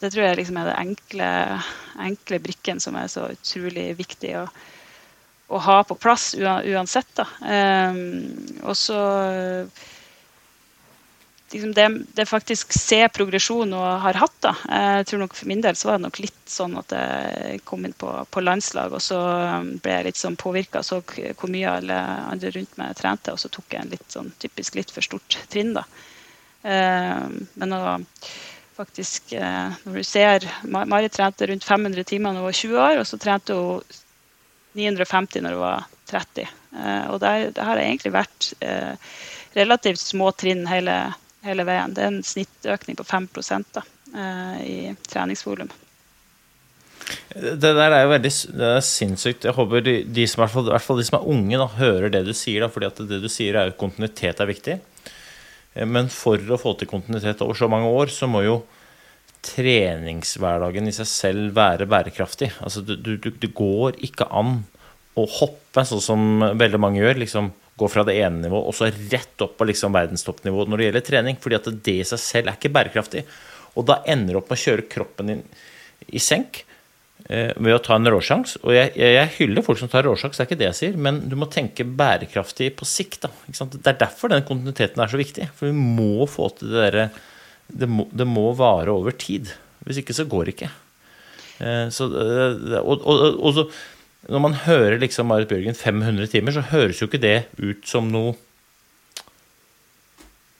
det 0.00 0.08
tror 0.14 0.24
jeg 0.24 0.38
liksom 0.38 0.56
er 0.56 0.70
den 0.70 0.80
enkle, 0.80 1.30
enkle 2.00 2.40
brikken 2.40 2.80
som 2.80 2.96
er 2.96 3.08
så 3.12 3.26
utrolig 3.34 3.90
viktig 3.98 4.32
å, 4.40 4.46
å 5.52 5.60
ha 5.60 5.80
på 5.84 5.96
plass 6.00 6.32
uansett. 6.40 7.10
Da. 7.18 7.26
Um, 7.44 8.30
og 8.64 8.78
så 8.80 9.00
liksom 11.52 11.72
det, 11.74 11.86
det, 12.18 12.26
faktisk 12.30 12.72
ser 12.76 13.08
progresjon 13.14 13.72
og 13.76 13.86
har 14.04 14.18
hatt. 14.22 14.36
da. 14.44 14.52
Jeg 14.68 15.08
tror 15.10 15.22
nok 15.24 15.34
For 15.38 15.50
min 15.50 15.64
del 15.64 15.78
så 15.78 15.90
var 15.90 15.98
det 15.98 16.06
nok 16.06 16.20
litt 16.22 16.50
sånn 16.50 16.76
at 16.80 16.94
jeg 16.96 17.62
kom 17.68 17.84
inn 17.86 17.96
på, 17.98 18.12
på 18.30 18.44
landslag, 18.44 18.94
og 18.94 19.02
så 19.04 19.18
ble 19.82 19.96
jeg 19.96 20.08
litt 20.10 20.20
sånn 20.20 20.38
påvirka, 20.40 20.84
så 20.86 21.00
hvor 21.02 21.50
mye 21.50 21.78
alle 21.80 21.98
andre 22.30 22.54
rundt 22.54 22.78
meg 22.80 22.94
trente, 22.98 23.34
og 23.34 23.42
så 23.42 23.50
tok 23.52 23.74
jeg 23.74 23.84
en 23.84 23.92
litt 23.96 24.06
sånn 24.14 24.30
typisk 24.42 24.78
litt 24.78 24.94
for 24.94 25.06
stort 25.06 25.40
trinn. 25.50 25.74
da. 25.78 25.86
Um, 26.60 27.46
men 27.56 27.72
å 27.72 27.98
faktisk 28.80 29.32
eh, 29.32 29.72
Når 29.84 29.94
du 29.96 30.04
ser 30.04 30.44
Mari 30.68 31.08
trente 31.12 31.46
rundt 31.48 31.64
500 31.64 32.04
timer 32.08 32.32
da 32.32 32.40
hun 32.40 32.48
var 32.48 32.56
20 32.56 32.80
år, 32.84 33.00
og 33.00 33.08
så 33.08 33.18
trente 33.20 33.56
hun 33.56 33.98
950 34.78 35.44
når 35.44 35.56
hun 35.56 35.64
var 35.64 35.88
30. 36.10 36.48
Eh, 36.76 37.04
og 37.10 37.20
det, 37.22 37.32
der 37.58 37.68
har 37.68 37.82
egentlig 37.82 38.14
vært 38.14 38.52
eh, 38.64 38.94
relativt 39.56 40.02
små 40.02 40.30
trinn 40.38 40.64
hele, 40.70 40.96
hele, 41.46 41.66
veien. 41.68 41.94
Det 41.96 42.02
er 42.04 42.10
en 42.12 42.24
snittøkning 42.26 42.98
på 42.98 43.06
5% 43.08 43.76
da, 43.76 43.84
i 44.64 44.92
treningsvolum. 45.08 45.70
Det 47.30 47.72
der 47.74 47.94
er 47.94 48.04
jo 48.04 48.12
veldig 48.12 48.30
er 48.66 48.82
sinnssykt. 48.84 49.46
Jeg 49.48 49.56
håper 49.56 49.84
de, 49.84 49.94
de 50.06 50.26
som, 50.30 50.42
i 50.44 50.66
hvert 50.70 50.84
fall 50.84 51.00
de 51.00 51.06
som 51.06 51.20
er 51.20 51.30
unge, 51.32 51.58
da, 51.58 51.66
hører 51.78 52.12
det 52.12 52.24
du 52.26 52.32
sier. 52.36 52.62
Da, 52.64 52.70
fordi 52.72 53.08
det 53.10 53.20
du 53.22 53.30
sier, 53.30 53.56
er 53.56 53.72
at 53.72 53.78
kontinuitet 53.80 54.42
er 54.42 54.50
viktig. 54.50 54.76
Eh, 55.74 55.86
men 55.86 56.10
for 56.12 56.38
å 56.38 56.60
få 56.60 56.76
til 56.78 56.90
kontinuitet 56.90 57.42
over 57.46 57.58
så 57.58 57.70
mange 57.72 57.90
år, 57.90 58.12
så 58.14 58.28
må 58.30 58.44
jo 58.46 58.60
treningshverdagen 59.46 60.90
i 60.90 60.94
seg 60.94 61.08
selv 61.08 61.56
være 61.56 61.88
bærekraftig. 61.88 62.50
Altså, 62.60 62.82
det 62.84 63.54
går 63.56 63.96
ikke 64.04 64.28
an 64.28 64.60
å 65.18 65.24
hoppe, 65.38 65.84
sånn 65.86 66.04
som 66.04 66.26
veldig 66.60 66.80
mange 66.82 67.00
gjør. 67.00 67.22
liksom 67.24 67.50
Gå 67.80 67.88
fra 67.88 68.04
det 68.04 68.18
ene 68.20 68.44
nivået 68.44 68.68
og 68.68 68.76
så 68.76 68.90
rett 68.90 69.44
opp 69.44 69.56
på 69.56 69.66
liksom 69.70 69.94
verdenstoppnivå 69.96 70.66
når 70.68 70.80
det 70.80 70.88
gjelder 70.88 71.06
trening. 71.06 71.38
fordi 71.40 71.56
at 71.56 71.70
det 71.88 71.96
i 72.02 72.08
seg 72.08 72.20
selv 72.22 72.50
er 72.50 72.58
ikke 72.58 72.72
bærekraftig. 72.74 73.24
Og 73.78 73.86
da 73.88 74.00
ender 74.10 74.34
du 74.34 74.40
opp 74.40 74.50
med 74.50 74.58
å 74.58 74.64
kjøre 74.64 74.88
kroppen 74.90 75.30
din 75.30 75.46
i 76.10 76.20
senk 76.22 76.62
eh, 77.28 77.52
ved 77.56 77.76
å 77.76 77.82
ta 77.84 77.96
en 77.96 78.10
råsjans. 78.12 78.58
Og 78.64 78.74
jeg, 78.74 78.92
jeg, 78.98 79.30
hyller 79.38 79.64
folk 79.64 79.80
som 79.80 79.90
tar 79.92 80.06
råsjans, 80.08 80.36
det 80.36 80.44
er 80.44 80.50
ikke 80.50 80.60
det 80.60 80.68
jeg 80.70 80.78
sier, 80.80 81.00
men 81.08 81.22
du 81.30 81.36
må 81.38 81.48
tenke 81.52 81.86
bærekraftig 81.86 82.72
på 82.78 82.88
sikt. 82.88 83.26
Da, 83.26 83.32
det 83.76 83.94
er 83.94 84.00
derfor 84.02 84.32
den 84.32 84.44
kontinuiteten 84.48 85.02
er 85.02 85.12
så 85.12 85.20
viktig. 85.20 85.48
For 85.56 85.70
vi 85.70 85.76
må 86.00 86.28
få 86.30 86.50
til 86.58 86.72
det 86.74 86.84
derre 86.86 87.08
det, 87.70 87.86
det, 87.86 88.26
må 88.26 88.50
vare 88.58 88.92
over 88.92 89.14
tid. 89.14 89.52
Hvis 89.86 90.02
ikke 90.02 90.16
så 90.16 90.26
går 90.28 90.48
det 90.48 90.56
ikke. 90.56 90.70
Eh, 91.62 91.86
så, 91.94 92.10
og, 92.10 92.96
og, 92.98 93.06
og, 93.06 93.40
og 93.40 93.56
så, 93.56 93.66
når 94.28 94.42
man 94.44 94.56
hører 94.66 95.00
liksom 95.00 95.30
Marit 95.30 95.48
Bjørgen 95.48 95.76
500 95.76 96.28
timer, 96.32 96.52
så 96.52 96.66
høres 96.72 97.00
jo 97.00 97.08
ikke 97.08 97.22
det 97.22 97.38
ut 97.56 97.86
som 97.88 98.10
noe 98.12 98.34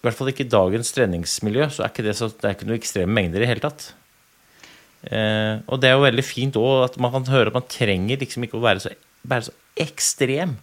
I 0.01 0.07
hvert 0.07 0.17
fall 0.17 0.31
ikke 0.33 0.47
i 0.47 0.53
dagens 0.53 0.95
treningsmiljø, 0.97 1.67
så 1.69 1.85
er 1.85 1.93
ikke 1.93 2.07
det, 2.07 2.17
så, 2.17 2.31
det 2.33 2.47
er 2.49 2.55
ikke 2.57 2.69
noen 2.71 2.81
ekstreme 2.81 3.13
mengder 3.13 3.45
i 3.45 3.51
hele 3.51 3.61
tatt. 3.61 3.91
Eh, 5.05 5.61
og 5.69 5.81
det 5.81 5.91
er 5.91 5.99
jo 5.99 6.07
veldig 6.07 6.25
fint 6.25 6.57
òg 6.61 6.87
at 6.87 6.97
man 7.01 7.13
kan 7.13 7.29
høre 7.29 7.53
at 7.53 7.57
man 7.59 7.69
trenger 7.69 8.21
liksom 8.21 8.47
ikke 8.47 8.57
å 8.57 8.65
være 8.65 8.81
så, 8.85 8.95
være 9.29 9.51
så 9.51 9.55
ekstrem. 9.85 10.57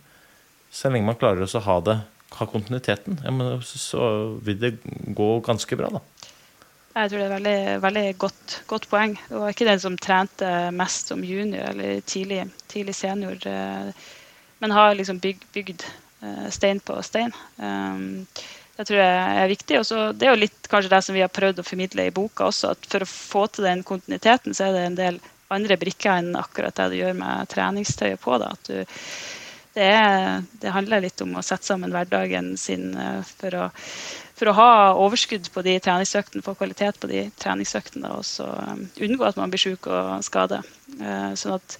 Så 0.73 0.89
lenge 0.89 1.09
man 1.09 1.19
klarer 1.21 1.45
å 1.45 1.63
ha, 1.67 1.77
det, 1.85 1.99
ha 2.39 2.49
kontinuiteten, 2.49 3.21
ja, 3.21 3.33
men 3.33 3.61
så 3.61 4.09
vil 4.45 4.57
det 4.61 4.73
gå 5.17 5.29
ganske 5.45 5.77
bra, 5.79 5.93
da. 5.99 6.01
Jeg 6.97 7.11
tror 7.11 7.21
det 7.21 7.25
er 7.27 7.35
veldig, 7.35 7.57
veldig 7.83 8.05
godt, 8.17 8.53
godt, 8.69 8.87
poeng. 8.89 9.11
Det 9.29 9.37
var 9.37 9.53
ikke 9.53 9.67
den 9.67 9.81
som 9.83 9.97
trente 10.01 10.51
mest 10.73 11.11
som 11.11 11.21
junior 11.25 11.69
eller 11.69 12.01
tidlig, 12.09 12.47
tidlig 12.71 12.95
senior, 12.97 13.37
eh, 13.45 14.07
men 14.63 14.73
har 14.73 14.95
liksom 14.97 15.19
bygd, 15.21 15.45
bygd 15.53 15.85
eh, 15.85 16.47
stein 16.53 16.81
på 16.81 16.97
stein. 17.05 17.35
Um, 17.61 18.25
det 18.77 18.87
tror 18.89 19.01
jeg 19.01 19.37
er 19.43 19.51
viktig. 19.53 19.79
Også, 19.83 20.01
det 20.13 20.27
er 20.27 20.33
jo 20.33 20.41
litt 20.41 20.69
kanskje 20.71 20.93
det 20.95 21.03
som 21.05 21.17
vi 21.17 21.23
har 21.25 21.33
prøvd 21.33 21.61
å 21.61 21.65
formidle 21.65 22.07
i 22.09 22.13
boka 22.13 22.49
også, 22.49 22.73
at 22.73 22.89
for 22.89 23.05
å 23.05 23.09
få 23.09 23.47
til 23.53 23.69
den 23.69 23.85
kontinuiteten, 23.85 24.57
så 24.57 24.67
er 24.67 24.77
det 24.77 24.85
en 24.87 25.01
del 25.01 25.19
andre 25.53 25.77
brikker 25.79 26.17
enn 26.17 26.35
akkurat 26.37 26.75
det 26.77 26.91
du 26.91 26.99
gjør 26.99 27.17
med 27.17 27.49
treningstøyet 27.53 28.21
på. 28.21 28.37
Da. 28.41 28.51
At 28.57 28.69
du, 28.69 28.81
det, 29.77 29.87
er, 29.87 30.45
det, 30.61 30.73
handler 30.73 31.05
litt 31.05 31.21
om 31.25 31.37
å 31.37 31.45
sette 31.45 31.69
sammen 31.69 31.93
hverdagen 31.93 32.55
sin 32.57 32.91
eh, 32.97 33.21
for 33.37 33.61
å, 33.65 33.67
for 34.37 34.51
å 34.51 34.57
ha 34.57 34.71
overskudd 35.01 35.49
på 35.53 35.63
de 35.65 35.77
treningsøktene, 35.81 36.45
få 36.45 36.53
kvalitet 36.57 36.99
på 37.01 37.09
de 37.09 37.23
treningsøktene, 37.41 38.11
og 38.19 38.25
så 38.27 38.45
um, 38.45 38.83
unngå 39.07 39.25
at 39.25 39.39
man 39.39 39.53
blir 39.53 39.61
syk 39.61 39.89
og 39.89 40.21
skade. 40.25 40.61
Uh, 40.99 41.33
sånn 41.39 41.57
at 41.57 41.79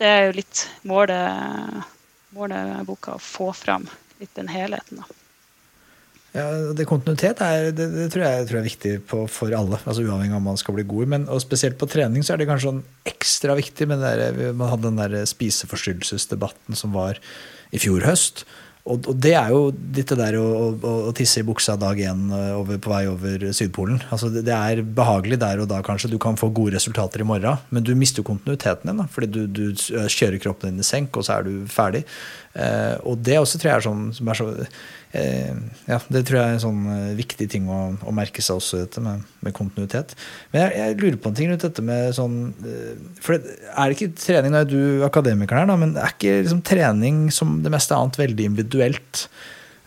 det 0.00 0.10
er 0.10 0.26
jo 0.26 0.36
litt 0.36 0.66
målet, 0.88 1.88
målet 2.36 2.84
boka, 2.88 3.16
å 3.16 3.24
få 3.24 3.50
fram 3.56 3.88
litt 4.20 4.32
den 4.36 4.52
helheten. 4.52 5.00
da. 5.00 5.16
Ja, 6.30 6.46
det 6.76 6.86
Kontinuitet 6.86 7.40
er, 7.42 7.72
det, 7.74 7.88
det 7.90 8.06
tror, 8.12 8.22
jeg, 8.22 8.44
tror 8.46 8.58
jeg 8.58 8.62
er 8.62 8.68
viktig 8.68 8.92
på, 9.10 9.24
for 9.32 9.50
alle, 9.56 9.80
altså 9.82 10.04
uavhengig 10.04 10.36
av 10.36 10.38
om 10.38 10.46
man 10.52 10.60
skal 10.60 10.76
bli 10.76 10.86
god. 10.86 11.10
Men, 11.10 11.26
og 11.32 11.42
spesielt 11.42 11.80
på 11.80 11.88
trening 11.90 12.22
så 12.22 12.36
er 12.36 12.40
det 12.40 12.46
kanskje 12.50 12.70
sånn 12.70 12.84
ekstra 13.08 13.56
viktig. 13.58 13.88
Men 13.90 14.04
der, 14.04 14.52
man 14.54 14.70
hadde 14.70 14.86
den 14.86 15.00
der 15.00 15.26
spiseforstyrrelsesdebatten 15.26 16.78
som 16.78 16.94
var 16.94 17.18
i 17.74 17.80
fjor 17.82 18.06
høst. 18.06 18.44
Og, 18.88 19.04
og 19.12 19.16
det 19.20 19.34
er 19.36 19.50
jo 19.52 19.66
dette 19.70 20.16
der 20.16 20.38
å, 20.40 20.44
å, 20.72 20.92
å 21.10 21.12
tisse 21.16 21.42
i 21.42 21.46
buksa 21.46 21.76
dag 21.80 21.98
én 22.00 22.30
eh, 22.32 22.76
på 22.80 22.92
vei 22.92 23.02
over 23.10 23.44
Sydpolen. 23.56 24.00
Altså 24.08 24.30
det, 24.32 24.46
det, 24.48 24.56
er 24.56 24.80
behagelig 24.82 25.40
der 25.42 25.60
og 25.60 25.68
da, 25.70 25.82
kanskje. 25.84 26.12
Du 26.14 26.18
kan 26.22 26.38
få 26.40 26.48
gode 26.56 26.78
resultater 26.78 27.20
i 27.20 27.28
morgen, 27.28 27.60
men 27.68 27.84
du 27.84 27.92
mister 27.98 28.24
kontinuiteten 28.26 28.90
din. 28.90 29.02
da, 29.02 29.08
Fordi 29.12 29.28
du, 29.34 29.42
du 29.46 29.64
kjører 29.76 30.40
kroppen 30.40 30.72
din 30.72 30.84
i 30.84 30.86
senk, 30.86 31.18
og 31.20 31.28
så 31.28 31.38
er 31.38 31.48
du 31.48 31.68
ferdig. 31.70 32.06
Eh, 32.54 32.96
og 33.06 33.20
det 33.22 33.38
også 33.38 33.60
tror 33.60 33.70
jeg 33.70 33.78
er 33.78 33.86
sånn 33.86 34.08
som 34.16 34.32
er 34.32 34.40
så 34.40 34.48
Eh, 35.10 35.54
ja, 35.90 35.96
det 36.06 36.20
tror 36.22 36.36
jeg 36.38 36.46
er 36.46 36.52
en 36.54 36.62
sånn 36.62 36.82
eh, 36.86 37.14
viktig 37.18 37.48
ting 37.50 37.64
å, 37.66 37.80
å 38.06 38.12
merke 38.14 38.42
seg 38.46 38.60
også, 38.60 38.84
dette 38.84 39.02
med, 39.02 39.24
med 39.42 39.54
kontinuitet. 39.56 40.12
Men 40.52 40.62
jeg, 40.62 40.76
jeg, 40.78 40.98
lurer 41.00 41.16
på 41.18 41.32
en 41.32 41.38
ting 41.38 41.50
rundt 41.50 41.64
dette 41.66 41.82
med 41.82 42.12
sånn 42.14 42.36
For 43.18 43.34
det, 43.34 43.56
er 43.74 43.90
det 43.90 43.96
ikke 43.96 44.20
trening 44.22 44.54
Nå 44.54 44.60
er 44.62 44.68
du 44.70 45.02
akademiker 45.08 45.58
her, 45.58 45.66
da, 45.66 45.76
men 45.80 45.96
er 45.98 46.14
ikke 46.14 46.36
liksom 46.44 46.62
trening 46.66 47.24
som 47.34 47.58
det 47.64 47.74
meste 47.74 47.98
annet 47.98 48.20
veldig 48.20 48.46
individuelt? 48.52 49.26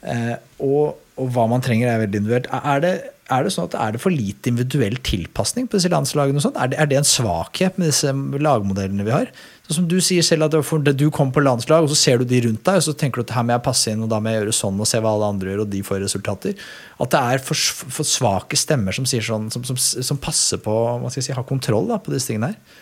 Og, 0.04 1.00
og, 1.16 1.26
hva 1.32 1.48
man 1.48 1.64
trenger, 1.64 1.88
er 1.88 2.04
veldig 2.04 2.20
individuelt. 2.20 2.52
Er 2.60 2.84
det, 2.84 2.94
er 3.32 3.48
det 3.48 3.56
sånn 3.56 3.70
at 3.70 3.80
er 3.80 3.96
det 3.96 4.04
for 4.04 4.12
lite 4.12 4.52
individuell 4.52 5.00
tilpasning 5.08 5.70
på 5.70 5.80
disse 5.80 5.92
landslagene? 5.94 6.44
og 6.44 6.50
sånt? 6.50 6.60
Er 6.60 6.74
det, 6.74 6.82
er 6.84 6.92
det 6.92 7.00
en 7.00 7.08
svakhet 7.08 7.80
med 7.80 7.94
disse 7.94 8.12
lagmodellene 8.44 9.08
vi 9.08 9.16
har? 9.16 9.32
Sånn 9.64 9.78
som 9.78 9.86
Du 9.88 9.96
sier 10.04 10.26
selv 10.28 10.50
at 10.50 10.56
du 11.00 11.06
kommer 11.08 11.32
på 11.32 11.44
landslag, 11.44 11.86
og 11.86 11.92
så 11.94 11.96
ser 11.96 12.20
du 12.20 12.28
de 12.28 12.42
rundt 12.44 12.66
deg, 12.68 12.82
og 12.82 12.84
så 12.84 12.94
tenker 13.00 13.22
du 13.22 13.30
at 13.30 13.36
her 13.38 13.46
må 13.48 13.56
jeg 13.56 13.64
passe 13.64 13.94
inn, 13.94 14.04
og 14.04 14.10
da 14.12 14.20
må 14.20 14.34
jeg 14.34 14.42
gjøre 14.42 14.56
sånn 14.58 14.82
og 14.84 14.90
se 14.90 15.00
hva 15.00 15.14
alle 15.16 15.30
andre 15.32 15.54
gjør, 15.54 15.62
og 15.64 15.72
de 15.72 15.84
får 15.88 16.02
resultater. 16.04 16.66
At 17.00 17.14
det 17.16 17.22
er 17.32 17.44
for, 17.46 17.56
for 17.96 18.08
svake 18.08 18.60
stemmer 18.60 18.96
som, 18.96 19.08
sier 19.08 19.24
sånn, 19.24 19.48
som, 19.54 19.64
som, 19.64 19.80
som 19.80 20.20
passer 20.20 20.60
på 20.64 20.74
hva 20.74 21.08
skal 21.08 21.22
jeg 21.22 21.30
si, 21.30 21.38
har 21.38 21.48
kontroll 21.48 21.88
da, 21.88 22.02
på 22.04 22.12
disse 22.12 22.34
tingene 22.34 22.52
her. 22.52 22.82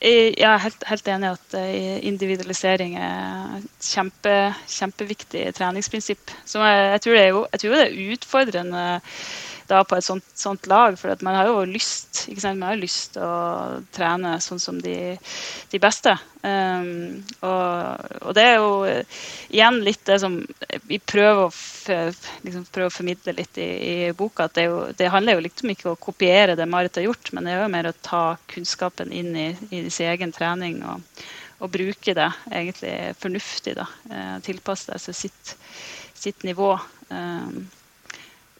Jeg 0.00 0.46
er 0.48 0.62
helt, 0.62 0.84
helt 0.88 1.08
enig 1.12 1.28
i 1.28 1.34
at 1.34 1.54
eh, 1.58 1.96
individualisering 2.08 2.94
er 2.96 3.58
et 3.58 3.88
kjempe, 3.90 4.32
kjempeviktig 4.64 5.42
treningsprinsipp. 5.58 6.32
Så 6.48 6.62
jeg, 6.64 6.86
jeg, 6.94 7.02
tror 7.04 7.18
jo, 7.18 7.42
jeg, 7.50 7.60
tror 7.60 7.74
det 7.74 7.82
er 7.82 8.14
utfordrende 8.14 8.84
da 9.70 9.80
på 9.86 9.96
et 9.96 10.04
sånt, 10.04 10.26
sånt 10.36 10.66
lag. 10.70 10.96
For 10.98 11.14
man 11.26 11.38
har 11.38 11.50
jo 11.50 11.64
lyst 11.68 12.26
Man 12.42 12.62
har 12.62 12.78
lyst 12.78 13.16
å 13.16 13.30
trene 13.94 14.36
sånn 14.42 14.60
som 14.60 14.80
de, 14.82 15.16
de 15.70 15.80
beste. 15.82 16.12
Um, 16.42 17.20
og, 17.44 18.06
og, 18.22 18.30
det 18.36 18.44
er 18.46 18.54
jo 18.56 18.70
igjen 19.52 19.80
litt 19.84 20.04
det 20.08 20.16
som 20.22 20.38
vi 20.88 20.98
prøver 20.98 21.42
å, 21.46 21.50
liksom, 22.46 22.64
prøver 22.72 22.88
å 22.88 22.94
formidle 22.94 23.34
litt 23.36 23.60
i, 23.60 23.68
i 23.68 24.12
boka. 24.16 24.48
at 24.48 24.56
det, 24.56 24.68
jo, 24.68 24.86
det, 24.96 25.10
handler 25.12 25.38
jo 25.38 25.44
liksom 25.48 25.74
ikke 25.74 25.92
å 25.92 26.00
kopiere 26.00 26.56
det 26.56 26.68
Marit 26.70 26.96
har 27.00 27.08
gjort, 27.08 27.32
men 27.36 27.46
det 27.46 27.56
er 27.56 27.62
jo 27.64 27.74
mer 27.74 27.90
å 27.90 27.98
ta 28.00 28.24
kunnskapen 28.52 29.12
inn 29.12 29.36
i, 29.36 29.50
i 29.70 29.84
sin 29.90 30.10
egen 30.12 30.34
trening. 30.36 30.82
og 30.84 31.04
og 31.60 31.68
bruke 31.72 32.14
det 32.16 32.30
egentlig 32.48 33.14
fornuftig. 33.20 33.74
da, 33.76 33.86
eh, 34.10 34.40
Tilpasse 34.40 34.98
til 34.98 35.14
sitt, 35.14 35.56
sitt 36.14 36.44
nivå. 36.44 36.78
Um, 37.10 37.68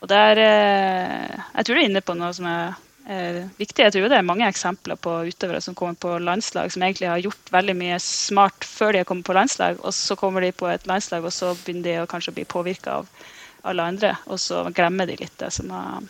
og 0.01 0.09
der, 0.09 0.39
eh, 0.39 1.41
Jeg 1.57 1.65
tror 1.65 1.75
du 1.75 1.81
er 1.81 1.89
inne 1.89 2.01
på 2.01 2.15
noe 2.17 2.33
som 2.33 2.47
er, 2.47 2.77
er 3.07 3.41
viktig. 3.59 3.85
Jeg 3.85 3.93
tror 3.93 4.09
det 4.09 4.17
er 4.17 4.27
mange 4.27 4.49
eksempler 4.49 4.97
på 4.97 5.13
utøvere 5.29 5.61
som 5.61 5.75
kommer 5.75 5.95
på 5.95 6.19
landslag, 6.19 6.73
som 6.73 6.83
egentlig 6.83 7.09
har 7.11 7.21
gjort 7.21 7.53
veldig 7.53 7.77
mye 7.77 7.99
smart 8.01 8.65
før 8.65 8.93
de 8.93 9.03
har 9.03 9.05
kommet 9.05 9.27
på 9.29 9.37
landslag, 9.37 9.77
og 9.85 9.93
så 9.93 10.17
kommer 10.17 10.41
de 10.41 10.53
på 10.53 10.71
et 10.73 10.87
landslag, 10.87 11.25
og 11.25 11.33
så 11.33 11.53
begynner 11.65 11.85
de 11.85 11.99
å 12.01 12.09
kanskje 12.09 12.35
bli 12.39 12.49
påvirka 12.49 13.01
av 13.01 13.13
alle 13.69 13.83
andre, 13.93 14.15
og 14.27 14.41
så 14.41 14.65
glemmer 14.73 15.07
de 15.07 15.19
litt 15.21 15.37
det 15.39 15.51
som 15.53 15.69
har, 15.75 16.09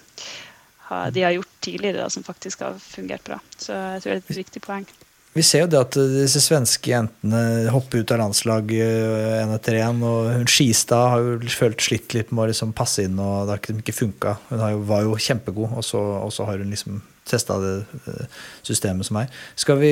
har, 0.86 1.10
de 1.10 1.26
har 1.26 1.34
gjort 1.34 1.54
tidligere, 1.60 2.04
da, 2.04 2.10
som 2.10 2.26
faktisk 2.26 2.62
har 2.62 2.78
fungert 2.78 3.26
bra. 3.26 3.40
Så 3.58 3.74
jeg 3.74 4.02
tror 4.02 4.12
det 4.12 4.20
er 4.20 4.26
et 4.28 4.42
viktig 4.44 4.62
poeng. 4.62 4.86
Vi 5.30 5.44
ser 5.46 5.62
jo 5.62 5.68
det 5.70 5.78
at 5.78 5.94
disse 5.94 6.40
svenske 6.42 6.90
jentene 6.90 7.70
hopper 7.70 8.02
ut 8.02 8.12
av 8.14 8.18
landslag 8.18 8.72
én 8.74 9.52
etter 9.54 9.78
én. 9.78 10.00
Og 10.02 10.32
hun 10.34 10.50
Skistad 10.50 11.12
har 11.12 11.22
jo 11.22 11.52
følt 11.54 11.84
slitt 11.86 12.16
litt 12.16 12.32
med 12.34 12.44
å 12.44 12.50
liksom 12.50 12.74
passe 12.76 13.06
inn, 13.06 13.14
og 13.22 13.46
det 13.46 13.54
har 13.54 13.62
ikke, 13.62 13.76
ikke 13.84 13.96
funka. 14.00 14.34
Hun 14.50 14.64
jo, 14.74 14.82
var 14.90 15.06
jo 15.06 15.14
kjempegod, 15.14 15.76
og 15.78 15.86
så, 15.86 16.02
og 16.26 16.34
så 16.34 16.48
har 16.48 16.58
hun 16.58 16.74
liksom 16.74 16.98
testa 17.30 17.60
det 17.62 17.74
eh, 18.10 18.38
systemet 18.66 19.06
som 19.06 19.20
er. 19.20 19.30
Skal 19.54 19.78
vi 19.78 19.90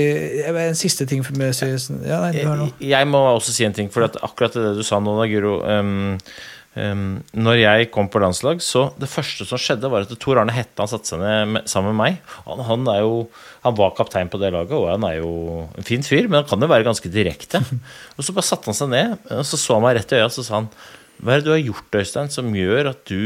En 0.49 0.79
siste 0.79 1.07
ting 1.07 1.23
for 1.23 1.39
meg 1.39 1.55
ja, 1.55 2.19
nei, 2.25 2.33
jeg, 2.35 2.71
jeg 2.91 3.09
må 3.11 3.21
også 3.37 3.55
si 3.55 3.67
en 3.69 3.77
ting, 3.77 3.93
for 3.95 4.09
akkurat 4.09 4.59
det 4.59 4.79
du 4.81 4.83
sa 4.87 4.99
nå, 4.99 5.15
da, 5.21 5.29
Guro. 5.31 5.61
Um, 5.63 6.19
Um, 6.77 7.25
når 7.33 7.57
jeg 7.59 7.87
kom 7.91 8.11
på 8.13 8.21
landslag, 8.23 8.61
så 8.63 8.91
det 9.01 9.09
første 9.11 9.47
som 9.49 9.59
skjedde, 9.59 9.89
var 9.91 10.05
at 10.05 10.13
Tor 10.21 10.39
Arne 10.39 10.53
Hette 10.55 10.79
han 10.79 10.91
satte 10.91 11.11
seg 11.11 11.23
ned 11.23 11.55
med, 11.55 11.71
sammen 11.71 11.97
med 11.97 11.99
meg. 11.99 12.35
Han, 12.45 12.61
han, 12.69 12.85
er 12.93 13.01
jo, 13.03 13.23
han 13.65 13.77
var 13.79 13.97
kaptein 13.97 14.31
på 14.31 14.39
det 14.39 14.53
laget, 14.55 14.77
og 14.77 14.87
han 14.93 15.07
er 15.09 15.17
jo 15.19 15.33
en 15.81 15.89
fin 15.89 16.05
fyr, 16.05 16.29
men 16.29 16.43
han 16.43 16.49
kan 16.51 16.63
jo 16.63 16.71
være 16.71 16.87
ganske 16.87 17.11
direkte. 17.11 17.63
Og 18.17 18.27
så 18.27 18.35
bare 18.37 18.47
satte 18.47 18.71
han 18.71 18.79
seg 18.79 18.93
ned, 18.93 19.17
og 19.33 19.47
så 19.49 19.59
så 19.59 19.79
han 19.79 19.87
meg 19.87 19.97
rett 19.99 20.13
i 20.13 20.21
øya 20.21 20.29
og 20.29 20.35
så 20.37 20.45
sa 20.45 20.61
han 20.61 20.69
Hva 21.19 21.35
er 21.35 21.41
det 21.41 21.49
du 21.49 21.55
har 21.55 21.65
gjort, 21.65 21.99
Øystein, 22.03 22.31
som 22.31 22.53
gjør 22.55 22.93
at 22.93 23.01
du 23.11 23.23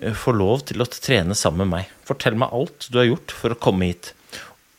eh, 0.00 0.14
får 0.16 0.38
lov 0.38 0.64
til 0.70 0.80
å 0.80 0.88
trene 0.88 1.36
sammen 1.36 1.66
med 1.66 1.74
meg? 1.74 1.92
Fortell 2.08 2.38
meg 2.40 2.54
alt 2.56 2.88
du 2.88 3.00
har 3.02 3.10
gjort 3.10 3.34
for 3.36 3.52
å 3.52 3.60
komme 3.60 3.90
hit. 3.90 4.14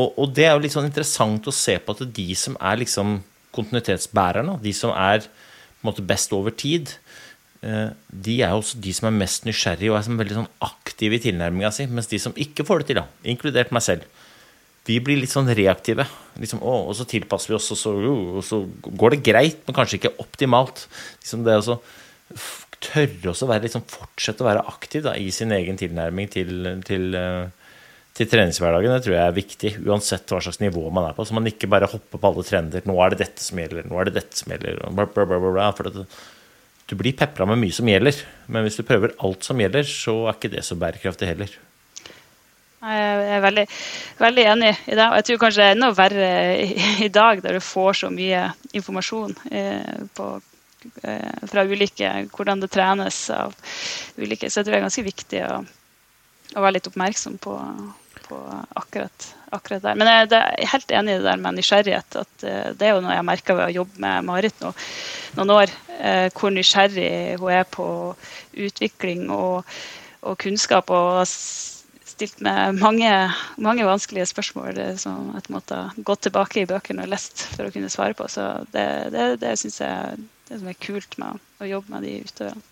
Og, 0.01 0.07
og 0.15 0.33
det 0.33 0.47
er 0.47 0.55
jo 0.55 0.63
litt 0.63 0.73
sånn 0.73 0.89
interessant 0.89 1.45
å 1.45 1.53
se 1.53 1.77
på 1.77 1.93
at 1.93 2.01
de 2.15 2.27
som 2.39 2.57
er 2.57 2.81
liksom 2.81 3.19
kontinuitetsbærerne, 3.53 4.57
de 4.63 4.73
som 4.73 4.95
er 4.95 5.27
på 5.27 5.83
en 5.83 5.89
måte 5.91 6.05
best 6.05 6.33
over 6.33 6.53
tid, 6.55 6.95
de 7.61 8.35
er 8.41 8.55
også 8.55 8.79
de 8.81 8.91
som 8.97 9.05
er 9.05 9.19
mest 9.19 9.43
nysgjerrige 9.45 9.91
og 9.91 9.99
er 9.99 10.15
veldig 10.17 10.37
sånn 10.39 10.49
aktive 10.65 11.19
i 11.19 11.21
tilnærminga 11.21 11.69
si. 11.75 11.85
Mens 11.85 12.09
de 12.09 12.17
som 12.21 12.33
ikke 12.33 12.65
får 12.65 12.81
det 12.81 12.87
til, 12.89 13.01
da, 13.03 13.05
inkludert 13.29 13.73
meg 13.75 13.85
selv, 13.85 14.07
vi 14.89 14.97
blir 15.03 15.19
litt 15.21 15.31
sånn 15.33 15.51
reaktive. 15.53 16.07
Liksom, 16.41 16.63
å, 16.65 16.73
og 16.89 16.97
så 16.97 17.05
tilpasser 17.09 17.53
vi 17.53 17.57
oss, 17.59 17.69
og 17.75 17.77
så, 17.77 17.93
og 17.93 18.43
så, 18.45 18.63
går 18.89 19.15
det 19.15 19.23
greit, 19.27 19.61
men 19.67 19.77
kanskje 19.77 19.99
ikke 19.99 20.15
optimalt. 20.23 20.87
Liksom 21.21 21.45
det 21.45 21.59
å 21.61 21.77
tørre 22.81 23.33
å 23.33 23.49
være, 23.51 23.67
liksom, 23.67 23.85
fortsette 23.91 24.41
å 24.41 24.49
være 24.49 24.65
aktiv 24.71 25.05
da, 25.05 25.13
i 25.13 25.29
sin 25.33 25.53
egen 25.53 25.77
tilnærming 25.77 26.31
til, 26.33 26.65
til, 26.87 27.11
eh, 27.17 27.77
til, 28.17 28.29
treningshverdagen, 28.31 28.95
det 28.95 29.05
tror 29.05 29.17
jeg 29.19 29.27
er 29.27 29.37
viktig. 29.37 29.73
Uansett 29.85 30.33
hva 30.33 30.41
slags 30.41 30.61
nivå 30.63 30.87
man 30.89 31.11
er 31.11 31.17
på. 31.17 31.27
Så 31.29 31.37
man 31.37 31.49
ikke 31.51 31.69
bare 31.69 31.89
hopper 31.91 32.17
på 32.17 32.31
alle 32.31 32.47
trender. 32.47 32.81
'Nå 32.81 32.97
er 33.05 33.13
det 33.13 33.21
dette 33.27 33.45
som 33.45 33.61
gjelder', 33.61 33.85
'nå 33.85 34.01
er 34.01 34.09
det 34.09 34.17
dette 34.17 34.41
som 34.41 34.49
gjelder'. 34.49 34.95
Bla, 34.97 35.05
bla, 35.05 35.39
bla, 35.45 35.71
for 35.77 35.91
det, 35.91 36.07
du 36.91 36.97
blir 36.99 37.15
pepra 37.15 37.47
med 37.47 37.61
mye 37.61 37.71
som 37.71 37.87
gjelder, 37.87 38.17
men 38.51 38.65
hvis 38.67 38.75
du 38.81 38.83
prøver 38.83 39.13
alt 39.23 39.45
som 39.47 39.59
gjelder, 39.61 39.87
så 39.87 40.15
er 40.27 40.35
ikke 40.35 40.51
det 40.51 40.63
så 40.67 40.75
bærekraftig 40.79 41.29
heller. 41.29 41.53
Jeg 42.81 43.35
er 43.37 43.43
veldig, 43.43 43.63
veldig 44.17 44.45
enig 44.55 44.71
i 44.89 44.95
det. 44.97 45.05
Og 45.05 45.19
jeg 45.19 45.25
tror 45.27 45.41
kanskje 45.43 45.61
det 45.61 45.67
er 45.69 45.75
enda 45.75 45.89
verre 45.95 46.29
i, 47.05 47.09
dag, 47.13 47.43
der 47.43 47.55
du 47.55 47.63
får 47.63 47.99
så 48.01 48.09
mye 48.11 48.47
informasjon 48.75 49.35
eh, 49.53 49.99
på, 50.17 50.29
eh, 51.05 51.43
fra 51.51 51.63
ulike 51.69 52.09
hvordan 52.33 52.63
det 52.63 52.71
trenes 52.73 53.19
av 53.35 53.53
ulike. 54.17 54.49
Så 54.49 54.59
jeg 54.59 54.65
tror 54.65 54.73
det 54.73 54.79
er 54.81 54.87
ganske 54.87 55.05
viktig 55.05 55.43
å, 55.45 55.61
å 56.57 56.65
være 56.65 56.79
litt 56.79 56.89
oppmerksom 56.89 57.37
på, 57.45 57.55
på 58.25 58.41
akkurat, 58.81 59.29
akkurat, 59.51 59.83
der. 59.83 59.97
Men 59.99 60.09
jeg, 60.09 60.29
er 60.37 60.71
helt 60.73 60.93
enig 60.97 61.15
i 61.15 61.19
det 61.21 61.27
der 61.27 61.41
med 61.41 61.57
nysgjerrighet. 61.57 62.19
at 62.23 62.45
eh, 62.47 62.69
Det 62.77 62.87
er 62.87 62.95
jo 62.95 63.03
noe 63.03 63.17
jeg 63.17 63.27
merker 63.27 63.57
ved 63.57 63.67
å 63.69 63.75
jobbe 63.81 64.03
med 64.03 64.27
Marit 64.27 64.63
nå, 64.63 64.73
noen 65.39 65.55
år. 65.57 65.75
Eh, 65.99 66.27
hvor 66.37 66.53
nysgjerrig 66.53 67.11
hun 67.41 67.53
er 67.53 67.67
på 67.69 67.87
utvikling 68.67 69.27
og, 69.35 69.67
og 70.21 70.39
kunnskap. 70.41 70.89
og 70.89 71.25
stilt 72.21 72.41
med 72.45 72.77
mange, 72.77 73.09
mange, 73.57 73.85
vanskelige 73.87 74.27
spørsmål 74.29 74.77
eh, 74.77 74.97
som 75.01 75.31
jeg 75.33 75.53
måtte 75.53 75.79
gå 75.97 76.15
tilbake 76.21 76.61
i 76.61 76.67
bøkene 76.69 77.05
og 77.05 77.13
lest 77.13 77.47
for 77.55 77.65
å 77.65 77.73
kunne 77.73 77.89
svare 77.89 78.17
på. 78.17 78.27
Så 78.29 78.45
det, 78.75 78.87
det, 79.15 79.27
det 79.41 79.55
syns 79.59 79.81
jeg 79.81 80.19
det 80.49 80.59
som 80.59 80.69
er 80.69 80.83
kult 80.83 81.17
med 81.21 81.39
å 81.63 81.69
jobbe 81.69 81.95
med 81.95 82.05
de 82.05 82.19
utøverne. 82.27 82.70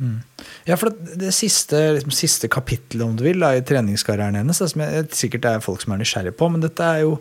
Mm. 0.00 0.18
Ja, 0.66 0.76
for 0.80 0.90
det, 0.90 1.16
det 1.20 1.32
siste, 1.36 1.78
liksom, 1.98 2.14
siste 2.16 2.50
kapittelet 2.52 3.04
om 3.04 3.16
du 3.18 3.24
vil, 3.26 3.42
da, 3.42 3.52
i 3.54 3.64
treningskarrieren 3.66 4.38
hennes, 4.40 4.60
det 4.62 4.70
som 4.72 4.84
jeg, 4.84 5.08
sikkert 5.16 5.48
er 5.48 5.64
folk 5.64 5.82
som 5.84 5.94
er 5.94 6.02
nysgjerrige 6.02 6.36
på, 6.38 6.48
men 6.52 6.64
dette 6.64 6.86
er 6.86 7.04
jo 7.04 7.16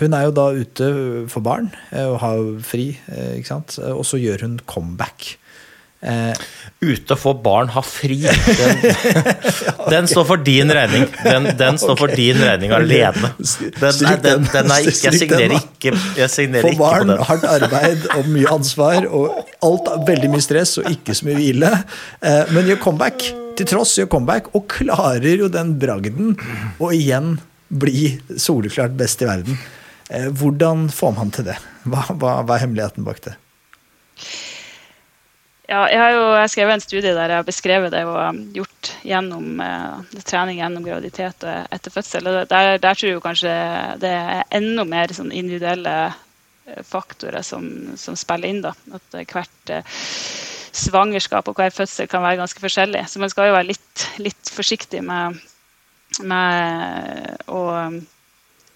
hun 0.00 0.14
er 0.16 0.24
jo 0.24 0.32
da 0.32 0.46
ute 0.56 0.86
for 1.28 1.44
barn 1.44 1.66
eh, 1.92 2.06
og 2.08 2.20
har 2.22 2.38
fri, 2.64 2.86
eh, 3.12 3.34
ikke 3.36 3.50
sant? 3.50 3.76
og 3.92 4.04
så 4.08 4.20
gjør 4.20 4.46
hun 4.46 4.56
comeback. 4.64 5.34
Eh, 6.00 6.32
Ute 6.80 7.16
få 7.16 7.34
barn 7.44 7.68
ha 7.74 7.82
fri. 7.84 8.22
Den, 8.24 8.78
den, 9.92 10.06
står 10.08 10.24
for 10.24 10.40
din 10.40 10.72
regning. 10.72 11.04
Den, 11.24 11.48
den 11.58 11.78
står 11.78 11.98
for 12.00 12.14
din 12.16 12.38
regning 12.40 12.72
alene. 12.72 13.34
Den, 13.36 13.98
den, 14.24 14.46
den 14.48 14.72
er 14.72 14.86
ikke, 14.88 15.10
jeg 15.10 15.18
signerer 15.20 15.56
ikke, 15.58 15.92
jeg 16.16 16.32
signerer 16.32 16.70
ikke 16.70 16.80
barn, 16.80 17.04
på 17.04 17.18
den. 17.18 17.24
Hardt 17.28 17.44
arbeid 17.52 18.06
og 18.14 18.30
mye 18.32 18.48
ansvar 18.54 19.04
og 19.10 19.42
alt, 19.66 19.90
veldig 20.08 20.30
mye 20.32 20.46
stress 20.46 20.78
og 20.80 20.88
ikke 20.88 21.18
så 21.18 21.28
mye 21.28 21.36
hvile. 21.36 21.74
Eh, 22.24 22.54
men 22.56 22.72
gjør 22.72 22.80
comeback. 22.86 23.28
Til 23.60 23.68
tross 23.68 23.92
gjør 24.00 24.08
comeback 24.16 24.48
og 24.56 24.64
klarer 24.72 25.44
jo 25.44 25.50
den 25.52 25.74
bragden 25.82 26.32
å 26.80 26.94
igjen 26.96 27.34
bli 27.68 28.14
soleklart 28.40 28.96
best 28.96 29.20
i 29.20 29.28
verden. 29.28 29.60
Eh, 30.08 30.30
hvordan 30.32 30.88
får 30.88 31.12
man 31.20 31.36
til 31.36 31.50
det? 31.52 31.60
Hva, 31.84 32.08
hva, 32.08 32.38
hva 32.40 32.56
er 32.56 32.64
hemmeligheten 32.64 33.04
bak 33.04 33.20
det? 33.28 33.36
Ja, 35.70 35.84
jeg 35.86 36.00
har 36.02 36.16
jo 36.16 36.22
jeg 36.34 36.50
skrevet 36.50 36.74
en 36.74 36.82
studie 36.82 37.12
der 37.14 37.30
jeg 37.30 37.38
har 37.38 37.46
beskrevet 37.46 37.92
det 37.94 38.00
og 38.08 38.38
gjort 38.56 38.88
gjennom 39.06 39.60
eh, 39.62 40.16
trening 40.26 40.58
gjennom 40.58 40.82
graviditet 40.82 41.46
og 41.46 41.76
etter 41.76 41.94
fødsel. 41.94 42.26
og 42.26 42.48
Der, 42.50 42.72
der 42.82 42.98
tror 42.98 43.12
jeg 43.12 43.22
kanskje 43.22 43.52
det 44.02 44.10
er 44.10 44.42
enda 44.58 44.82
mer 44.88 45.14
sånn 45.14 45.30
individuelle 45.30 45.94
eh, 46.08 46.82
faktorer 46.82 47.46
som, 47.46 47.68
som, 47.94 48.18
spiller 48.18 48.50
inn. 48.50 48.64
da, 48.66 48.74
At 48.98 49.14
hvert 49.30 49.72
eh, 49.76 50.02
svangerskap 50.74 51.46
og 51.52 51.62
hver 51.62 51.70
fødsel 51.76 52.10
kan 52.10 52.26
være 52.26 52.42
ganske 52.42 52.66
forskjellig. 52.66 53.04
Så 53.06 53.22
man 53.22 53.30
skal 53.30 53.52
jo 53.52 53.58
være 53.60 53.70
litt, 53.70 54.06
litt 54.18 54.50
forsiktig 54.50 55.04
med, 55.06 55.38
med 56.18 57.46
å 57.46 57.62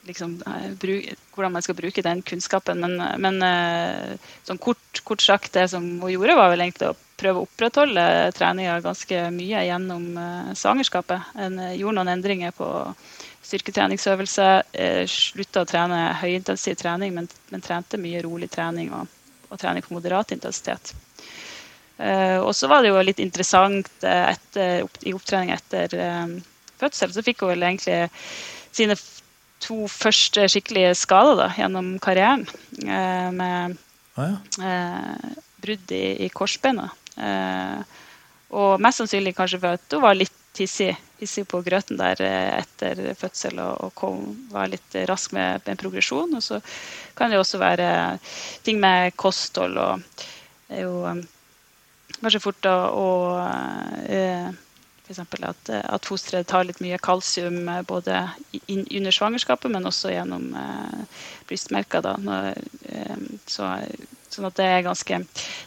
liksom, 0.06 0.42
eh, 0.46 1.14
hvordan 1.34 1.52
man 1.52 1.62
skal 1.62 1.74
bruke 1.74 2.02
den 2.02 2.22
kunnskapen. 2.22 2.80
Men, 2.80 2.96
men 3.20 3.42
eh, 3.42 4.14
sånn 4.44 4.60
kort, 4.62 5.00
kort, 5.04 5.22
sagt, 5.24 5.52
det 5.52 5.68
som 5.72 5.86
hun 6.02 6.12
gjorde, 6.12 6.36
var 6.38 6.52
vel 6.52 6.64
egentlig 6.66 6.90
å 6.92 6.96
prøve 7.18 7.40
å 7.40 7.46
opprettholde 7.46 8.06
treninga 8.36 8.80
ganske 8.84 9.28
mye 9.34 9.62
gjennom 9.68 10.06
svangerskapet. 10.58 11.34
En 11.38 11.60
gjorde 11.76 12.00
noen 12.00 12.10
endringer 12.16 12.54
på 12.56 12.66
styrketreningsøvelse. 13.44 14.48
Slutta 15.08 15.62
å 15.62 15.68
trene 15.68 16.00
høyintensiv 16.18 16.74
trening, 16.80 17.14
men, 17.14 17.28
men, 17.52 17.62
trente 17.62 18.00
mye 18.02 18.24
rolig 18.26 18.50
trening 18.50 18.90
og, 18.96 19.06
og 19.46 19.62
trening 19.62 19.86
på 19.86 19.94
moderat 19.94 20.34
intensitet. 20.34 20.90
Uh, 21.94 22.42
og 22.42 22.50
så 22.58 22.66
var 22.66 22.82
det 22.82 22.90
jo 22.90 23.02
litt 23.06 23.22
interessant 23.22 23.86
etter, 24.02 24.82
opp, 24.82 24.98
i 25.06 25.14
opptrening 25.14 25.54
etter 25.54 25.94
fødsel, 26.80 27.12
så 27.14 27.22
fikk 27.22 27.44
hun 27.44 27.52
vel 27.54 27.68
egentlig 27.68 28.00
sine 28.74 28.96
to 29.64 29.84
første 29.90 30.46
skikkelige 30.52 30.92
skader 30.98 31.38
da, 31.40 31.48
gjennom 31.56 31.94
karrieren. 32.02 32.46
Eh, 32.84 33.30
med 33.34 33.76
ah, 34.20 34.30
ja. 34.30 34.68
eh, 34.68 35.34
brudd 35.64 35.94
i, 35.96 36.04
i 36.26 36.30
korsbeina. 36.32 36.90
Eh, 37.16 38.00
og 38.54 38.82
mest 38.82 39.02
sannsynlig 39.02 39.34
kanskje 39.36 39.60
for 39.62 39.78
at 39.78 39.96
hun 39.96 40.04
var 40.04 40.18
litt 40.18 40.60
hissig, 40.60 40.92
hissig 41.18 41.46
på 41.50 41.62
grøten 41.66 41.98
der 41.98 42.20
eh, 42.22 42.60
etter 42.60 43.00
fødsel 43.18 43.58
og, 43.64 43.88
og 43.88 43.96
kom, 43.98 44.20
var 44.52 44.70
litt 44.70 45.00
rask 45.10 45.34
med, 45.34 45.64
med 45.66 45.80
progresjon. 45.80 46.36
Og 46.36 46.44
så 46.44 46.60
kan 47.18 47.32
det 47.32 47.40
også 47.40 47.62
være 47.62 47.88
ting 48.66 48.80
med 48.82 49.16
kosthold 49.18 49.80
og 49.80 50.24
det 50.68 50.80
er 50.80 50.86
jo 50.86 51.04
eh, 51.08 51.24
kanskje 52.20 52.42
fort 52.42 52.68
å, 52.70 52.76
å 52.98 53.08
eh, 54.08 54.48
F.eks. 55.04 55.18
At, 55.44 55.68
eh, 55.68 55.84
at 55.84 56.06
fosteret 56.08 56.48
tar 56.48 56.64
litt 56.64 56.80
mye 56.80 56.98
kalsium 57.02 57.68
eh, 57.68 57.82
både 57.84 58.22
in, 58.66 58.86
under 58.88 59.12
svangerskapet, 59.12 59.70
men 59.70 59.86
også 59.86 60.14
gjennom 60.14 60.46
eh, 60.56 61.24
brystmerker. 61.48 62.04
Da, 62.04 62.14
når, 62.20 62.54
eh, 62.88 63.26
så, 63.46 63.68
sånn 64.32 64.48
at 64.48 64.56
det 64.58 64.70
er 64.70 64.86
ganske 64.86 65.20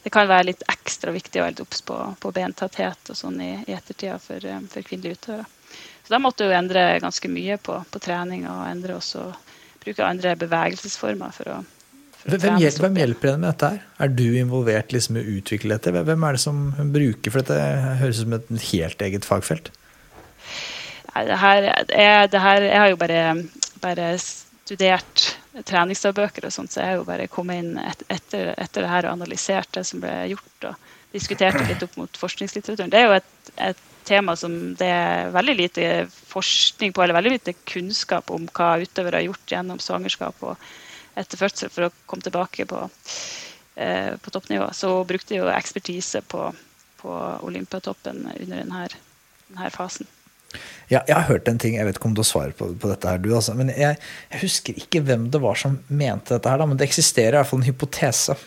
Det 0.03 0.13
kan 0.13 0.29
være 0.29 0.49
litt 0.49 0.65
ekstra 0.71 1.13
viktig 1.13 1.39
å 1.41 1.45
være 1.45 1.55
litt 1.55 1.65
obs 1.67 1.83
på, 1.85 1.99
på 2.19 2.33
bentetthet 2.33 3.13
og 3.13 3.19
sånn 3.19 3.37
i, 3.43 3.51
i 3.67 3.77
ettertida 3.77 4.17
for, 4.23 4.41
eh, 4.41 4.65
for 4.71 4.89
kvinnelige 4.89 5.21
utøvere. 5.21 5.47
Så 6.07 6.15
da 6.15 6.21
måtte 6.23 6.47
hun 6.47 6.55
endre 6.55 6.87
ganske 7.03 7.29
mye 7.29 7.57
på, 7.59 7.77
på 7.91 7.99
trening 7.99 8.45
og 8.47 8.65
endre 8.69 8.95
også 8.95 9.27
bruke 9.83 10.05
andre 10.07 10.33
bevegelsesformer 10.39 11.33
for 11.35 11.51
å 11.51 11.57
hvem, 12.27 12.57
hjelper, 12.59 12.83
hvem 12.83 12.97
hjelper 12.99 13.31
henne 13.31 13.41
med 13.43 13.53
dette? 13.53 13.69
her? 13.71 13.83
Er 14.03 14.11
du 14.11 14.25
involvert 14.35 14.91
liksom 14.91 15.17
i 15.17 15.23
å 15.23 15.35
utvikle 15.39 15.77
dette? 15.77 15.93
Hvem 15.95 16.25
er 16.27 16.35
det 16.35 16.43
som 16.43 16.63
hun 16.77 16.89
bruker? 16.91 17.33
For 17.33 17.43
dette 17.43 17.59
høres 18.01 18.19
ut 18.19 18.25
som 18.25 18.35
et 18.37 18.49
helt 18.71 19.05
eget 19.07 19.27
fagfelt. 19.27 19.71
Det 21.17 21.37
her, 21.41 21.63
jeg, 21.89 22.29
det 22.29 22.41
her, 22.43 22.65
jeg 22.67 22.81
har 22.83 22.91
jo 22.91 22.99
bare, 22.99 23.21
bare 23.81 24.09
studert 24.19 25.23
treningsdagbøker 25.65 26.45
og 26.45 26.53
sånt, 26.53 26.73
så 26.73 26.83
jeg 26.83 26.91
har 26.91 26.99
jo 26.99 27.07
bare 27.07 27.29
kommet 27.31 27.63
inn 27.63 27.79
et, 27.81 28.03
etter, 28.13 28.51
etter, 28.53 28.83
det 28.83 28.91
her 28.91 29.07
og 29.07 29.15
analysert 29.15 29.71
det 29.73 29.85
som 29.87 30.03
ble 30.03 30.13
gjort, 30.33 30.67
og 30.69 31.15
diskutert 31.15 31.57
det 31.57 31.69
litt 31.71 31.85
opp 31.87 31.95
mot 31.97 32.19
forskningslitteraturen. 32.21 32.91
Det 32.93 32.99
er 32.99 33.07
jo 33.07 33.15
et, 33.17 33.53
et 33.69 33.85
tema 34.07 34.35
som 34.39 34.53
det 34.77 34.89
er 34.91 35.31
veldig 35.33 35.55
lite 35.57 35.87
forskning 36.29 36.93
på, 36.93 37.03
eller 37.03 37.17
veldig 37.17 37.33
lite 37.37 37.55
kunnskap 37.67 38.29
om 38.35 38.45
hva 38.51 38.75
utøvere 38.83 39.21
har 39.21 39.27
gjort 39.29 39.55
gjennom 39.55 39.81
svangerskap 39.83 40.45
og 40.45 40.69
etter 41.17 41.39
fødsel 41.39 41.71
for 41.73 41.87
å 41.87 41.93
komme 42.09 42.25
tilbake 42.25 42.67
på, 42.69 42.83
eh, 43.75 44.13
på 44.21 44.33
toppnivå. 44.33 44.69
Så 44.73 44.91
hun 44.93 45.09
brukte 45.09 45.39
jo 45.39 45.49
ekspertise 45.51 46.21
på, 46.21 46.51
på 47.01 47.17
Olympiatoppen 47.47 48.25
under 48.27 48.61
denne, 48.61 48.85
denne 49.49 49.73
fasen. 49.73 50.09
Ja, 50.87 51.01
jeg 51.03 51.15
har 51.17 51.27
hørt 51.27 51.49
en 51.51 51.59
ting, 51.59 51.75
jeg 51.75 51.83
vet 51.83 51.97
ikke 51.99 52.07
om 52.07 52.15
du 52.15 52.23
har 52.23 52.29
svar 52.29 52.53
på, 52.55 52.69
på 52.79 52.89
dette, 52.89 53.09
her, 53.09 53.19
du, 53.19 53.33
altså, 53.35 53.51
men 53.57 53.73
jeg, 53.73 53.97
jeg, 54.31 54.39
husker 54.45 54.79
ikke 54.79 55.01
hvem 55.03 55.27
det 55.33 55.41
var 55.43 55.59
som 55.59 55.81
mente 55.89 56.37
dette. 56.37 56.47
her, 56.47 56.61
da, 56.61 56.69
Men 56.69 56.79
det 56.79 56.87
eksisterer 56.87 57.35
i 57.35 57.39
hvert 57.41 57.49
fall 57.49 57.61
en 57.61 57.67
hypotese 57.67 58.37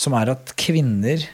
som 0.00 0.14
er 0.16 0.30
at 0.32 0.54
kvinner 0.60 1.26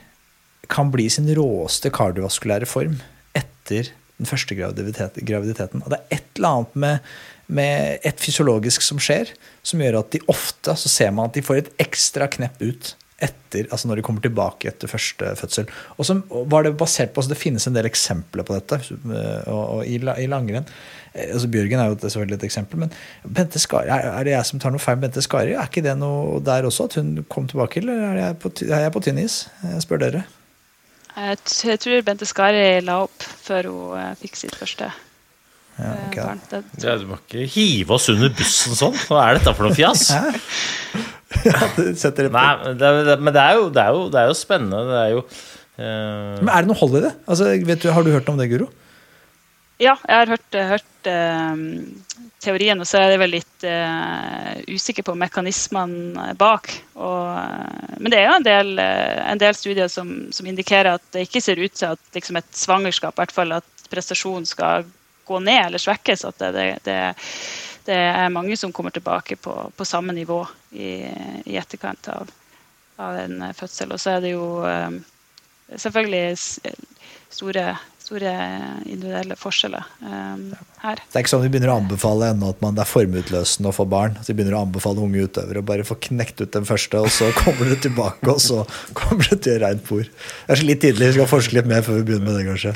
kan 0.73 0.89
bli 0.91 1.07
sin 1.13 1.29
råeste 1.37 1.93
kardiovaskulære 1.95 2.67
form 2.67 2.97
etter 3.37 3.93
den 4.17 4.29
første 4.29 4.57
graviditeten. 4.57 5.85
Og 5.85 5.93
det 5.93 6.01
er 6.01 6.19
et 6.19 6.39
eller 6.39 6.49
annet 6.57 6.79
med 6.87 7.13
med 7.47 8.05
et 8.07 8.21
fysiologisk 8.21 8.85
som 8.85 9.01
skjer, 9.03 9.33
som 9.67 9.83
gjør 9.83 10.01
at 10.01 10.13
de 10.15 10.23
ofte 10.33 10.75
så 10.79 10.91
ser 10.91 11.13
man 11.15 11.31
at 11.31 11.37
de 11.37 11.45
får 11.47 11.63
et 11.63 11.75
ekstra 11.87 12.29
knepp 12.33 12.63
ut 12.63 12.95
etter, 13.23 13.65
altså 13.73 13.89
når 13.89 13.99
de 13.99 14.05
kommer 14.05 14.21
tilbake 14.25 14.69
etter 14.69 14.91
første 14.91 15.31
fødsel. 15.41 15.71
Og 15.97 16.05
så 16.09 16.19
var 16.29 16.67
Det 16.67 16.77
basert 16.77 17.15
på, 17.15 17.23
altså 17.23 17.33
det 17.33 17.41
finnes 17.41 17.67
en 17.67 17.77
del 17.77 17.89
eksempler 17.89 18.45
på 18.45 18.57
dette 18.59 18.81
og, 19.49 19.63
og 19.79 19.87
i, 19.87 19.97
i 19.97 20.29
langrenn. 20.29 20.67
Eh, 21.15 21.33
altså 21.33 21.49
Bjørgen 21.49 21.81
er 21.81 21.89
jo 21.93 21.99
selvfølgelig 22.03 22.37
et 22.37 22.49
eksempel, 22.51 22.83
men 22.85 22.93
Bente 23.25 23.63
Skari, 23.63 23.89
er 23.89 24.25
det 24.25 24.37
jeg 24.37 24.51
som 24.51 24.61
tar 24.61 24.75
noe 24.75 24.83
feil? 24.83 25.01
Bente 25.01 25.25
Skari, 25.25 25.57
Er 25.57 25.71
ikke 25.71 25.85
det 25.87 25.97
noe 25.99 26.43
der 26.45 26.69
også, 26.69 26.91
at 26.91 26.99
hun 27.01 27.25
kom 27.33 27.49
tilbake, 27.49 27.81
eller 27.81 28.05
er 28.11 28.21
jeg 28.21 28.39
på, 28.43 28.53
er 28.69 28.85
jeg 28.85 28.93
på 28.93 29.05
tynn 29.07 29.23
is? 29.25 29.47
Jeg 29.65 29.87
spør 29.87 30.05
dere. 30.05 30.27
Jeg 31.17 31.81
tror 31.81 32.05
Bente 32.05 32.29
Skari 32.29 32.81
la 32.85 33.01
opp 33.07 33.25
før 33.25 33.73
hun 33.73 33.99
eh, 34.03 34.15
fikk 34.21 34.37
sitt 34.37 34.57
første 34.61 34.93
ja, 35.77 35.93
okay. 36.09 36.63
ja, 36.81 36.95
du 36.97 37.05
må 37.11 37.19
ikke 37.21 37.45
hive 37.53 37.97
oss 37.99 38.09
under 38.09 38.33
bussen 38.33 38.77
sånn. 38.79 38.97
Hva 39.11 39.27
er 39.27 39.37
dette 39.37 39.53
for 39.53 39.69
noe 39.69 39.77
fjas? 39.77 40.09
ja, 41.51 41.69
det 41.77 41.91
setter 42.01 42.27
det 42.27 42.33
på. 42.33 42.41
Nei, 42.41 42.73
det, 42.81 42.93
det, 43.11 43.19
men 43.21 43.37
det 43.37 43.43
er, 43.43 43.59
jo, 43.59 43.69
det, 43.75 43.85
er 43.85 43.93
jo, 43.93 44.09
det 44.15 44.23
er 44.23 44.31
jo 44.31 44.39
spennende. 44.39 44.81
Det 44.89 45.03
er 45.03 45.13
jo 45.13 45.21
uh... 45.21 46.41
Men 46.41 46.51
er 46.55 46.65
det 46.65 46.73
noe 46.73 46.81
hold 46.81 46.97
i 46.97 47.05
det? 47.05 47.13
Altså, 47.29 47.53
du, 47.61 47.89
har 47.93 48.07
du 48.07 48.13
hørt 48.15 48.33
om 48.33 48.41
det, 48.41 48.49
Guro? 48.55 48.71
Ja, 49.77 49.99
jeg 50.09 50.17
har 50.17 50.33
hørt, 50.33 50.57
hørt 50.73 51.09
uh, 51.13 52.25
teorien, 52.41 52.81
og 52.81 52.89
så 52.89 53.03
er 53.03 53.13
jeg 53.13 53.21
vel 53.27 53.35
litt 53.37 53.69
uh, 53.69 54.57
usikker 54.73 55.05
på 55.05 55.19
mekanismene 55.21 56.33
bak. 56.41 56.73
Og, 56.97 58.01
men 58.01 58.15
det 58.15 58.23
er 58.23 58.31
jo 58.31 58.39
en 58.39 58.49
del, 58.49 58.77
en 58.81 59.45
del 59.45 59.61
studier 59.61 59.93
som, 59.93 60.17
som, 60.33 60.49
indikerer 60.49 60.97
at 60.97 61.05
det 61.13 61.29
ikke 61.29 61.45
ser 61.45 61.61
ut 61.61 61.77
til 61.77 61.93
at 61.93 62.17
liksom 62.17 62.41
et 62.41 62.53
svangerskap, 62.57 63.13
i 63.13 63.27
hvert 63.27 63.37
fall 63.37 63.59
at 63.61 63.91
prestasjon 63.93 64.49
skal 64.49 64.89
gå 65.27 65.41
ned 65.43 65.65
eller 65.67 65.83
svekkes. 65.83 66.25
At 66.29 66.43
det, 66.55 66.67
det, 66.87 66.99
det 67.87 67.99
er 67.99 68.35
mange 68.35 68.57
som 68.59 68.73
kommer 68.75 68.95
tilbake 68.95 69.39
på, 69.41 69.55
på 69.77 69.89
samme 69.89 70.15
nivå 70.17 70.43
i, 70.73 70.93
i 71.45 71.59
etterkant 71.59 72.09
av, 72.15 72.31
av, 72.97 73.19
en 73.25 73.45
fødsel. 73.55 73.95
Og 73.95 74.03
så 74.03 74.17
er 74.17 74.25
det 74.25 74.33
jo 74.35 74.47
um, 74.63 75.01
selvfølgelig 75.75 76.25
store, 77.37 77.67
store 78.03 78.33
individuelle 78.87 79.39
forskjeller 79.39 79.87
um, 80.03 80.49
her. 80.83 81.03
Det 81.03 81.19
er 81.19 81.25
ikke 81.25 81.35
sånn 81.35 81.45
vi 81.47 81.51
begynner 81.55 81.75
å 81.75 81.81
anbefale 81.83 82.31
ennå 82.35 82.53
at 82.55 82.63
man, 82.65 82.77
det 82.77 82.85
er 82.85 82.91
formutløsende 82.91 83.71
å 83.71 83.77
få 83.77 83.89
barn. 83.91 84.19
Så 84.21 84.33
vi 84.33 84.39
begynner 84.41 84.61
å 84.61 84.65
anbefale 84.67 85.03
unge 85.03 85.27
utøvere 85.27 85.63
å 85.63 85.69
bare 85.71 85.87
få 85.87 85.99
knekt 86.09 86.43
ut 86.43 86.55
den 86.55 86.69
første, 86.69 87.03
og 87.03 87.13
så 87.15 87.33
kommer 87.43 87.71
det 87.71 87.83
tilbake, 87.87 88.31
og 88.31 88.43
så 88.43 88.65
kommer 88.99 89.31
det 89.31 89.45
til 89.47 89.61
rent 89.63 89.87
bord. 89.91 90.11
Det 90.11 90.57
er 90.57 90.63
så 90.63 90.71
litt 90.71 90.83
tidlig, 90.87 91.13
vi 91.13 91.21
skal 91.21 91.35
forske 91.35 91.59
litt 91.59 91.71
mer 91.71 91.87
før 91.87 92.01
vi 92.01 92.09
begynner 92.11 92.31
med 92.31 92.41
det, 92.41 92.49
kanskje. 92.51 92.75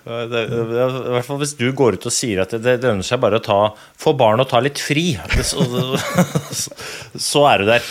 Det, 0.00 0.42
I 0.48 1.12
hvert 1.12 1.26
fall 1.26 1.40
hvis 1.42 1.52
du 1.58 1.66
går 1.76 1.98
ut 2.00 2.06
og 2.08 2.14
sier 2.14 2.40
at 2.40 2.54
det, 2.56 2.78
lønner 2.80 3.04
seg 3.04 3.20
bare 3.20 3.36
å 3.36 3.44
ta, 3.44 3.58
få 4.00 4.14
barn 4.16 4.40
og 4.40 4.48
ta 4.48 4.62
litt 4.64 4.80
fri, 4.80 5.12
så, 5.44 5.66
så 7.20 7.42
er 7.50 7.60
du 7.60 7.68
der. 7.68 7.90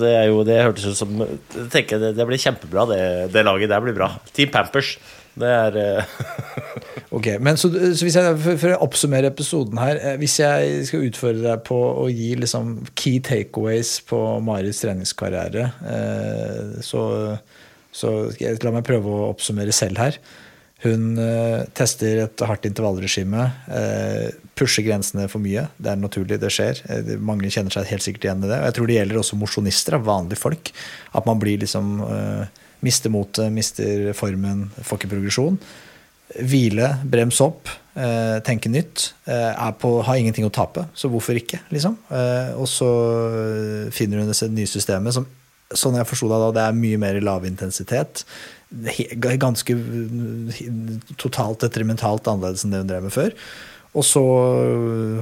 Det, 0.00 0.12
er 0.12 0.28
jo, 0.30 0.44
det 0.46 0.60
hørtes 0.62 0.86
ut 0.92 1.00
som 1.00 1.24
tenker, 1.72 1.98
det, 1.98 2.12
det, 2.18 2.26
blir 2.28 2.38
kjempebra, 2.40 2.86
det, 2.92 3.00
det 3.34 3.42
laget 3.46 3.72
der 3.72 3.82
blir 3.82 3.98
bra. 3.98 4.12
Team 4.36 4.52
Pampers. 4.54 4.94
Det 5.40 5.46
er 5.46 5.76
eh, 5.78 6.14
Ok, 7.16 7.28
men 7.42 7.58
så, 7.58 7.70
så 7.70 8.06
hvis 8.06 8.16
jeg, 8.18 8.38
for, 8.42 8.58
for, 8.58 8.74
å 8.74 8.86
oppsummere 8.86 9.30
episoden 9.30 9.78
her 9.78 9.98
eh, 9.98 10.16
Hvis 10.18 10.40
jeg 10.40 10.84
skal 10.88 11.06
utfordre 11.06 11.44
deg 11.44 11.62
på 11.68 11.78
å 12.02 12.08
gi 12.10 12.32
liksom 12.38 12.72
key 12.98 13.22
takeaways 13.24 13.96
på 14.10 14.18
Maris 14.44 14.82
treningskarriere, 14.82 15.68
eh, 15.94 16.78
så, 16.84 17.02
så 17.94 18.14
la 18.36 18.74
meg 18.74 18.86
prøve 18.86 19.10
å 19.10 19.30
oppsummere 19.30 19.74
selv 19.74 20.02
her. 20.02 20.18
Hun 20.80 21.18
uh, 21.20 21.66
tester 21.76 22.22
et 22.22 22.42
hardt 22.48 22.64
intervallregime. 22.68 23.48
Uh, 23.68 24.30
pusher 24.56 24.84
grensene 24.86 25.26
for 25.28 25.42
mye. 25.44 25.66
Det 25.76 25.92
er 25.92 26.00
naturlig, 26.00 26.38
det 26.40 26.52
skjer. 26.54 26.80
Uh, 26.88 27.12
mange 27.20 27.50
kjenner 27.52 27.74
seg 27.74 27.90
helt 27.90 28.06
sikkert 28.06 28.28
igjen 28.28 28.46
i 28.46 28.48
det. 28.48 28.56
Og 28.56 28.70
jeg 28.70 28.76
tror 28.78 28.88
det 28.88 28.96
gjelder 28.96 29.20
også 29.20 29.38
mosjonister, 29.40 29.98
vanlige 30.06 30.40
folk. 30.40 30.72
At 31.12 31.28
man 31.28 31.42
blir 31.42 31.60
liksom 31.60 32.00
Mister 32.80 33.12
motet, 33.12 33.50
mister 33.52 34.06
formen, 34.16 34.70
får 34.80 35.02
ikke 35.02 35.10
progresjon. 35.10 35.58
Hvile, 36.48 36.86
brems 37.12 37.36
opp, 37.44 37.68
tenke 38.46 38.70
nytt. 38.72 39.10
På, 39.82 39.90
har 40.06 40.16
ingenting 40.16 40.46
å 40.48 40.52
tape, 40.54 40.86
så 40.96 41.10
hvorfor 41.12 41.36
ikke, 41.36 41.60
liksom? 41.74 41.98
og 42.56 42.64
så 42.72 42.88
finner 43.92 44.22
hun 44.22 44.32
dette 44.32 44.48
nye 44.48 44.70
systemet 44.70 45.12
som 45.12 45.28
sånn 45.76 45.98
jeg 46.00 46.08
forsto 46.08 46.30
det 46.30 46.38
da, 46.40 46.48
det 46.56 46.64
er 46.64 46.80
mye 46.80 46.98
mer 47.04 47.20
lavintensitet. 47.22 48.24
Ganske 48.70 49.74
mm, 49.74 51.00
totalt 51.18 51.64
detrimentalt 51.64 52.28
annerledes 52.30 52.64
enn 52.64 52.74
det 52.74 52.84
hun 52.84 52.90
drev 52.92 53.06
med 53.08 53.14
før. 53.14 53.36
Og 53.90 54.04
så 54.06 54.22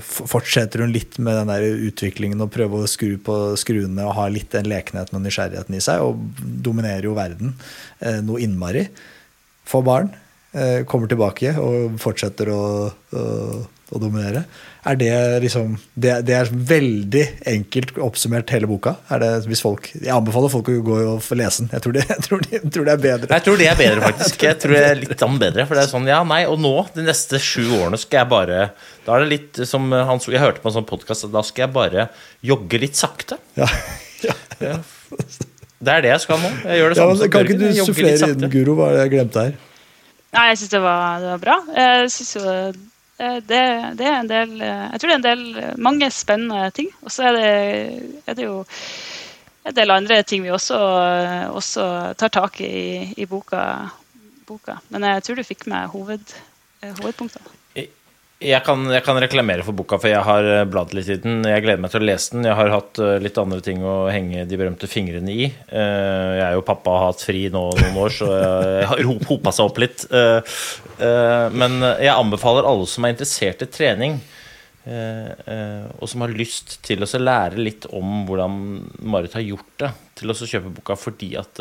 fortsetter 0.05 0.82
hun 0.84 0.92
litt 0.92 1.16
med 1.16 1.38
den 1.38 1.49
der 1.49 1.84
utviklingen 1.88 2.44
og 2.44 2.53
prøver 2.53 2.84
å 2.84 2.90
skru 2.90 3.14
på 3.24 3.36
skruene 3.57 4.05
og 4.05 4.16
ha 4.18 4.26
litt 4.28 4.53
den 4.53 4.68
lekenheten 4.68 5.16
og 5.16 5.24
nysgjerrigheten 5.24 5.78
i 5.78 5.80
seg, 5.80 6.05
og 6.05 6.42
dominerer 6.66 7.09
jo 7.09 7.16
verden 7.16 7.55
eh, 8.05 8.20
noe 8.24 8.42
innmari. 8.44 8.84
Får 9.68 9.86
barn, 9.88 10.12
kommer 10.88 11.11
tilbake 11.11 11.51
og 11.61 11.99
fortsetter 12.01 12.49
å, 12.49 12.62
å, 12.88 13.24
å 13.92 14.01
dominere. 14.01 14.46
Er 14.88 14.96
det 14.96 15.11
liksom 15.42 15.74
det, 15.99 16.12
det 16.24 16.34
er 16.38 16.49
veldig 16.49 17.24
enkelt 17.51 17.90
oppsummert 18.01 18.49
hele 18.55 18.68
boka. 18.70 18.94
Er 19.12 19.20
det, 19.20 19.30
hvis 19.51 19.61
folk, 19.64 19.90
jeg 19.99 20.12
anbefaler 20.14 20.53
folk 20.53 20.70
å 20.72 20.76
gå 20.86 20.99
og 21.14 21.18
få 21.24 21.36
lese 21.36 21.64
den. 21.64 21.72
Jeg 21.74 21.84
tror 21.84 21.96
det, 21.99 22.05
jeg 22.09 22.24
tror 22.24 22.44
det, 22.44 22.53
jeg 22.55 22.72
tror 22.72 22.88
det 22.88 22.94
er 22.94 23.03
bedre. 23.03 23.30
Jeg 23.34 23.46
tror 23.49 23.61
det 23.61 23.68
er 23.68 23.80
bedre, 23.82 24.05
faktisk. 24.07 24.46
Jeg 24.49 24.61
tror 24.62 24.76
det 24.78 24.84
er 24.86 25.03
litt 25.03 25.26
bedre. 25.42 25.66
For 25.68 25.76
det 25.76 25.84
er 25.84 25.92
sånn, 25.92 26.09
ja, 26.09 26.22
nei, 26.32 26.40
og 26.49 26.57
nå, 26.64 26.72
de 26.96 27.05
neste 27.05 27.42
sju 27.42 27.66
årene, 27.82 28.01
skal 28.01 28.22
jeg 28.22 28.32
bare 28.32 28.62
Da 29.05 29.18
er 29.18 29.24
det 29.26 29.30
litt 29.34 29.62
som 29.68 29.92
Hans 29.92 30.28
Jeg 30.30 30.40
hørte 30.42 30.64
på 30.64 30.72
en 30.72 30.78
sånn 30.78 30.88
podkast, 30.88 31.28
da 31.34 31.44
skal 31.44 31.66
jeg 31.66 31.74
bare 31.76 32.09
jogge 32.40 32.80
litt 32.86 32.96
sakte. 32.96 33.40
Ja, 33.59 33.68
ja. 34.64 34.78
Det 35.78 35.92
er 35.94 36.03
det 36.03 36.11
jeg 36.11 36.22
skal 36.24 36.40
nå. 36.42 36.49
Jeg 36.64 36.80
gjør 36.80 36.94
det 36.94 36.96
Ja, 36.96 37.05
samme 37.05 37.12
men 37.12 37.20
som 37.20 37.30
kan 37.32 37.44
ikke 37.46 37.59
du 37.61 37.82
sufflere 37.84 38.30
inn. 38.32 38.49
Guro, 38.51 38.78
hva 38.78 38.88
er 38.90 38.96
det 38.96 39.05
jeg 39.05 39.12
glemte 39.18 39.44
her? 39.46 39.59
Nei, 40.37 40.45
jeg 40.51 40.59
syns 40.61 40.72
det, 40.74 40.81
det 40.83 41.31
var 41.33 41.43
bra. 41.43 41.57
Jeg 41.72 42.11
synes 42.12 42.33
jo 42.37 42.43
eh, 42.53 43.39
det, 43.49 43.61
det 43.99 44.09
er 44.09 44.16
en 44.18 44.29
del 44.31 44.51
eh, 44.61 44.83
Jeg 44.93 45.01
tror 45.01 45.11
det 45.11 45.14
er 45.14 45.20
en 45.20 45.29
del 45.29 45.45
eh, 45.62 45.76
mange 45.89 46.11
spennende 46.12 46.70
ting. 46.76 46.91
Og 47.03 47.12
så 47.14 47.31
er 47.31 47.39
er 48.26 48.37
det 48.37 48.45
jo 48.45 48.59
en 49.68 49.76
del 49.76 49.93
andre 49.93 50.22
ting 50.22 50.45
vi 50.45 50.53
også, 50.53 50.76
også 51.53 51.89
tar 52.20 52.33
tak 52.33 52.61
i 52.64 53.12
i 53.16 53.26
boka, 53.29 53.62
boka. 54.49 54.79
Men 54.89 55.05
jeg 55.05 55.24
tror 55.24 55.41
du 55.41 55.49
fikk 55.49 55.66
med 55.68 55.89
hoved, 55.93 56.37
hovedpunktene. 57.01 57.58
Jeg 58.39 58.62
kan, 58.62 58.84
jeg 58.95 59.03
kan 59.03 59.18
reklamere 59.18 59.64
for 59.66 59.74
boka, 59.74 59.97
for 59.99 60.12
jeg 60.12 60.22
har 60.22 60.47
eh, 60.47 60.61
bladd 60.70 60.93
litt 60.95 61.09
i 61.11 61.16
den. 61.18 61.41
Jeg 61.43 61.64
gleder 61.64 61.80
meg 61.82 61.91
til 61.91 62.05
å 62.05 62.07
lese 62.07 62.36
den. 62.36 62.45
Jeg 62.47 62.55
har 62.55 62.70
hatt 62.70 63.01
eh, 63.03 63.16
litt 63.24 63.41
andre 63.43 63.59
ting 63.66 63.80
å 63.82 63.97
henge 64.14 64.45
de 64.47 64.59
berømte 64.61 64.86
fingrene 64.91 65.32
i. 65.34 65.49
Eh, 65.51 66.28
Jeg 66.39 66.45
er 66.47 66.55
jo 66.55 66.62
pappa 66.68 66.95
har 67.01 67.09
hatt 67.11 67.24
fri 67.26 67.49
nå 67.51 67.64
noen 67.80 67.99
år, 67.99 68.14
så 68.14 68.28
jeg 68.36 68.86
har 68.93 69.03
hop- 69.11 69.26
hopa 69.32 69.55
seg 69.57 69.66
opp 69.72 69.80
litt. 69.82 70.07
Men 71.59 71.76
jeg 71.99 72.14
anbefaler 72.14 72.66
alle 72.70 72.86
som 72.91 73.07
er 73.09 73.16
interessert 73.16 73.66
i 73.66 73.70
trening, 73.74 74.20
og 74.89 76.07
som 76.11 76.22
har 76.24 76.32
lyst 76.39 76.78
til 76.86 77.03
å 77.05 77.11
lære 77.20 77.59
litt 77.61 77.86
om 77.95 78.22
hvordan 78.28 78.55
Marit 79.03 79.34
har 79.36 79.45
gjort 79.45 79.74
det, 79.82 79.91
til 80.18 80.30
å 80.32 80.39
kjøpe 80.39 80.72
boka 80.78 80.97
fordi 80.99 81.32
at 81.43 81.61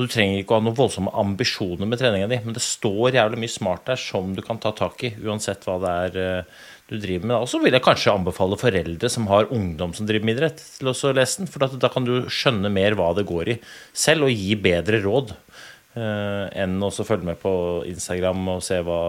og 0.00 0.08
Du 0.08 0.12
trenger 0.14 0.40
ikke 0.40 0.56
å 0.56 0.60
ha 0.60 0.64
noen 0.64 0.78
voldsomme 0.78 1.12
ambisjoner 1.20 1.88
med 1.88 2.00
treninga 2.00 2.28
di, 2.30 2.38
men 2.44 2.56
det 2.56 2.62
står 2.64 3.18
jævlig 3.18 3.42
mye 3.42 3.52
smart 3.52 3.84
der 3.90 4.00
som 4.00 4.30
du 4.36 4.40
kan 4.44 4.60
ta 4.62 4.72
tak 4.76 5.02
i, 5.04 5.10
uansett 5.20 5.66
hva 5.68 5.76
det 5.82 5.90
er 6.04 6.20
eh, 6.22 6.60
du 6.88 6.96
driver 6.98 7.28
med. 7.28 7.36
Og 7.36 7.50
så 7.50 7.60
vil 7.60 7.76
jeg 7.76 7.84
kanskje 7.84 8.14
anbefale 8.14 8.56
foreldre 8.60 9.10
som 9.12 9.28
har 9.30 9.50
ungdom 9.52 9.92
som 9.94 10.08
driver 10.08 10.26
med 10.26 10.38
idrett, 10.38 10.62
til 10.78 10.88
å 10.90 10.94
lese 11.14 11.42
den. 11.42 11.50
For 11.52 11.68
da 11.76 11.90
kan 11.92 12.08
du 12.08 12.14
skjønne 12.32 12.72
mer 12.72 12.96
hva 12.98 13.12
det 13.18 13.28
går 13.28 13.52
i 13.52 13.58
selv, 13.92 14.26
og 14.26 14.32
gi 14.32 14.56
bedre 14.56 15.02
råd 15.04 15.34
eh, 15.36 16.46
enn 16.64 16.80
å 16.80 16.90
følge 16.96 17.28
med 17.28 17.42
på 17.44 17.52
Instagram 17.90 18.56
og 18.56 18.64
se 18.64 18.80
hva 18.86 19.02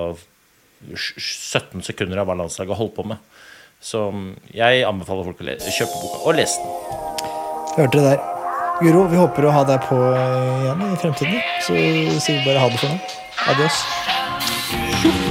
17 0.92 1.86
sekunder 1.88 2.20
av 2.20 2.28
hva 2.28 2.38
landslaget 2.44 2.78
holdt 2.78 2.98
på 3.00 3.08
med. 3.14 3.32
Så 3.82 4.04
jeg 4.54 4.84
anbefaler 4.86 5.32
folk 5.32 5.42
å 5.42 5.78
kjøpe 5.80 6.04
boka 6.04 6.22
og 6.28 6.38
lese 6.38 6.62
den. 6.62 6.78
Hørte 7.80 7.98
det 7.98 8.06
der. 8.12 8.31
Guro, 8.82 9.04
vi 9.08 9.18
håper 9.20 9.46
å 9.46 9.52
ha 9.54 9.62
deg 9.68 9.84
på 9.86 9.98
eh, 10.10 10.64
igjen 10.64 10.82
i 10.88 10.96
fremtiden. 10.98 11.44
Så 11.62 11.76
sier 11.76 12.40
vi 12.40 12.48
bare 12.48 12.64
ha 12.64 12.72
det 12.74 12.82
for 12.82 12.90
nå. 12.90 12.98
Adios. 13.52 15.31